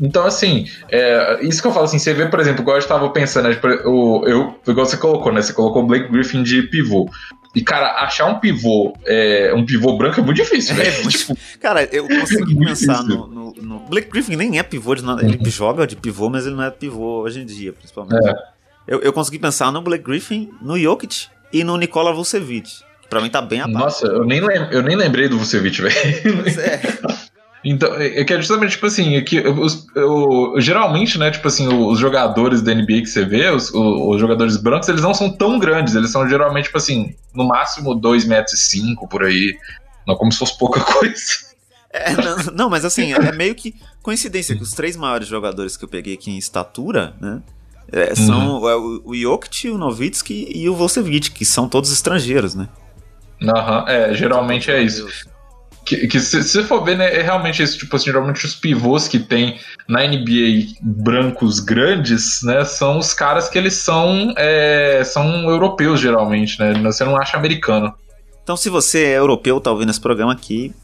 Então, 0.00 0.24
assim, 0.24 0.66
é, 0.90 1.38
isso 1.42 1.60
que 1.60 1.68
eu 1.68 1.72
falo 1.72 1.84
assim, 1.84 1.98
você 1.98 2.14
vê, 2.14 2.26
por 2.26 2.40
exemplo, 2.40 2.62
igual 2.62 2.76
eu 2.76 2.80
estava 2.80 3.08
pensando, 3.10 3.48
né, 3.48 3.60
o, 3.84 4.24
eu, 4.26 4.54
igual 4.66 4.86
você 4.86 4.96
colocou, 4.96 5.32
né? 5.32 5.42
Você 5.42 5.52
colocou 5.52 5.82
o 5.82 5.86
Blake 5.86 6.10
Griffin 6.10 6.42
de 6.42 6.62
pivô. 6.62 7.08
E, 7.56 7.62
cara, 7.62 8.04
achar 8.04 8.26
um 8.26 8.38
pivô, 8.38 8.94
é, 9.06 9.50
um 9.56 9.64
pivô 9.64 9.96
branco 9.96 10.20
é 10.20 10.22
muito 10.22 10.36
difícil, 10.36 10.74
é, 10.74 10.90
velho. 10.90 11.08
tipo, 11.08 11.38
cara, 11.58 11.88
eu 11.90 12.06
consegui 12.06 12.52
é 12.62 12.66
pensar 12.66 13.02
no, 13.02 13.26
no, 13.26 13.54
no, 13.54 13.78
Blake 13.88 14.10
Griffin 14.10 14.36
nem 14.36 14.58
é 14.58 14.62
pivô 14.62 14.94
de 14.94 15.02
nada. 15.02 15.24
Ele 15.24 15.38
uhum. 15.38 15.50
joga 15.50 15.86
de 15.86 15.96
pivô, 15.96 16.28
mas 16.28 16.44
ele 16.44 16.54
não 16.54 16.64
é 16.64 16.70
pivô 16.70 17.22
hoje 17.22 17.40
em 17.40 17.46
dia, 17.46 17.72
principalmente. 17.72 18.28
É. 18.28 18.34
Eu, 18.86 19.00
eu 19.00 19.10
consegui 19.10 19.38
pensar 19.38 19.72
no 19.72 19.80
Blake 19.80 20.04
Griffin, 20.04 20.50
no 20.60 20.78
Jokic 20.78 21.28
e 21.50 21.64
no 21.64 21.78
Nikola 21.78 22.12
Vucevic. 22.12 22.84
Pra 23.08 23.22
mim 23.22 23.30
tá 23.30 23.40
bem 23.40 23.62
abaixo. 23.62 23.78
Nossa, 23.78 24.06
eu 24.06 24.24
nem, 24.26 24.40
lem 24.40 24.68
eu 24.70 24.82
nem 24.82 24.94
lembrei 24.94 25.26
do 25.26 25.38
Vucevic, 25.38 25.80
velho. 25.80 25.94
É. 26.60 26.80
Então, 27.68 27.92
é, 27.94 28.20
é 28.20 28.24
que 28.24 28.32
é 28.32 28.36
justamente, 28.36 28.72
tipo 28.72 28.86
assim, 28.86 29.16
é 29.16 29.22
que 29.22 29.40
os, 29.40 29.88
eu, 29.96 30.54
geralmente, 30.58 31.18
né, 31.18 31.32
tipo 31.32 31.48
assim, 31.48 31.66
os 31.66 31.98
jogadores 31.98 32.62
da 32.62 32.72
NBA 32.72 33.00
que 33.00 33.06
você 33.06 33.24
vê, 33.24 33.50
os, 33.50 33.74
os, 33.74 34.20
jogadores 34.20 34.56
brancos, 34.56 34.88
eles 34.88 35.02
não 35.02 35.12
são 35.12 35.36
tão 35.36 35.58
grandes, 35.58 35.96
eles 35.96 36.12
são 36.12 36.28
geralmente, 36.28 36.66
tipo 36.66 36.76
assim, 36.78 37.16
no 37.34 37.44
máximo 37.44 38.00
2,5 38.00 38.28
metros 38.28 38.54
e 38.54 38.68
cinco, 38.68 39.08
por 39.08 39.24
aí, 39.24 39.58
não 40.06 40.14
como 40.14 40.30
se 40.30 40.38
fosse 40.38 40.56
pouca 40.56 40.78
coisa. 40.94 41.46
É, 41.90 42.12
não, 42.12 42.36
não, 42.54 42.70
mas 42.70 42.84
assim, 42.84 43.12
é 43.12 43.32
meio 43.32 43.54
que 43.56 43.74
coincidência 44.00 44.54
que 44.54 44.62
os 44.62 44.70
três 44.70 44.96
maiores 44.96 45.26
jogadores 45.26 45.76
que 45.76 45.84
eu 45.84 45.88
peguei 45.88 46.14
aqui 46.14 46.30
em 46.30 46.38
estatura, 46.38 47.16
né, 47.20 47.42
é, 47.90 48.14
são 48.14 48.60
uhum. 48.60 49.00
o, 49.04 49.10
o 49.10 49.16
Jokic, 49.16 49.70
o 49.70 49.78
Novitsky 49.78 50.52
e 50.54 50.68
o 50.68 50.74
Vucevic, 50.76 51.32
que 51.32 51.44
são 51.44 51.68
todos 51.68 51.90
estrangeiros, 51.90 52.54
né? 52.54 52.68
Aham, 53.42 53.80
uhum, 53.80 53.88
é, 53.88 54.14
geralmente 54.14 54.70
é 54.70 54.80
isso. 54.80 55.06
Que, 55.86 56.08
que 56.08 56.18
se 56.18 56.42
você 56.42 56.64
for 56.64 56.82
ver, 56.82 56.98
né, 56.98 57.16
é 57.16 57.22
realmente 57.22 57.62
isso, 57.62 57.78
tipo 57.78 57.94
assim, 57.94 58.06
geralmente 58.06 58.44
os 58.44 58.56
pivôs 58.56 59.06
que 59.06 59.20
tem 59.20 59.60
na 59.86 60.04
NBA 60.04 60.74
brancos 60.82 61.60
grandes, 61.60 62.42
né, 62.42 62.64
são 62.64 62.98
os 62.98 63.14
caras 63.14 63.48
que 63.48 63.56
eles 63.56 63.74
são, 63.74 64.34
é, 64.36 65.04
são 65.04 65.48
europeus, 65.48 66.00
geralmente, 66.00 66.58
né, 66.58 66.74
você 66.82 67.04
não 67.04 67.16
acha 67.16 67.36
americano. 67.36 67.94
Então 68.42 68.56
se 68.56 68.68
você 68.68 69.04
é 69.04 69.18
europeu, 69.18 69.60
tá 69.60 69.70
ouvindo 69.70 69.90
esse 69.90 70.00
programa 70.00 70.32
aqui, 70.32 70.74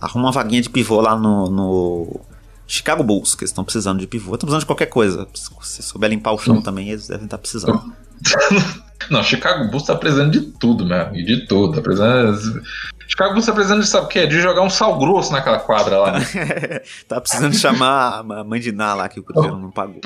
arruma 0.00 0.26
uma 0.26 0.32
vaguinha 0.32 0.60
de 0.60 0.68
pivô 0.68 1.00
lá 1.00 1.16
no, 1.16 1.48
no 1.48 2.20
Chicago 2.66 3.04
Bulls, 3.04 3.36
que 3.36 3.44
eles 3.44 3.50
estão 3.50 3.62
precisando 3.62 4.00
de 4.00 4.08
pivô, 4.08 4.34
estão 4.34 4.48
precisando 4.48 4.62
de 4.62 4.66
qualquer 4.66 4.86
coisa, 4.86 5.28
se 5.62 5.82
souber 5.84 6.10
limpar 6.10 6.32
o 6.32 6.38
chão 6.38 6.56
hum. 6.56 6.62
também, 6.62 6.88
eles 6.90 7.06
devem 7.06 7.26
estar 7.26 7.38
precisando. 7.38 7.92
Não, 9.10 9.22
Chicago 9.22 9.70
Bulls 9.70 9.84
tá 9.84 9.94
precisando 9.94 10.30
de 10.30 10.40
tudo, 10.40 10.84
meu. 10.84 11.14
E 11.14 11.24
de 11.24 11.46
tudo. 11.46 11.76
Tá 11.76 11.80
precisando. 11.80 12.62
Chicago 13.06 13.32
Bulls 13.32 13.46
tá 13.46 13.52
precisando 13.52 13.80
de, 13.80 13.86
sabe 13.86 14.06
o 14.06 14.08
quê? 14.08 14.26
De 14.26 14.40
jogar 14.40 14.62
um 14.62 14.68
sal 14.68 14.98
grosso 14.98 15.32
naquela 15.32 15.58
quadra 15.58 15.98
lá. 15.98 16.12
Né? 16.12 16.20
tá 17.08 17.20
precisando 17.20 17.56
chamar 17.56 18.18
a 18.18 18.44
mãe 18.44 18.60
de 18.60 18.70
Ná 18.72 18.94
lá 18.94 19.08
que 19.08 19.20
o 19.20 19.22
Cruzeiro 19.22 19.56
não 19.56 19.70
pagou. 19.70 20.00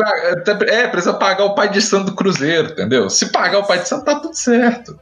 É, 0.69 0.87
precisa 0.89 1.15
pagar 1.15 1.45
o 1.45 1.55
pai 1.55 1.69
de 1.69 1.81
santo 1.83 2.07
do 2.07 2.15
Cruzeiro, 2.15 2.73
entendeu? 2.73 3.11
Se 3.11 3.33
pagar 3.33 3.59
o 3.59 3.67
pai 3.67 3.81
de 3.81 3.89
santo, 3.89 4.05
tá 4.05 4.21
tudo 4.21 4.35
certo. 4.35 4.99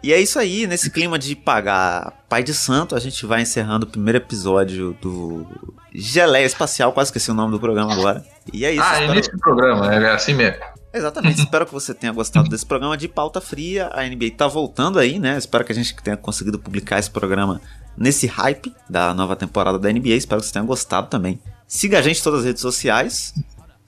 E 0.00 0.12
é 0.12 0.20
isso 0.20 0.38
aí, 0.38 0.66
nesse 0.66 0.90
clima 0.90 1.18
de 1.18 1.34
pagar 1.34 2.12
pai 2.28 2.44
de 2.44 2.54
santo, 2.54 2.94
a 2.94 3.00
gente 3.00 3.26
vai 3.26 3.42
encerrando 3.42 3.84
o 3.84 3.88
primeiro 3.88 4.18
episódio 4.18 4.96
do 5.02 5.44
Geleia 5.92 6.46
Espacial, 6.46 6.92
quase 6.92 7.08
esqueci 7.08 7.32
o 7.32 7.34
nome 7.34 7.50
do 7.50 7.58
programa 7.58 7.92
agora. 7.92 8.24
E 8.52 8.64
é 8.64 8.72
isso. 8.72 8.82
Ah, 8.82 8.92
espero... 8.92 9.12
início 9.12 9.32
do 9.32 9.38
programa, 9.40 9.92
é 9.92 10.12
assim 10.12 10.34
mesmo. 10.34 10.62
Exatamente, 10.92 11.40
espero 11.40 11.66
que 11.66 11.72
você 11.72 11.92
tenha 11.92 12.12
gostado 12.12 12.48
desse 12.48 12.64
programa 12.64 12.96
de 12.96 13.08
pauta 13.08 13.40
fria. 13.40 13.90
A 13.92 14.06
NBA 14.06 14.30
tá 14.36 14.46
voltando 14.46 14.98
aí, 14.98 15.18
né? 15.18 15.36
Espero 15.36 15.64
que 15.64 15.72
a 15.72 15.74
gente 15.74 15.94
tenha 15.96 16.16
conseguido 16.16 16.58
publicar 16.58 16.98
esse 16.98 17.10
programa 17.10 17.60
nesse 17.96 18.26
hype 18.26 18.74
da 18.88 19.12
nova 19.12 19.36
temporada 19.36 19.78
da 19.78 19.92
NBA. 19.92 20.10
Espero 20.10 20.40
que 20.40 20.46
você 20.46 20.52
tenha 20.52 20.64
gostado 20.64 21.08
também. 21.08 21.38
Siga 21.66 21.98
a 21.98 22.02
gente 22.02 22.20
em 22.20 22.22
todas 22.22 22.40
as 22.40 22.46
redes 22.46 22.62
sociais. 22.62 23.34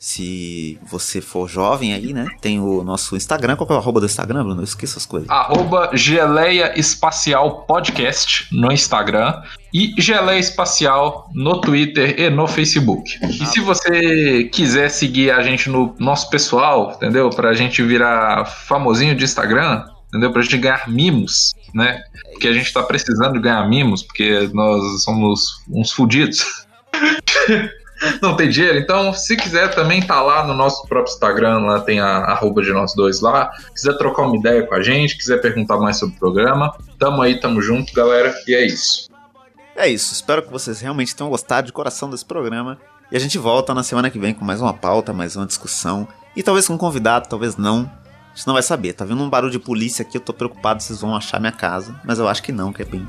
Se 0.03 0.78
você 0.82 1.20
for 1.20 1.46
jovem 1.46 1.92
aí, 1.92 2.14
né? 2.14 2.26
Tem 2.40 2.59
o 2.59 2.82
nosso 2.82 3.14
Instagram. 3.14 3.55
Qual 3.55 3.68
é 3.68 3.74
o 3.74 3.76
arroba 3.76 4.01
do 4.01 4.07
Instagram, 4.07 4.44
Bruno? 4.44 4.62
Eu 4.62 4.64
esqueço 4.64 4.96
as 4.96 5.05
coisas. 5.05 5.28
Arroba 5.28 5.90
Geleia 5.92 6.72
Espacial 6.80 7.66
Podcast 7.66 8.48
no 8.51 8.72
Instagram 8.72 9.42
e 9.74 9.92
Geleia 9.98 10.38
Espacial 10.38 11.28
no 11.34 11.61
Twitter 11.61 12.18
e 12.18 12.30
no 12.30 12.48
Facebook. 12.48 13.18
E 13.26 13.44
se 13.44 13.61
você 13.61 14.44
quiser 14.44 14.88
seguir 14.88 15.32
a 15.32 15.42
gente 15.42 15.68
no 15.68 15.94
nosso 15.98 16.30
pessoal, 16.30 16.92
entendeu? 16.96 17.28
Pra 17.28 17.53
gente 17.53 17.82
virar 17.82 18.46
famosinho 18.46 19.14
de 19.14 19.24
Instagram, 19.24 19.84
entendeu? 20.09 20.32
Pra 20.32 20.40
gente 20.40 20.57
ganhar 20.57 20.88
mimos, 20.88 21.53
né? 21.74 22.01
Porque 22.32 22.48
a 22.48 22.55
gente 22.55 22.72
tá 22.72 22.82
precisando 22.82 23.34
de 23.34 23.40
ganhar 23.40 23.68
mimos, 23.68 24.03
porque 24.03 24.48
nós 24.55 25.03
somos 25.03 25.62
uns 25.68 25.92
fudidos. 25.92 26.66
não 28.20 28.36
tem 28.36 28.48
dinheiro. 28.48 28.78
Então, 28.78 29.12
se 29.12 29.36
quiser 29.36 29.74
também 29.74 30.03
tá 30.03 30.20
lá 30.22 30.46
no 30.46 30.55
nosso 30.55 30.86
próprio 30.86 31.12
Instagram, 31.12 31.59
lá 31.61 31.80
tem 31.80 32.01
a 32.01 32.07
arroba 32.07 32.62
de 32.62 32.72
nós 32.72 32.94
dois 32.94 33.20
lá. 33.20 33.51
Quiser 33.74 33.96
trocar 33.96 34.22
uma 34.22 34.36
ideia 34.36 34.66
com 34.66 34.74
a 34.74 34.82
gente, 34.82 35.16
quiser 35.16 35.40
perguntar 35.40 35.78
mais 35.78 35.98
sobre 35.98 36.16
o 36.16 36.18
programa, 36.18 36.74
tamo 36.98 37.22
aí, 37.22 37.38
tamo 37.38 37.61
junto, 37.61 37.92
galera. 37.92 38.34
E 38.46 38.55
é 38.55 38.66
isso. 38.66 39.11
É 39.76 39.88
isso. 39.88 40.12
Espero 40.12 40.42
que 40.42 40.51
vocês 40.51 40.80
realmente 40.80 41.14
tenham 41.14 41.30
gostado 41.30 41.66
de 41.66 41.72
coração 41.72 42.11
desse 42.11 42.24
programa. 42.24 42.78
E 43.11 43.16
a 43.16 43.20
gente 43.20 43.38
volta 43.38 43.74
na 43.74 43.82
semana 43.82 44.11
que 44.11 44.18
vem 44.18 44.32
com 44.32 44.44
mais 44.44 44.61
uma 44.61 44.72
pauta, 44.72 45.12
mais 45.12 45.36
uma 45.36 45.46
discussão. 45.46 46.07
E 46.36 46.42
talvez 46.42 46.66
com 46.66 46.74
um 46.74 46.78
convidado, 46.78 47.28
talvez 47.28 47.57
não. 47.57 47.90
A 48.32 48.36
gente 48.36 48.46
não 48.46 48.55
vai 48.55 48.62
saber. 48.62 48.92
Tá 48.92 49.05
vendo 49.05 49.22
um 49.22 49.28
barulho 49.28 49.51
de 49.51 49.59
polícia 49.59 50.03
aqui, 50.03 50.16
eu 50.16 50.20
tô 50.20 50.32
preocupado 50.32 50.82
vocês 50.82 51.01
vão 51.01 51.16
achar 51.16 51.40
minha 51.40 51.53
casa. 51.53 52.01
Mas 52.05 52.18
eu 52.18 52.28
acho 52.28 52.42
que 52.42 52.53
não, 52.53 52.72
que 52.72 52.82
é 52.82 52.84
bem 52.84 53.05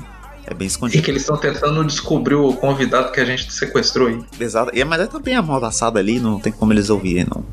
é 0.46 0.54
bem 0.54 0.66
escondido. 0.66 0.98
E 0.98 1.02
que 1.02 1.10
eles 1.10 1.22
estão 1.22 1.36
tentando 1.36 1.84
descobrir 1.84 2.34
o 2.34 2.52
convidado 2.54 3.12
que 3.12 3.20
a 3.20 3.24
gente 3.24 3.52
sequestrou 3.52 4.08
aí. 4.08 4.22
Exato. 4.38 4.70
E, 4.74 4.84
mas 4.84 5.00
é 5.00 5.06
também 5.06 5.34
amordaçado 5.34 5.98
ali, 5.98 6.18
não 6.18 6.38
tem 6.38 6.52
como 6.52 6.72
eles 6.72 6.90
ouvirem, 6.90 7.26
não. 7.32 7.44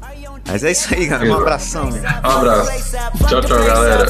Mas 0.48 0.64
é 0.64 0.72
isso 0.72 0.94
aí, 0.94 1.06
galera. 1.06 1.32
Um 1.32 1.36
abração. 1.36 1.90
Um 1.90 2.28
abraço. 2.28 2.72
Tchau, 3.28 3.42
tchau, 3.42 3.64
galera. 3.66 4.10